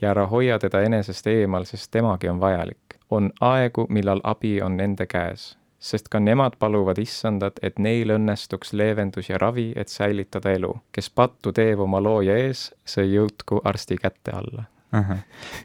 ja 0.00 0.14
ära 0.14 0.26
hoia 0.30 0.58
teda 0.58 0.82
enesest 0.86 1.26
eemal, 1.26 1.66
sest 1.68 1.90
temagi 1.90 2.28
on 2.28 2.40
vajalik. 2.40 2.78
on 3.10 3.32
aegu, 3.40 3.86
millal 3.88 4.20
abi 4.24 4.60
on 4.62 4.76
nende 4.76 5.06
käes 5.06 5.56
sest 5.80 6.10
ka 6.12 6.20
nemad 6.20 6.58
paluvad 6.60 6.98
issandat, 7.00 7.58
et 7.62 7.78
neil 7.78 8.12
õnnestuks 8.16 8.74
leevendus 8.76 9.30
ja 9.30 9.38
ravi, 9.40 9.72
et 9.76 9.88
säilitada 9.88 10.52
elu. 10.52 10.74
kes 10.92 11.10
pattu 11.10 11.52
teeb 11.52 11.80
oma 11.80 12.00
looja 12.00 12.36
ees, 12.36 12.68
see 12.84 13.06
jõudku 13.14 13.62
arsti 13.64 13.96
kätte 13.96 14.36
alla 14.36 14.68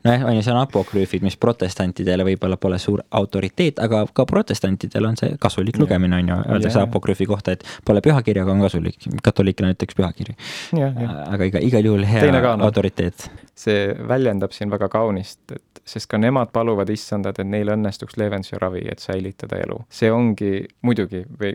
nojah, 0.03 0.23
on 0.25 0.35
ju, 0.35 0.43
see 0.45 0.53
on 0.53 0.59
apokrüüfid, 0.61 1.23
mis 1.25 1.37
protestantidele 1.41 2.25
võib-olla 2.27 2.57
pole 2.61 2.77
suur 2.81 3.01
autoriteet, 3.17 3.79
aga 3.81 4.03
ka 4.13 4.25
protestantidel 4.29 5.09
on 5.09 5.17
see 5.19 5.33
kasulik 5.41 5.79
lugemine, 5.81 6.19
on 6.21 6.29
ju, 6.29 6.37
öeldakse 6.55 6.83
apokrüüfi 6.83 7.25
kohta, 7.29 7.55
et 7.55 7.65
pole 7.85 8.03
pühakirjaga, 8.05 8.53
on 8.53 8.61
kasulik, 8.67 9.09
katoliikina 9.25 9.73
ütleks 9.73 9.97
pühakiri. 9.97 10.37
aga 10.77 11.49
iga, 11.49 11.63
igal 11.65 11.89
juhul 11.89 12.05
hea 12.09 12.53
autoriteet. 12.53 13.29
See 13.55 13.95
väljendab 14.07 14.51
siin 14.51 14.71
väga 14.71 14.89
kaunist, 14.91 15.39
et 15.55 15.81
sest 15.87 16.09
ka 16.11 16.17
nemad 16.19 16.51
paluvad 16.53 16.89
issandat, 16.91 17.39
et 17.39 17.47
neil 17.47 17.69
õnnestuks 17.71 18.17
leevendus 18.19 18.51
ja 18.51 18.59
ravi, 18.59 18.81
et 18.91 18.99
säilitada 18.99 19.59
elu. 19.63 19.77
see 19.89 20.11
ongi, 20.11 20.65
muidugi 20.81 21.23
või 21.39 21.53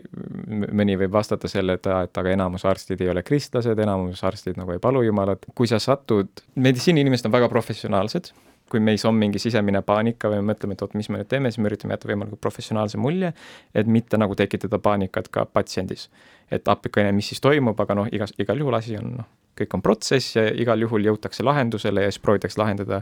mõni 0.71 0.97
võib 0.97 1.11
vastata 1.13 1.51
selle, 1.51 1.77
et 1.77 1.89
et 1.91 2.17
aga 2.17 2.33
enamus 2.33 2.65
arstid 2.65 3.01
ei 3.01 3.09
ole 3.11 3.23
kristlased, 3.23 3.79
enamus 3.79 4.23
arstid 4.23 4.57
nagu 4.57 4.71
ei 4.71 4.79
palu 4.79 5.03
Jumalat. 5.05 5.45
kui 5.55 5.67
sa 5.67 5.79
satud, 5.79 6.29
meditsiiniinimesed 6.55 7.29
on 7.29 7.35
väga 7.37 7.49
professionaalsed, 7.49 8.31
kui 8.71 8.79
meis 8.79 9.05
on 9.05 9.17
mingi 9.19 9.39
sisemine 9.39 9.81
paanika 9.85 10.31
või 10.31 10.39
me 10.41 10.53
mõtleme, 10.53 10.77
et 10.77 10.81
oot, 10.81 10.95
mis 10.95 11.09
me 11.11 11.19
nüüd 11.19 11.29
teeme, 11.29 11.51
siis 11.51 11.59
me 11.61 11.69
üritame 11.69 11.97
jätta 11.97 12.09
võimalikult 12.09 12.41
professionaalse 12.41 12.97
mulje, 13.01 13.33
et 13.75 13.87
mitte 13.87 14.17
nagu 14.21 14.37
tekitada 14.39 14.79
paanikat 14.79 15.27
ka 15.27 15.45
patsiendis. 15.45 16.09
et 16.51 16.67
appikene, 16.67 17.11
mis 17.15 17.29
siis 17.31 17.39
toimub, 17.39 17.79
aga 17.79 17.95
noh, 17.95 18.07
igas, 18.11 18.33
igal 18.39 18.59
juhul 18.59 18.75
asi 18.75 18.97
on 18.99 19.13
noh, 19.21 19.27
kõik 19.57 19.75
on 19.77 19.81
protsess 19.81 20.35
ja 20.35 20.47
igal 20.53 20.81
juhul 20.81 21.05
jõutakse 21.05 21.43
lahendusele 21.43 22.05
ja 22.05 22.11
siis 22.11 22.23
proovitakse 22.23 22.59
lahendada 22.61 23.01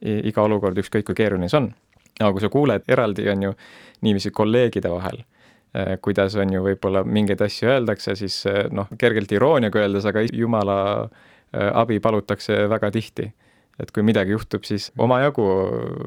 iga 0.00 0.42
olukord, 0.42 0.78
ükskõik 0.78 1.08
kui 1.08 1.16
keeruline 1.18 1.48
see 1.50 1.58
on. 1.58 1.72
aga 2.20 2.32
kui 2.34 2.42
sa 2.42 2.48
kuuled 2.50 2.86
eraldi, 2.90 3.28
on 3.30 3.42
ju, 3.42 3.52
niiviisi 4.02 4.30
kolleegide 4.34 4.90
vahel, 4.90 5.20
eh, 5.74 5.96
kuidas 6.02 6.34
on 6.36 6.52
ju 6.52 6.62
võib-olla 6.62 7.04
mingeid 7.04 7.42
asju 7.42 7.68
öeldakse, 7.70 8.14
siis 8.18 8.40
eh, 8.46 8.64
noh, 8.70 8.88
kergelt 8.98 9.32
irooniaga 9.32 9.78
öeldes, 9.78 10.06
aga 10.06 10.24
jumala 10.26 10.78
eh, 11.04 11.70
abi 11.72 12.00
palutakse 12.00 12.64
väga 12.70 12.90
tihti 12.90 13.28
et 13.78 13.92
kui 13.94 14.02
midagi 14.06 14.34
juhtub, 14.34 14.64
siis 14.66 14.88
omajagu 14.98 15.44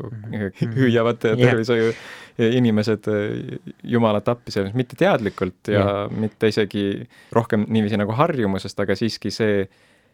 hüüavad 0.77 1.21
tervishoiu 1.21 1.93
inimesed 2.41 3.07
Jumalat 3.83 4.27
appi, 4.31 4.51
selles 4.53 4.75
mitte 4.77 4.97
teadlikult 4.99 5.71
ja 5.71 5.79
yeah. 5.85 6.11
mitte 6.11 6.49
isegi 6.51 6.85
rohkem 7.35 7.65
niiviisi 7.69 7.99
nagu 8.01 8.15
harjumusest, 8.17 8.79
aga 8.83 8.97
siiski 8.97 9.31
see 9.33 9.65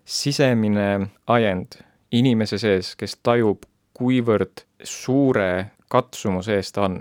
sisemine 0.07 1.09
ajend 1.27 1.79
inimese 2.15 2.59
sees, 2.61 2.93
kes 2.99 3.17
tajub, 3.25 3.65
kuivõrd 3.97 4.63
suure 4.85 5.73
katsumuse 5.91 6.59
ees 6.59 6.71
ta 6.75 6.85
on, 6.87 6.99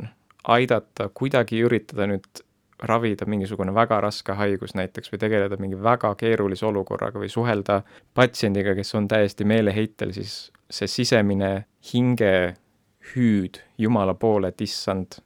aidata, 0.56 1.08
kuidagi 1.14 1.60
üritada 1.66 2.06
nüüd 2.10 2.42
ravida 2.82 3.26
mingisugune 3.26 3.74
väga 3.74 4.00
raske 4.04 4.36
haigus 4.36 4.74
näiteks 4.76 5.12
või 5.12 5.20
tegeleda 5.20 5.56
mingi 5.60 5.78
väga 5.82 6.14
keerulise 6.20 6.66
olukorraga 6.66 7.20
või 7.20 7.30
suhelda 7.32 7.80
patsiendiga, 8.14 8.74
kes 8.76 8.94
on 8.94 9.08
täiesti 9.08 9.44
meeleheitel, 9.48 10.12
siis 10.12 10.52
see 10.70 10.90
sisemine 10.90 11.66
hingehüüd 11.92 13.62
Jumala 13.78 14.14
poole, 14.14 14.52
et 14.52 14.60
issand, 14.60 15.20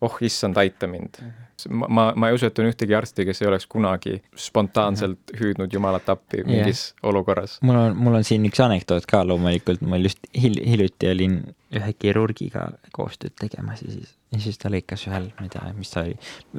oh 0.00 0.18
issand, 0.20 0.56
aita 0.56 0.90
mind 0.90 1.22
-hmm 1.56 1.86
ma, 1.88 2.12
ma 2.16 2.28
ei 2.28 2.36
usu, 2.36 2.46
et 2.46 2.58
on 2.58 2.68
ühtegi 2.70 2.96
arsti, 2.96 3.26
kes 3.28 3.42
ei 3.42 3.50
oleks 3.50 3.66
kunagi 3.70 4.18
spontaanselt 4.36 5.34
hüüdnud 5.40 5.72
Jumalat 5.72 6.08
appi 6.12 6.44
mingis 6.46 6.88
yeah. 6.90 7.08
olukorras. 7.10 7.58
mul 7.62 7.80
on, 7.80 7.96
mul 7.96 8.20
on 8.20 8.26
siin 8.26 8.46
üks 8.48 8.60
anekdoot 8.62 9.08
ka 9.10 9.24
loomulikult, 9.26 9.84
ma 9.86 10.00
just 10.00 10.28
hil-, 10.36 10.62
hiljuti 10.66 11.10
olin 11.12 11.40
ühe 11.76 11.96
kirurgiga 11.98 12.68
koostööd 12.94 13.34
tegemas 13.40 13.80
ja 13.82 13.90
siis, 13.90 14.12
ja 14.32 14.38
siis 14.42 14.58
ta 14.60 14.70
lõikas 14.70 15.02
ühel, 15.08 15.26
ma 15.34 15.46
ei 15.46 15.50
tea, 15.50 15.64
mis 15.74 15.90
ta 15.90 16.04
oli, 16.04 16.14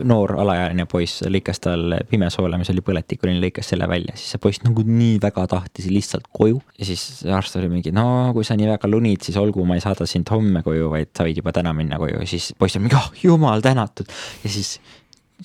noor 0.08 0.34
alaealine 0.44 0.84
poiss, 0.90 1.24
lõikas 1.32 1.62
tal 1.64 1.96
pimesoole, 2.10 2.60
mis 2.60 2.72
oli 2.74 2.84
põletikuline, 2.86 3.40
lõikas 3.42 3.72
selle 3.72 3.88
välja, 3.90 4.18
siis 4.20 4.36
see 4.36 4.44
poiss 4.44 4.64
nagu 4.66 4.84
nii 4.84 5.16
väga 5.24 5.46
tahtis 5.54 5.88
lihtsalt 5.92 6.28
koju. 6.36 6.60
ja 6.80 6.90
siis 6.90 7.24
arst 7.38 7.56
oli 7.60 7.72
mingi, 7.72 7.94
no 7.96 8.34
kui 8.36 8.48
sa 8.48 8.60
nii 8.60 8.68
väga 8.74 8.92
lunid, 8.92 9.24
siis 9.24 9.40
olgu, 9.40 9.64
ma 9.68 9.80
ei 9.80 9.86
saada 9.86 10.08
sind 10.10 10.28
homme 10.34 10.64
koju, 10.66 10.92
vaid 10.92 11.14
sa 11.16 11.28
võid 11.28 11.40
juba 11.40 11.56
täna 11.56 11.74
minna 11.78 12.02
koju 12.02 12.20
ja 12.20 12.28
siis 12.28 12.52
poiss 12.60 12.80
on 12.80 12.86
mingi, 12.86 13.00
oh 13.00 13.12
jumal 13.24 13.64
tänatud. 13.64 14.12
ja 14.44 14.52
siis 14.52 14.76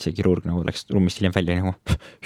see 0.00 0.14
kirurg 0.16 0.46
nagu 0.48 0.62
läks 0.66 0.86
ruumist 0.90 1.20
hiljem 1.20 1.34
välja 1.34 1.58
nagu, 1.58 1.74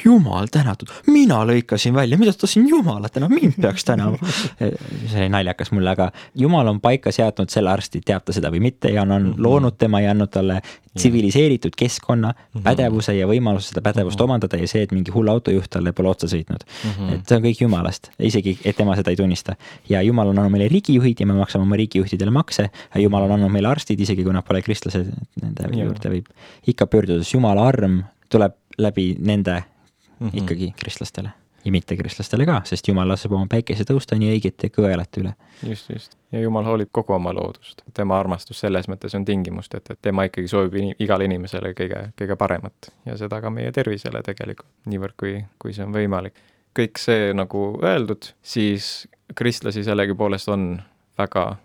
jumal 0.04 0.50
tänatud, 0.52 0.90
mina 1.10 1.40
lõikasin 1.48 1.94
välja, 1.96 2.18
mida 2.20 2.34
ta 2.36 2.48
siin 2.50 2.68
jumalat 2.70 3.14
tänab, 3.16 3.34
mind 3.34 3.58
peaks 3.60 3.86
tänama. 3.88 4.18
see 4.58 5.20
oli 5.24 5.30
naljakas 5.32 5.72
mulle, 5.74 5.94
aga 5.96 6.10
jumal 6.38 6.70
on 6.70 6.80
paika 6.84 7.12
seadnud 7.14 7.50
selle 7.52 7.72
arsti, 7.72 8.02
teab 8.06 8.26
ta 8.26 8.36
seda 8.36 8.52
või 8.54 8.62
mitte 8.68 8.92
ja 8.94 9.02
on, 9.02 9.16
on 9.16 9.30
mhm. 9.32 9.42
loonud 9.42 9.78
tema 9.78 10.02
ja 10.04 10.14
andnud 10.14 10.32
talle 10.32 10.60
tsiviliseeritud 10.96 11.76
keskkonna, 11.76 12.32
mhm. 12.32 12.64
pädevuse 12.64 13.14
ja 13.16 13.28
võimaluse 13.30 13.72
seda 13.72 13.82
pädevust 13.84 14.18
mhm. 14.18 14.24
omandada 14.24 14.60
ja 14.60 14.68
see, 14.70 14.82
et 14.86 14.94
mingi 14.96 15.14
hull 15.14 15.28
autojuht 15.32 15.70
talle 15.70 15.92
pole 15.96 16.12
otsa 16.12 16.30
sõitnud. 16.32 16.66
et 17.12 17.28
see 17.28 17.38
on 17.38 17.46
kõik 17.46 17.62
jumalast, 17.62 18.10
isegi 18.18 18.56
et 18.64 18.76
tema 18.76 18.96
seda 18.98 19.14
ei 19.14 19.20
tunnista. 19.20 19.56
ja 19.88 20.02
jumal 20.02 20.32
on 20.32 20.38
andnud 20.38 20.52
meile 20.56 20.68
riigijuhid 20.72 21.20
ja 21.20 21.26
me 21.26 21.38
maksame 21.38 21.62
oma 21.68 21.76
riigijuhtidele 21.76 22.30
makse 22.30 22.68
ja 22.94 23.00
jumal 23.00 23.28
on 23.28 23.38
andnud 23.38 23.52
meile 23.52 23.68
arstid, 23.68 24.00
isegi 24.00 24.24
kui 24.24 24.32
nad 24.32 24.44
pole 24.46 24.62
kristlased, 24.62 25.12
nende 25.42 25.72
juurde 25.76 26.12
võib 26.18 26.30
ikka 26.66 26.86
jumal 26.86 27.32
jumala 27.34 27.66
arm 27.68 28.02
tuleb 28.28 28.54
läbi 28.78 29.16
nende 29.20 29.62
mm 29.62 30.28
-hmm. 30.28 30.38
ikkagi 30.42 30.72
kristlastele 30.76 31.45
ja 31.66 31.72
mittekristlastele 31.72 32.46
ka, 32.46 32.60
sest 32.64 32.88
Jumal 32.88 33.08
laseb 33.10 33.32
oma 33.34 33.48
päikese 33.50 33.84
tõusta 33.88 34.16
nii 34.18 34.30
õigete 34.36 34.70
kõelate 34.74 35.22
üle. 35.22 35.32
just, 35.66 35.90
just. 35.90 36.16
ja 36.32 36.40
Jumal 36.40 36.64
hoolib 36.68 36.92
kogu 36.94 37.16
oma 37.16 37.32
loodust. 37.34 37.82
tema 37.94 38.18
armastus 38.20 38.60
selles 38.62 38.88
mõttes 38.88 39.16
on 39.18 39.24
tingimust, 39.24 39.74
et, 39.74 39.90
et 39.90 40.02
tema 40.02 40.26
ikkagi 40.28 40.48
soovib 40.48 40.78
in 40.80 40.92
igale 41.02 41.26
inimesele 41.26 41.74
kõige, 41.74 42.02
kõige 42.18 42.36
paremat 42.38 42.90
ja 43.06 43.16
seda 43.18 43.40
ka 43.42 43.50
meie 43.50 43.72
tervisele 43.72 44.22
tegelikult, 44.22 44.70
niivõrd 44.86 45.18
kui, 45.18 45.38
kui 45.58 45.74
see 45.74 45.86
on 45.86 45.94
võimalik. 45.94 46.38
kõik 46.76 47.00
see 47.00 47.32
nagu 47.34 47.68
öeldud, 47.82 48.32
siis 48.42 49.08
kristlasi 49.34 49.84
sellegipoolest 49.84 50.48
on 50.48 50.76
väga 51.18 51.56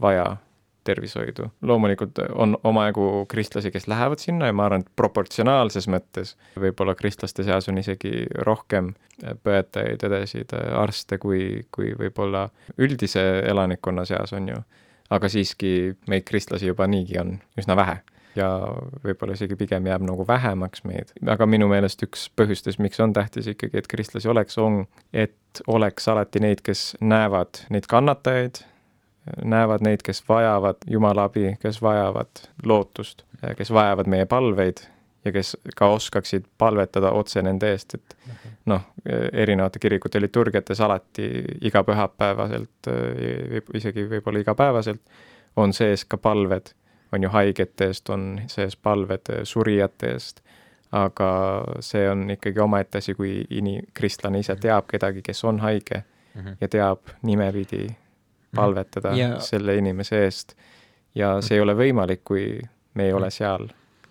vaja 0.00 0.36
tervishoidu. 0.88 1.50
loomulikult 1.62 2.18
on 2.34 2.56
omajagu 2.64 3.26
kristlasi, 3.28 3.70
kes 3.74 3.88
lähevad 3.90 4.22
sinna 4.22 4.50
ja 4.50 4.56
ma 4.56 4.66
arvan, 4.68 4.84
et 4.86 4.96
proportsionaalses 4.96 5.88
mõttes 5.92 6.34
võib-olla 6.56 6.96
kristlaste 6.98 7.44
seas 7.46 7.68
on 7.68 7.78
isegi 7.78 8.26
rohkem 8.48 8.94
põetajaid, 9.44 10.04
õdesid, 10.08 10.54
arste, 10.78 11.18
kui, 11.18 11.64
kui 11.74 11.94
võib-olla 11.98 12.48
üldise 12.78 13.24
elanikkonna 13.50 14.06
seas 14.08 14.32
on 14.36 14.52
ju. 14.54 14.60
aga 15.10 15.28
siiski 15.32 15.96
meid 16.08 16.24
kristlasi 16.28 16.68
juba 16.68 16.86
niigi 16.86 17.18
on 17.20 17.38
üsna 17.58 17.76
vähe 17.76 18.00
ja 18.36 18.48
võib-olla 19.04 19.36
isegi 19.36 19.56
pigem 19.58 19.86
jääb 19.88 20.04
nagu 20.06 20.26
vähemaks 20.28 20.84
meid. 20.84 21.12
aga 21.26 21.46
minu 21.46 21.68
meelest 21.70 22.02
üks 22.06 22.28
põhjustes, 22.36 22.78
miks 22.78 23.00
on 23.00 23.12
tähtis 23.16 23.48
ikkagi, 23.54 23.78
et 23.78 23.88
kristlasi 23.90 24.28
oleks, 24.28 24.58
on, 24.58 24.84
et 25.12 25.62
oleks 25.66 26.08
alati 26.08 26.42
neid, 26.44 26.62
kes 26.64 26.94
näevad 27.00 27.64
neid 27.72 27.88
kannatajaid 27.90 28.62
näevad 29.44 29.82
neid, 29.84 30.04
kes 30.04 30.22
vajavad 30.28 30.84
Jumala 30.90 31.24
abi, 31.28 31.56
kes 31.60 31.82
vajavad 31.82 32.44
lootust, 32.64 33.24
kes 33.56 33.70
vajavad 33.72 34.06
meie 34.06 34.26
palveid 34.26 34.84
ja 35.24 35.32
kes 35.32 35.56
ka 35.76 35.88
oskaksid 35.88 36.44
palvetada 36.58 37.10
otse 37.10 37.42
nende 37.42 37.70
eest, 37.72 37.94
et 37.94 38.16
noh, 38.66 38.84
erinevate 39.32 39.78
kirikute 39.78 40.20
liturgiates 40.20 40.80
alati 40.80 41.28
iga 41.60 41.82
pühapäevaselt, 41.84 42.90
isegi 43.74 44.06
võib-olla 44.10 44.44
igapäevaselt, 44.44 45.02
on 45.56 45.72
sees 45.72 46.04
ka 46.04 46.16
palved, 46.16 46.72
on 47.12 47.22
ju 47.22 47.32
haigete 47.32 47.90
eest, 47.90 48.10
on 48.10 48.40
sees 48.46 48.76
palved 48.76 49.32
surijate 49.48 50.12
eest, 50.14 50.42
aga 50.92 51.30
see 51.84 52.06
on 52.10 52.30
ikkagi 52.30 52.60
omaette 52.64 53.02
asi, 53.02 53.14
kui 53.14 53.42
ini-, 53.50 53.82
kristlane 53.94 54.40
ise 54.40 54.56
teab 54.56 54.88
kedagi, 54.88 55.22
kes 55.22 55.44
on 55.44 55.60
haige 55.60 56.02
mhm. 56.34 56.60
ja 56.60 56.68
teab 56.68 57.16
nimepidi 57.22 57.88
palvetada 58.54 59.14
ja... 59.16 59.36
selle 59.40 59.76
inimese 59.76 60.24
eest. 60.24 60.54
ja 61.14 61.38
see 61.44 61.58
ei 61.58 61.64
ole 61.64 61.74
võimalik, 61.78 62.24
kui 62.24 62.60
me 62.94 63.08
ei 63.08 63.12
ole 63.12 63.30
seal 63.30 63.68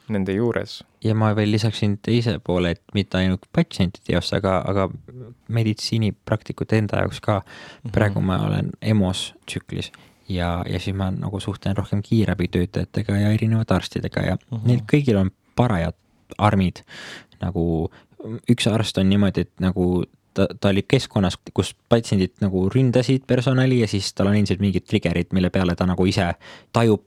nende 0.10 0.34
juures. 0.34 0.84
ja 1.04 1.16
ma 1.16 1.34
veel 1.36 1.52
lisaksin 1.52 1.98
teise 2.04 2.38
poole, 2.44 2.76
et 2.78 2.84
mitte 2.96 3.18
ainult 3.20 3.46
patsientide 3.54 4.16
jaoks, 4.16 4.34
aga, 4.38 4.60
aga 4.68 4.88
meditsiinipraktikute 5.48 6.78
enda 6.84 7.04
jaoks 7.04 7.22
ka. 7.24 7.42
Mhm. 7.42 7.94
praegu 7.96 8.22
ma 8.22 8.40
olen 8.48 8.72
EMO-s 8.82 9.34
tsüklis 9.46 9.92
ja, 10.30 10.64
ja 10.70 10.80
siis 10.80 10.96
ma 10.96 11.10
nagu 11.12 11.40
suhtlen 11.40 11.78
rohkem 11.78 12.02
kiirabitöötajatega 12.04 13.18
ja 13.18 13.32
erinevate 13.32 13.74
arstidega 13.74 14.22
ja 14.22 14.36
mm 14.36 14.58
-hmm. 14.58 14.68
neil 14.68 14.84
kõigil 14.94 15.18
on 15.18 15.32
parajad 15.56 15.96
armid. 16.38 16.84
nagu 17.42 17.90
üks 18.52 18.68
arst 18.68 18.98
on 18.98 19.10
niimoodi, 19.10 19.42
et 19.42 19.52
nagu 19.60 20.04
ta, 20.38 20.48
ta 20.62 20.72
oli 20.74 20.86
keskkonnas, 20.88 21.40
kus 21.54 21.74
patsiendid 21.90 22.38
nagu 22.44 22.68
ründasid 22.74 23.26
personali 23.28 23.82
ja 23.82 23.90
siis 23.90 24.14
tal 24.14 24.30
on 24.32 24.38
endiselt 24.38 24.62
mingid 24.64 24.86
trigger'id, 24.88 25.34
mille 25.34 25.50
peale 25.54 25.76
ta 25.76 25.88
nagu 25.90 26.06
ise 26.06 26.34
tajub 26.76 27.06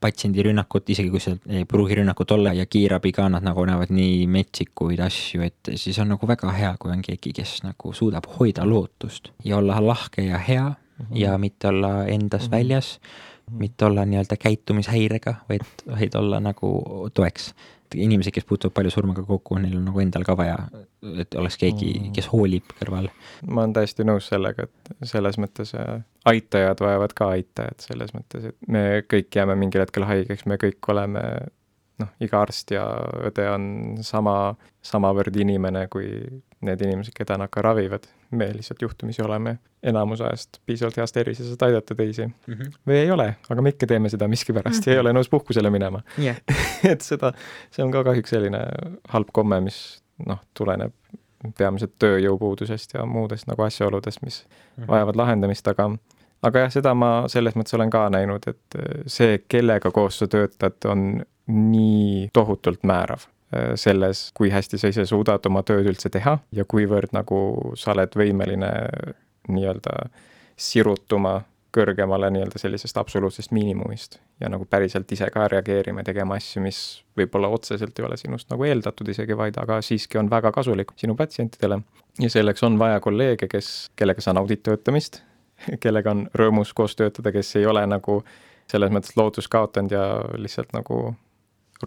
patsiendi 0.00 0.42
rünnakut, 0.44 0.88
isegi 0.92 1.10
kui 1.12 1.22
see 1.22 1.36
ei 1.48 1.64
pruugi 1.68 1.96
rünnakut 2.00 2.34
olla 2.34 2.52
ja 2.56 2.66
kiirabiga 2.68 3.28
nad 3.32 3.44
nagu 3.46 3.64
näevad 3.68 3.92
nii 3.94 4.26
metsikuid 4.30 5.00
asju, 5.04 5.44
et 5.46 5.72
siis 5.80 5.98
on 6.02 6.10
nagu 6.14 6.28
väga 6.28 6.52
hea, 6.56 6.74
kui 6.80 6.92
on 6.92 7.02
keegi, 7.06 7.32
kes 7.40 7.60
nagu 7.64 7.94
suudab 7.96 8.28
hoida 8.38 8.66
lootust 8.68 9.32
ja 9.44 9.58
olla 9.60 9.78
lahke 9.84 10.26
ja 10.26 10.38
hea 10.38 10.68
mm 10.68 11.06
-hmm. 11.06 11.20
ja 11.22 11.38
mitte 11.38 11.68
olla 11.68 12.04
endas 12.06 12.42
mm 12.42 12.46
-hmm. 12.46 12.56
väljas, 12.58 13.00
mitte 13.50 13.84
olla 13.84 14.04
nii-öelda 14.04 14.36
käitumishäirega, 14.36 15.34
vaid, 15.48 15.64
vaid 15.86 16.14
olla 16.14 16.40
nagu 16.40 16.82
toeks 17.14 17.54
inimesed, 17.98 18.32
kes 18.34 18.46
puutuvad 18.48 18.74
palju 18.76 18.92
surmaga 18.94 19.24
kokku, 19.26 19.58
neil 19.62 19.76
on 19.78 19.86
nagu 19.88 20.02
endal 20.02 20.24
ka 20.26 20.36
vaja, 20.38 20.56
et 21.22 21.34
oleks 21.38 21.58
keegi, 21.60 21.92
mm. 21.98 22.10
kes 22.16 22.30
hoolib 22.32 22.74
kõrval. 22.80 23.10
ma 23.48 23.64
olen 23.64 23.74
täiesti 23.76 24.06
nõus 24.06 24.30
sellega, 24.30 24.66
et 24.68 25.08
selles 25.10 25.38
mõttes 25.42 25.74
äh, 25.78 26.02
aitajad 26.30 26.82
vajavad 26.84 27.16
ka 27.16 27.30
aitajat, 27.36 27.86
selles 27.90 28.14
mõttes, 28.16 28.50
et 28.52 28.68
me 28.68 28.84
kõik 29.10 29.40
jääme 29.40 29.56
mingil 29.60 29.84
hetkel 29.84 30.06
haigeks, 30.08 30.46
me 30.50 30.60
kõik 30.60 30.92
oleme 30.92 31.24
noh, 32.00 32.12
iga 32.22 32.44
arst 32.44 32.72
ja 32.74 32.84
õde 33.28 33.48
on 33.52 33.64
sama, 34.06 34.54
samavõrd 34.86 35.36
inimene 35.40 35.86
kui 35.92 36.08
need 36.60 36.82
inimesed, 36.84 37.14
keda 37.16 37.38
nad 37.40 37.48
ka 37.52 37.62
ravivad. 37.62 38.06
me 38.30 38.52
lihtsalt 38.52 38.82
juhtumisi 38.82 39.22
oleme 39.22 39.58
enamus 39.82 40.20
ajast 40.20 40.60
piisavalt 40.66 40.96
heas 40.96 41.12
tervises, 41.12 41.52
et 41.52 41.62
aidata 41.62 41.94
teisi 41.94 42.26
mm. 42.26 42.54
-hmm. 42.54 42.72
või 42.86 42.94
ei 42.94 43.10
ole, 43.10 43.34
aga 43.48 43.62
me 43.62 43.72
ikka 43.72 43.86
teeme 43.86 44.08
seda 44.08 44.28
miskipärast 44.28 44.76
mm 44.76 44.80
-hmm. 44.80 44.90
ja 44.90 44.94
ei 44.94 45.00
ole 45.00 45.12
nõus 45.12 45.30
puhkusele 45.30 45.70
minema 45.70 46.02
yeah. 46.18 46.36
et 46.92 47.00
seda, 47.00 47.32
see 47.70 47.84
on 47.84 47.90
ka 47.90 48.04
kahjuks 48.04 48.30
selline 48.30 48.60
halb 49.08 49.28
komme, 49.32 49.60
mis 49.60 50.02
noh, 50.26 50.38
tuleneb 50.54 50.92
peamiselt 51.58 51.96
tööjõupuudusest 51.98 52.94
ja 52.94 53.06
muudest 53.06 53.46
nagu 53.46 53.62
asjaoludest, 53.62 54.22
mis 54.22 54.46
mm 54.46 54.82
-hmm. 54.82 54.88
vajavad 54.88 55.16
lahendamist, 55.16 55.68
aga 55.68 55.90
aga 56.42 56.58
jah, 56.58 56.72
seda 56.72 56.94
ma 56.94 57.24
selles 57.28 57.56
mõttes 57.56 57.74
olen 57.74 57.90
ka 57.90 58.08
näinud, 58.10 58.48
et 58.48 58.80
see, 59.06 59.38
kellega 59.48 59.90
koos 59.90 60.18
sa 60.18 60.28
töötad, 60.28 60.76
on 60.84 61.24
nii 61.46 62.28
tohutult 62.32 62.82
määrav 62.82 63.26
selles, 63.74 64.28
kui 64.34 64.50
hästi 64.50 64.78
sa 64.78 64.90
ise 64.92 65.04
suudad 65.10 65.46
oma 65.50 65.64
tööd 65.66 65.88
üldse 65.90 66.10
teha 66.12 66.36
ja 66.54 66.64
kuivõrd 66.64 67.14
nagu 67.16 67.38
sa 67.78 67.94
oled 67.96 68.14
võimeline 68.14 68.70
nii-öelda 69.50 69.96
sirutuma 70.60 71.40
kõrgemale 71.74 72.30
nii-öelda 72.34 72.58
sellisest 72.58 72.98
absoluutsest 72.98 73.52
miinimumist 73.54 74.18
ja 74.40 74.48
nagu 74.50 74.66
päriselt 74.70 75.12
ise 75.12 75.28
ka 75.30 75.46
reageerima 75.48 76.02
tegema 76.06 76.36
asju, 76.40 76.62
mis 76.64 76.80
võib-olla 77.18 77.50
otseselt 77.54 77.98
ei 77.98 78.06
ole 78.06 78.18
sinust 78.18 78.50
nagu 78.50 78.66
eeldatud 78.66 79.08
isegi, 79.12 79.36
vaid 79.38 79.58
aga 79.62 79.78
siiski 79.84 80.18
on 80.18 80.30
väga 80.30 80.52
kasulik 80.52 80.92
sinu 80.98 81.14
patsientidele. 81.16 81.80
ja 82.18 82.30
selleks 82.30 82.62
on 82.66 82.78
vaja 82.78 83.00
kolleege, 83.00 83.48
kes, 83.48 83.90
kellega 83.96 84.20
sa 84.20 84.34
naudid 84.34 84.64
töötamist, 84.66 85.22
kellega 85.80 86.10
on 86.10 86.26
rõõmus 86.34 86.74
koos 86.74 86.96
töötada, 86.96 87.32
kes 87.32 87.56
ei 87.56 87.66
ole 87.66 87.86
nagu 87.86 88.22
selles 88.70 88.90
mõttes 88.90 89.16
lootust 89.16 89.50
kaotanud 89.50 89.94
ja 89.94 90.04
lihtsalt 90.38 90.74
nagu 90.74 91.14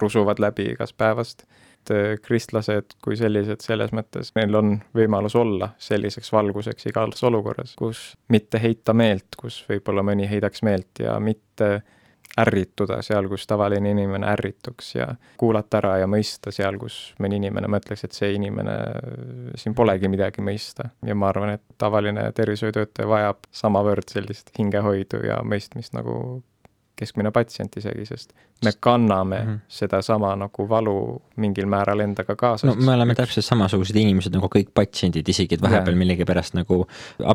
rusuvad 0.02 0.39
läbi 0.39 0.72
igast 0.74 0.98
päevast. 0.98 1.46
et 1.84 1.91
äh, 1.91 2.18
kristlased 2.24 2.96
kui 3.04 3.18
sellised, 3.20 3.60
selles 3.62 3.91
mõttes 3.91 4.32
neil 4.36 4.56
on 4.56 4.78
võimalus 4.96 5.36
olla 5.36 5.74
selliseks 5.78 6.32
valguseks 6.32 6.86
igas 6.88 7.24
olukorras, 7.24 7.76
kus 7.76 8.14
mitte 8.32 8.62
heita 8.64 8.94
meelt, 8.94 9.36
kus 9.38 9.66
võib-olla 9.70 10.04
mõni 10.04 10.30
heidaks 10.30 10.64
meelt 10.64 11.04
ja 11.04 11.20
mitte 11.20 11.82
ärrituda 12.38 13.02
seal, 13.06 13.28
kus 13.30 13.46
tavaline 13.48 13.91
inimene 13.94 14.28
ärrituks 14.32 14.96
ja 14.96 15.08
kuulata 15.38 15.78
ära 15.78 15.98
ja 16.02 16.08
mõista 16.10 16.52
seal, 16.54 16.80
kus 16.82 17.14
mõni 17.22 17.38
inimene 17.41 17.70
mõtleks, 17.70 18.06
et 18.08 18.18
see 18.18 18.32
inimene, 18.38 18.78
siin 19.60 19.76
polegi 19.78 20.10
midagi 20.10 20.41
mõista. 20.41 20.89
ja 21.06 21.16
ma 21.16 21.30
arvan, 21.30 21.54
et 21.58 21.64
tavaline 21.78 22.26
tervishoiutöötaja 22.36 23.10
vajab 23.10 23.46
samavõrd 23.52 24.10
sellist 24.10 24.50
hingehoidu 24.58 25.22
ja 25.28 25.41
mõistmist 25.46 25.94
nagu 25.94 26.41
keskmine 27.04 27.32
patsient 27.36 27.76
isegi, 27.78 28.06
sest 28.08 28.34
me 28.66 28.72
kanname 28.80 29.39
mm 29.39 29.49
-hmm. 29.49 29.60
sedasama 29.68 30.36
nagu 30.39 30.68
valu 30.70 31.22
mingil 31.36 31.66
määral 31.66 31.99
endaga 31.99 32.36
kaasa. 32.36 32.68
no 32.68 32.76
me 32.76 32.93
oleme 32.93 33.14
üks... 33.14 33.18
täpselt 33.18 33.45
samasugused 33.45 33.95
inimesed 33.95 34.34
nagu 34.34 34.49
kõik 34.56 34.72
patsiendid, 34.74 35.30
isegi 35.30 35.56
et 35.56 35.62
vahepeal 35.62 35.95
millegipärast 35.99 36.58
nagu 36.60 36.86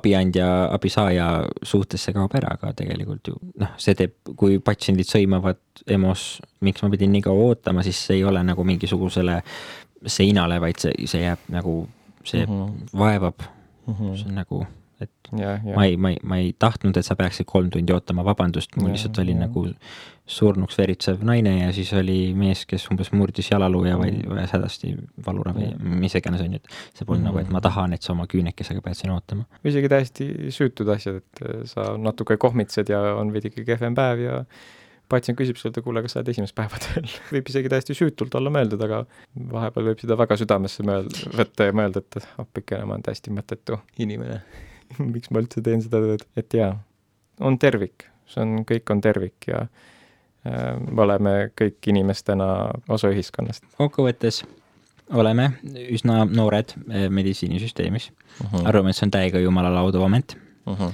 abiandja, 0.00 0.48
abisaaja 0.72 1.28
suhtes 1.62 2.04
see 2.04 2.16
kaob 2.16 2.34
ära 2.34 2.56
ka 2.60 2.72
tegelikult 2.72 3.28
ju. 3.28 3.36
noh, 3.58 3.74
see 3.76 3.94
teeb, 3.94 4.16
kui 4.36 4.58
patsiendid 4.58 5.08
sõimavad 5.08 5.60
EMO-s, 5.86 6.40
miks 6.60 6.82
ma 6.82 6.90
pidin 6.90 7.12
nii 7.12 7.22
kaua 7.28 7.52
ootama, 7.52 7.82
siis 7.82 8.06
see 8.06 8.16
ei 8.16 8.24
ole 8.24 8.42
nagu 8.42 8.64
mingisugusele 8.64 9.42
seinale, 10.06 10.60
vaid 10.60 10.78
see, 10.78 11.06
see 11.06 11.22
jääb 11.22 11.46
nagu, 11.48 11.88
see 12.24 12.46
mm 12.46 12.52
-hmm. 12.52 12.98
vaevab 12.98 13.38
mm, 13.86 13.94
-hmm. 13.94 14.16
see 14.16 14.28
on 14.28 14.34
nagu 14.34 14.66
et 15.00 15.32
ja, 15.38 15.56
ja. 15.62 15.74
ma 15.74 15.84
ei, 15.86 15.96
ma 15.96 16.10
ei, 16.10 16.20
ma 16.22 16.38
ei 16.42 16.52
tahtnud, 16.58 16.96
et 16.98 17.06
sa 17.06 17.16
peaksid 17.18 17.46
kolm 17.48 17.70
tundi 17.74 17.94
ootama, 17.94 18.24
vabandust, 18.26 18.76
mul 18.80 18.92
lihtsalt 18.94 19.20
oli 19.22 19.34
ja. 19.36 19.44
nagu 19.46 19.64
surnuks 20.28 20.76
veritsev 20.78 21.22
naine 21.24 21.54
ja 21.54 21.68
siis 21.72 21.90
oli 21.96 22.34
mees, 22.36 22.64
kes 22.68 22.84
umbes 22.92 23.12
murdis 23.16 23.48
jalaluu 23.50 23.84
ja 23.88 23.96
vajas 23.98 24.18
mm. 24.26 24.50
hädasti 24.52 24.90
valuravi, 25.26 25.70
mis 26.02 26.16
iganes 26.18 26.42
on 26.44 26.56
ju, 26.56 26.60
et 26.60 26.98
see 26.98 27.08
polnud 27.08 27.22
mm. 27.22 27.28
nagu, 27.30 27.40
et 27.42 27.52
ma 27.54 27.62
tahan, 27.64 27.94
et 27.96 28.04
sa 28.04 28.12
oma 28.12 28.28
küünekesega 28.30 28.84
pead 28.84 28.98
siin 28.98 29.14
ootama. 29.14 29.46
isegi 29.68 29.92
täiesti 29.92 30.28
süütud 30.54 30.90
asjad, 30.94 31.22
et 31.22 31.70
sa 31.70 31.92
natuke 32.00 32.36
kohmitsed 32.40 32.92
ja 32.92 33.00
on 33.16 33.32
veidike 33.32 33.64
kehvem 33.68 33.96
päev 33.98 34.24
ja 34.26 34.42
patsient 35.08 35.38
küsib 35.38 35.56
sult, 35.56 35.78
et 35.78 35.84
kuule, 35.84 36.02
kas 36.04 36.14
sa 36.14 36.20
oled 36.20 36.32
esimest 36.34 36.56
päeva 36.56 36.80
tööl 36.84 37.08
võib 37.34 37.52
isegi 37.52 37.72
täiesti 37.72 37.96
süütult 37.96 38.34
olla 38.38 38.52
mõeldud, 38.52 38.82
aga 38.84 39.04
vahepeal 39.54 39.92
võib 39.92 40.02
seda 40.04 40.18
väga 40.20 40.36
südamesse 40.40 40.84
mõelda, 40.86 41.30
võtta 41.38 41.68
ja 41.70 41.76
mõelda, 41.76 42.04
et 42.04 42.32
appikene, 42.44 42.84
ma 42.84 42.98
olen 42.98 43.06
täiesti 43.08 43.32
mõttetu 43.34 43.80
inimene 44.04 44.42
miks 45.14 45.30
ma 45.30 45.42
üldse 45.44 45.62
teen 45.64 45.82
seda 45.84 46.02
tööd, 46.04 46.24
et 46.36 46.54
jaa, 46.54 46.72
on 47.40 47.58
tervik, 47.58 48.08
see 48.28 48.44
on, 48.44 48.62
kõik 48.68 48.94
on 48.94 49.02
tervik 49.04 49.50
ja 49.50 49.66
äh, 49.66 50.78
me 50.80 51.04
oleme 51.06 51.34
kõik 51.58 51.92
inimestena 51.92 52.48
osa 52.88 53.12
ühiskonnast. 53.12 53.64
kokkuvõttes 53.78 54.44
oleme 55.14 55.52
üsna 55.88 56.22
noored 56.24 56.74
eh, 56.90 57.08
meditsiinisüsteemis 57.10 58.10
uh. 58.10 58.52
-huh. 58.52 58.68
arvame, 58.68 58.90
et 58.90 58.96
see 58.96 59.06
on 59.06 59.14
täiega 59.14 59.40
jumala 59.40 59.70
laudav 59.74 60.04
amet 60.04 60.36
uh. 60.66 60.78
-huh. 60.78 60.92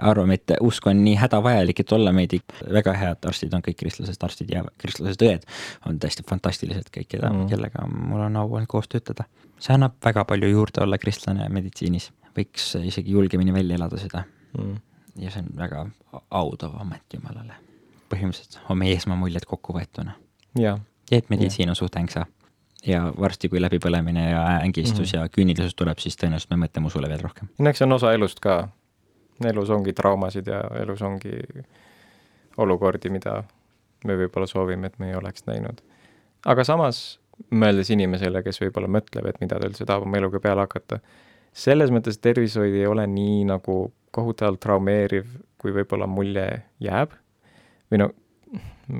arvame, 0.00 0.34
et 0.34 0.52
usk 0.60 0.86
on 0.86 1.04
nii 1.04 1.14
hädavajalik, 1.16 1.80
et 1.80 1.92
olla 1.92 2.12
meedik. 2.12 2.44
väga 2.72 2.92
head 2.92 3.26
arstid 3.26 3.54
on 3.54 3.62
kõik 3.62 3.78
kristlased 3.78 4.22
arstid 4.22 4.50
ja 4.50 4.64
kristlased 4.78 5.22
õed 5.22 5.42
on 5.86 5.98
täiesti 5.98 6.22
fantastilised 6.28 6.90
kõik, 6.96 7.08
keda 7.08 7.28
-huh. 7.28 7.48
kellega 7.48 7.86
mul 7.86 8.20
on 8.20 8.36
au 8.36 8.54
olnud 8.54 8.66
koos 8.66 8.88
töötada. 8.88 9.24
see 9.58 9.74
annab 9.74 9.92
väga 10.04 10.24
palju 10.24 10.48
juurde 10.48 10.82
olla 10.82 10.98
kristlane 10.98 11.48
meditsiinis, 11.48 12.12
võiks 12.36 12.70
isegi 12.84 13.14
julgemini 13.16 13.52
välja 13.52 13.78
elada 13.78 13.98
seda. 13.98 14.24
-huh. 14.58 14.76
ja 15.16 15.30
see 15.30 15.42
on 15.42 15.52
väga 15.56 15.86
audav 16.30 16.80
amet 16.80 17.14
Jumalale. 17.14 17.54
põhimõtteliselt 18.08 18.58
on 18.68 18.78
meie 18.78 18.96
esmamuljed 18.96 19.44
kokku 19.46 19.72
võetuna. 19.72 20.12
ja, 20.58 20.78
ja 21.10 21.18
et 21.18 21.30
meditsiin 21.30 21.68
on 21.68 21.76
suht 21.76 21.96
ängsa 21.96 22.26
ja 22.86 23.12
varsti, 23.20 23.48
kui 23.48 23.60
läbipõlemine 23.60 24.30
ja 24.30 24.42
ängistus 24.62 25.12
mm 25.12 25.18
-hmm. 25.18 25.22
ja 25.22 25.28
küünilisus 25.28 25.74
tuleb, 25.74 25.98
siis 25.98 26.16
tõenäoliselt 26.16 26.50
me 26.56 26.66
mõtleme 26.66 26.86
usule 26.86 27.08
veel 27.08 27.20
rohkem. 27.20 27.48
no 27.58 27.70
eks 27.70 27.78
see 27.78 27.86
on 27.86 27.92
osa 27.92 28.12
elust 28.12 28.40
ka. 28.40 28.68
elus 29.44 29.70
ongi 29.70 29.92
traumasid 29.92 30.46
ja 30.46 30.60
elus 30.82 31.02
ongi 31.02 31.38
olukordi, 32.56 33.10
mida 33.10 33.44
me 34.04 34.16
võib-olla 34.16 34.46
soovime, 34.46 34.86
et 34.86 34.98
me 34.98 35.10
ei 35.10 35.14
oleks 35.14 35.46
näinud. 35.46 35.80
aga 36.46 36.64
samas, 36.64 37.20
mõeldes 37.50 37.90
inimesele, 37.92 38.42
kes 38.42 38.60
võib-olla 38.60 38.88
mõtleb, 38.88 39.26
et 39.26 39.40
mida 39.40 39.58
ta 39.58 39.66
üldse 39.66 39.86
tahab 39.86 40.06
oma 40.06 40.16
eluga 40.16 40.40
peale 40.40 40.60
hakata, 40.66 41.00
selles 41.58 41.92
mõttes 41.94 42.20
tervishoid 42.22 42.76
ei 42.76 42.86
ole 42.86 43.06
nii 43.10 43.42
nagu 43.48 43.80
kohutavalt 44.14 44.60
traumeeriv, 44.62 45.26
kui 45.58 45.74
võib-olla 45.74 46.06
mulje 46.10 46.46
jääb. 46.82 47.14
või 47.90 48.02
no 48.02 48.12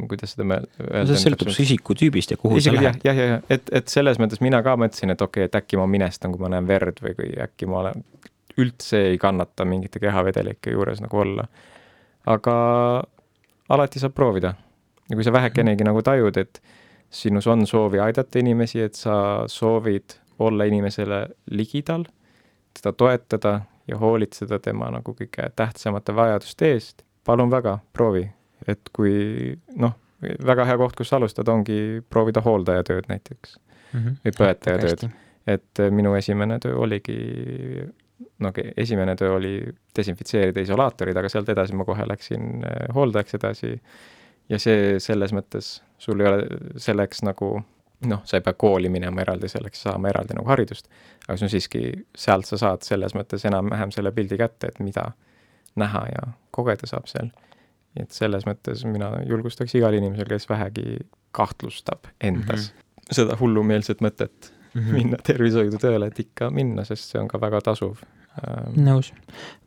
kuidas 0.09 0.35
seda 0.35 0.59
öelda. 0.59 1.05
see 1.09 1.21
sõltub 1.23 1.51
su 1.53 1.63
isikutüübist 1.65 2.35
ja 2.35 2.39
kuhu 2.41 2.59
Isegi, 2.61 2.77
sa 2.77 2.83
lähed. 2.83 3.05
jah, 3.05 3.17
jah, 3.17 3.31
jah, 3.35 3.45
et, 3.53 3.71
et 3.73 3.93
selles 3.93 4.21
mõttes 4.21 4.43
mina 4.45 4.61
ka 4.65 4.77
mõtlesin, 4.81 5.13
et 5.15 5.23
okei 5.25 5.47
okay,, 5.47 5.49
et 5.49 5.61
äkki 5.63 5.81
ma 5.81 5.87
minestan, 5.91 6.35
kui 6.35 6.43
ma 6.43 6.51
näen 6.53 6.69
verd 6.69 7.01
või 7.05 7.15
kui 7.17 7.31
äkki 7.41 7.69
ma 7.71 7.83
olen, 7.85 8.05
üldse 8.59 9.05
ei 9.13 9.21
kannata 9.23 9.65
mingite 9.69 10.03
kehavedelike 10.03 10.75
juures 10.75 11.01
nagu 11.05 11.23
olla. 11.23 11.47
aga 12.29 12.57
alati 13.69 14.03
saab 14.03 14.17
proovida. 14.17 14.55
ja 15.09 15.17
kui 15.17 15.25
sa 15.25 15.33
vähekenegi 15.33 15.87
nagu 15.89 16.03
tajud, 16.05 16.37
et 16.37 16.63
sinus 17.09 17.47
on 17.47 17.67
soovi 17.67 18.01
aidata 18.05 18.39
inimesi, 18.39 18.83
et 18.85 18.95
sa 18.95 19.45
soovid 19.49 20.19
olla 20.39 20.65
inimesele 20.69 21.27
ligidal, 21.51 22.05
teda 22.81 22.93
toetada 22.93 23.61
ja 23.89 23.99
hoolitseda 23.99 24.59
tema 24.59 24.91
nagu 24.91 25.15
kõige 25.17 25.51
tähtsamate 25.57 26.15
vajaduste 26.15 26.73
eest, 26.73 27.05
palun 27.25 27.51
väga, 27.51 27.79
proovi 27.93 28.29
et 28.67 28.91
kui 28.95 29.55
noh, 29.79 29.95
väga 30.47 30.67
hea 30.69 30.77
koht, 30.81 30.97
kus 30.99 31.13
alustada, 31.15 31.55
ongi 31.55 32.03
proovida 32.11 32.43
hooldajatööd 32.45 33.09
näiteks 33.11 33.57
mm 33.93 34.01
-hmm. 34.01 34.21
või 34.25 34.37
põetajatööd. 34.41 35.09
et 35.47 35.81
äh, 35.81 35.91
minu 35.91 36.15
esimene 36.15 36.59
töö 36.59 36.77
oligi, 36.77 37.19
no 38.39 38.53
esimene 38.77 39.17
töö 39.17 39.37
oli 39.37 39.55
desinfitseerida 39.97 40.61
isolaatorid, 40.61 41.17
aga 41.17 41.29
sealt 41.29 41.49
edasi 41.49 41.75
ma 41.75 41.85
kohe 41.85 42.05
läksin 42.09 42.65
äh, 42.65 42.95
hooldajaks 42.95 43.35
edasi 43.35 43.81
ja 44.49 44.59
see 44.59 44.99
selles 45.01 45.33
mõttes, 45.33 45.83
sul 45.99 46.21
ei 46.21 46.27
ole 46.27 46.47
selleks 46.77 47.23
nagu 47.23 47.63
noh, 48.07 48.21
sa 48.25 48.37
ei 48.37 48.41
pea 48.41 48.53
kooli 48.53 48.89
minema 48.89 49.21
eraldi 49.21 49.49
selleks, 49.49 49.83
saama 49.83 50.09
eraldi 50.09 50.37
nagu 50.39 50.49
haridust, 50.49 50.89
aga 51.27 51.37
see 51.37 51.47
on 51.47 51.51
siiski, 51.51 51.83
sealt 52.17 52.47
sa 52.47 52.59
saad 52.59 52.87
selles 52.87 53.15
mõttes 53.15 53.45
enam-vähem 53.49 53.91
selle 53.91 54.13
pildi 54.13 54.39
kätte, 54.39 54.69
et 54.69 54.79
mida 54.79 55.11
näha 55.79 56.07
ja 56.13 56.33
kogeda 56.51 56.87
saab 56.87 57.07
seal 57.07 57.31
et 57.97 58.15
selles 58.15 58.45
mõttes 58.49 58.85
mina 58.89 59.11
julgustaks 59.27 59.75
igal 59.79 59.97
inimesel, 59.97 60.29
kes 60.31 60.49
vähegi 60.51 60.99
kahtlustab 61.37 62.11
endas 62.21 62.69
mm 62.71 62.79
-hmm. 62.79 63.15
seda 63.21 63.37
hullumeelset 63.41 64.01
mõtet 64.05 64.53
mm 64.75 64.81
-hmm. 64.81 64.93
minna 64.93 65.17
tervishoidu 65.25 65.79
tööle, 65.79 66.07
et 66.07 66.21
ikka 66.21 66.51
minna, 66.51 66.85
sest 66.85 67.11
see 67.11 67.21
on 67.21 67.29
ka 67.29 67.41
väga 67.41 67.61
tasuv 67.61 68.03
nõus. 68.77 69.13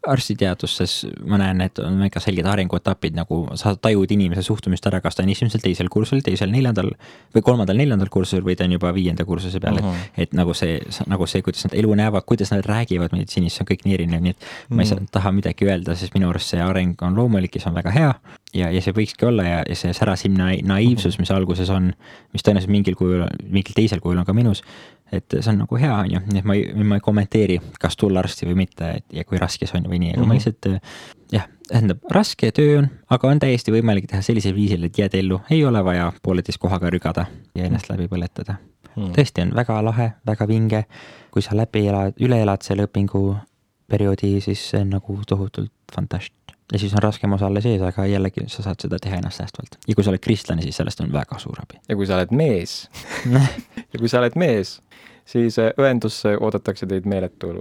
arstiteaduses 0.02 0.94
ma 1.30 1.38
näen, 1.38 1.60
et 1.62 1.78
on 1.78 2.00
väga 2.02 2.18
selged 2.24 2.48
arenguetapid, 2.50 3.14
nagu 3.14 3.44
sa 3.60 3.76
tajud 3.78 4.10
inimese 4.16 4.42
suhtumist 4.42 4.88
ära, 4.90 4.98
kas 5.04 5.14
ta 5.14 5.22
on 5.22 5.30
esimesel, 5.30 5.62
teisel 5.62 5.92
kursusel, 5.94 6.24
teisel, 6.26 6.50
neljandal 6.50 6.90
või 7.36 7.44
kolmandal, 7.46 7.78
neljandal 7.78 8.10
kursusel 8.10 8.42
või 8.48 8.56
ta 8.58 8.66
on 8.66 8.74
juba 8.74 8.90
viienda 8.96 9.28
kursuse 9.30 9.62
peal 9.62 9.78
uh, 9.78 9.86
-huh. 9.86 10.08
et, 10.16 10.24
et 10.26 10.34
nagu 10.34 10.56
see, 10.58 10.80
nagu 11.06 11.28
see, 11.30 11.44
kuidas 11.46 11.68
nad 11.68 11.76
elu 11.78 11.94
näevad, 12.02 12.26
kuidas 12.26 12.50
nad 12.50 12.66
räägivad 12.66 13.14
meditsiinis, 13.14 13.60
see 13.60 13.62
on 13.62 13.70
kõik 13.70 13.86
nii 13.86 13.94
erinev, 14.00 14.24
nii 14.26 14.34
et 14.34 14.42
-huh. 14.42 14.76
ma 14.76 14.82
ei 14.82 14.90
saa, 14.90 15.00
mm. 15.00 15.12
taha 15.12 15.32
midagi 15.38 15.70
öelda, 15.70 15.96
sest 15.96 16.18
minu 16.18 16.32
arust 16.34 16.56
see 16.56 16.62
areng 16.66 17.06
on 17.06 17.16
loomulik 17.16 17.56
ja 17.56 17.62
see 17.62 17.70
on 17.70 17.78
väga 17.78 17.94
hea. 17.94 18.14
ja, 18.54 18.72
ja 18.72 18.82
see 18.82 18.94
võikski 18.98 19.28
olla 19.30 19.44
ja, 19.44 19.62
ja 19.70 19.76
see 19.76 19.94
särasim 19.94 20.34
naiivsus, 20.34 21.20
mis 21.20 21.32
alguses 21.32 21.70
on, 21.70 21.94
mis 22.34 22.42
tõenäoliselt 22.42 22.74
mingil 22.74 22.96
kujul, 22.96 23.28
mingil 23.48 23.78
teisel 23.78 24.02
kujul 24.02 24.18
on 24.18 24.26
ka 24.26 24.34
minus 24.34 24.64
et 25.12 25.38
see 25.40 25.52
on 25.52 25.64
nagu 25.66 25.80
hea, 25.80 25.94
on 25.94 26.12
ju, 26.14 26.22
nii 26.32 26.40
et 26.40 26.48
ma 26.48 26.56
ei, 26.56 26.84
ma 26.88 27.00
ei 27.00 27.04
kommenteeri, 27.04 27.58
kas 27.80 27.98
tulla 28.00 28.24
arsti 28.24 28.48
või 28.48 28.62
mitte, 28.64 28.92
et 29.02 29.18
ja 29.20 29.26
kui 29.28 29.40
raske 29.42 29.68
see 29.68 29.80
on 29.80 29.90
või 29.92 30.00
nii, 30.04 30.14
aga 30.16 30.22
mm 30.22 30.24
-hmm. 30.24 30.28
ma 30.28 30.34
mhm. 30.34 30.40
lihtsalt 30.40 31.36
jah, 31.36 31.48
tähendab, 31.68 32.04
raske 32.12 32.52
töö 32.52 32.78
on, 32.80 32.90
aga 33.10 33.28
on 33.28 33.40
täiesti 33.40 33.72
võimalik 33.72 34.08
teha 34.12 34.22
sellisel 34.22 34.56
viisil, 34.56 34.84
et 34.84 34.98
jääd 34.98 35.16
ellu, 35.20 35.42
ei 35.50 35.66
ole 35.66 35.84
vaja 35.84 36.12
pooleteist 36.24 36.60
kohaga 36.60 36.90
rügada 36.90 37.26
ja 37.56 37.66
ennast 37.66 37.90
läbi 37.90 38.08
põletada 38.08 38.56
mm. 38.96 39.04
-hmm. 39.04 39.14
tõesti 39.18 39.42
on 39.42 39.56
väga 39.56 39.84
lahe, 39.86 40.12
väga 40.28 40.48
vinge, 40.48 40.84
kui 41.32 41.42
sa 41.42 41.58
läbi 41.58 41.88
elad, 41.88 42.14
üle 42.20 42.42
elad 42.42 42.62
selle 42.62 42.88
õpinguperioodi, 42.88 44.40
siis 44.42 44.70
see 44.70 44.82
on 44.82 44.90
nagu 44.98 45.20
tohutult 45.28 45.72
fantast 45.96 46.34
ja 46.72 46.80
siis 46.80 46.94
on 46.94 47.04
raskem 47.04 47.34
osa 47.34 47.46
alles 47.46 47.66
ees, 47.66 47.82
aga 47.82 48.06
jällegi 48.06 48.46
sa 48.52 48.64
saad 48.64 48.82
seda 48.84 49.00
teha 49.02 49.20
ennastsäästvalt. 49.20 49.78
ja 49.88 49.96
kui 49.96 50.04
sa 50.04 50.12
oled 50.14 50.24
kristlane, 50.24 50.62
siis 50.62 50.78
sellest 50.78 51.02
on 51.04 51.12
väga 51.14 51.40
suur 51.40 51.62
abi. 51.62 51.80
ja 51.90 51.96
kui 51.96 52.08
sa 52.08 52.18
oled 52.20 52.34
mees 52.36 52.90
ja 53.94 54.00
kui 54.00 54.10
sa 54.10 54.20
oled 54.20 54.38
mees, 54.40 54.80
siis 55.26 55.60
äh, 55.60 55.72
õendusse 55.80 56.36
oodatakse 56.40 56.88
teid 56.88 57.08
meeletu, 57.10 57.54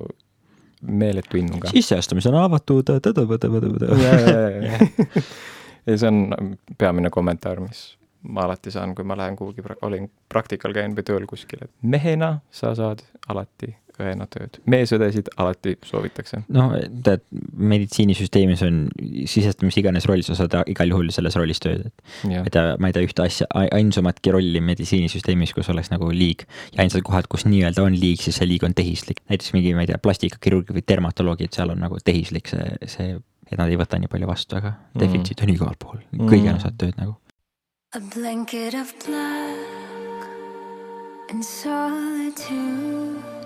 meeletu 0.82 1.40
innuga. 1.40 1.70
sisseastumised 1.74 2.32
on 2.32 2.42
avatud. 2.44 2.92
ja 5.86 5.96
see 5.96 6.08
on 6.08 6.56
peamine 6.78 7.10
kommentaar, 7.10 7.60
mis 7.60 7.96
ma 8.22 8.44
alati 8.44 8.70
saan, 8.70 8.94
kui 8.94 9.04
ma 9.04 9.16
lähen 9.16 9.36
kuhugi, 9.36 9.62
olin 9.82 10.10
praktikal 10.28 10.74
käinud 10.76 10.98
või 10.98 11.06
tööl 11.08 11.26
kuskil, 11.26 11.64
et 11.64 11.72
mehena 11.82 12.40
sa 12.50 12.74
saad 12.76 13.02
alati 13.28 13.74
õena 14.02 14.26
tööd. 14.30 14.58
meesõdesid 14.70 15.30
alati 15.40 15.76
soovitakse. 15.86 16.42
no 16.48 16.68
tead, 17.06 17.24
meditsiinisüsteemis 17.72 18.64
on 18.66 18.82
sisesta 19.30 19.66
mis 19.66 19.78
iganes 19.80 20.08
roll, 20.10 20.24
sa 20.26 20.36
saad 20.38 20.56
igal 20.70 20.94
juhul 20.94 21.12
selles 21.14 21.36
rollis 21.38 21.62
tööd, 21.62 21.86
et 21.90 22.28
ma 22.28 22.44
ei 22.44 22.54
tea, 22.54 22.76
ma 22.80 22.90
ei 22.90 22.96
tea 22.96 23.06
ühte 23.06 23.24
asja, 23.24 23.48
ainsumatki 23.54 24.34
rolli 24.34 24.62
meditsiinisüsteemis, 24.64 25.54
kus 25.56 25.70
oleks 25.72 25.92
nagu 25.92 26.10
liig. 26.14 26.46
ja 26.74 26.84
ainsad 26.84 27.04
kohad, 27.06 27.28
kus 27.30 27.46
nii-öelda 27.48 27.84
on 27.84 27.96
liig, 27.98 28.22
siis 28.22 28.40
see 28.40 28.48
liig 28.48 28.64
on 28.66 28.74
tehislik. 28.76 29.22
näiteks 29.30 29.54
mingi, 29.56 29.74
ma 29.76 29.86
ei 29.86 29.90
tea, 29.92 29.98
plastikakirurgid 30.02 30.76
või 30.76 30.86
dermatoloogid, 30.94 31.52
seal 31.56 31.74
on 31.74 31.80
nagu 31.82 32.00
tehislik 32.04 32.50
see, 32.50 32.66
see, 32.90 33.16
et 33.50 33.58
nad 33.58 33.68
ei 33.70 33.78
võta 33.80 33.98
nii 34.00 34.10
palju 34.10 34.30
vastu, 34.30 34.58
aga 34.60 34.70
mm. 34.76 35.00
defitsiit 35.02 35.44
on 35.44 35.54
igal 35.56 35.76
pool, 35.78 35.98
kõigil 36.14 36.54
mm. 36.54 36.62
saad 36.62 36.78
tööd 36.80 36.96
nagu. 37.00 37.18
A 37.92 37.98
blanket 38.14 38.74
of 38.78 38.94
black 39.02 40.28
and 41.30 41.44
solitude 41.44 43.39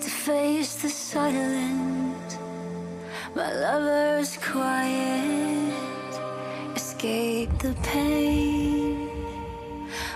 to 0.00 0.10
face 0.10 0.74
the 0.76 0.88
silence. 0.88 2.38
My 3.34 3.52
lover's 3.52 4.36
quiet, 4.36 5.72
escape 6.76 7.50
the 7.58 7.74
pain 7.82 9.10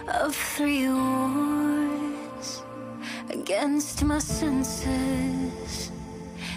of 0.09 0.35
three 0.35 0.89
words 0.89 2.63
against 3.31 4.05
my 4.05 4.19
senses. 4.19 5.91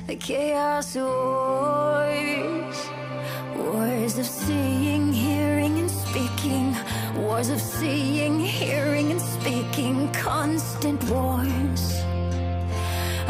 The 0.08 0.16
chaos 0.16 0.96
wars, 0.96 2.90
wars 3.56 4.18
of 4.18 4.26
seeing, 4.26 5.14
hearing, 5.14 5.80
and 5.80 5.92
speaking. 5.92 6.76
Wars 7.16 7.50
of 7.50 7.62
seeing, 7.62 8.40
hearing, 8.40 9.12
and 9.12 9.22
speaking, 9.22 10.12
constant 10.12 11.04
wars 11.06 11.99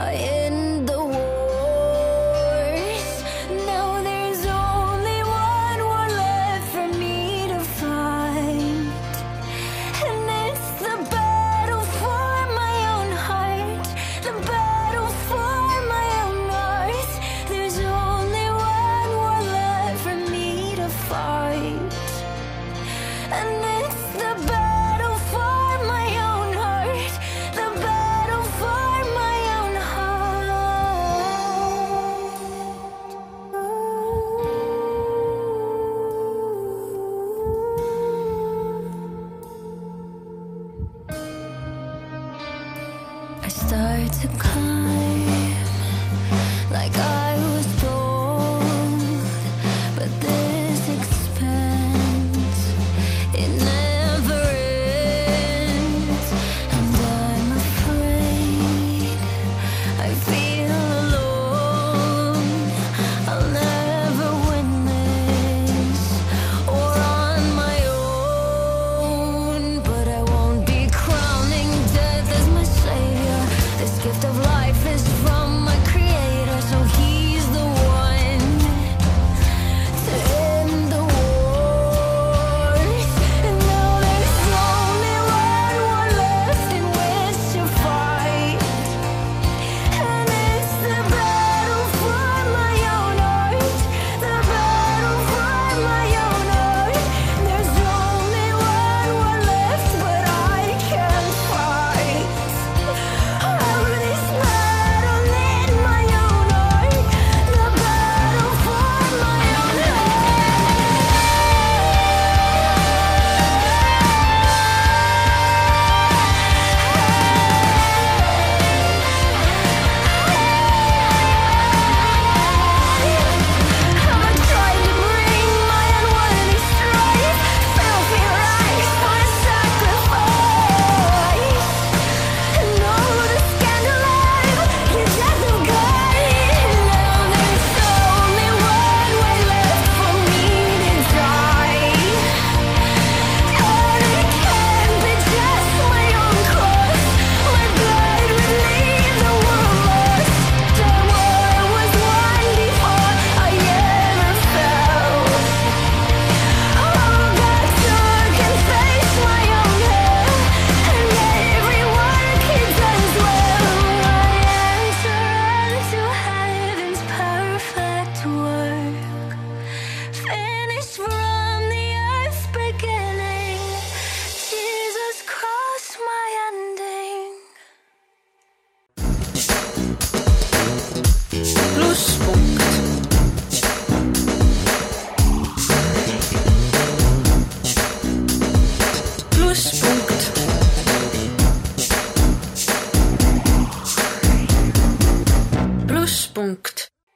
in 0.08 0.86
the 0.86 1.39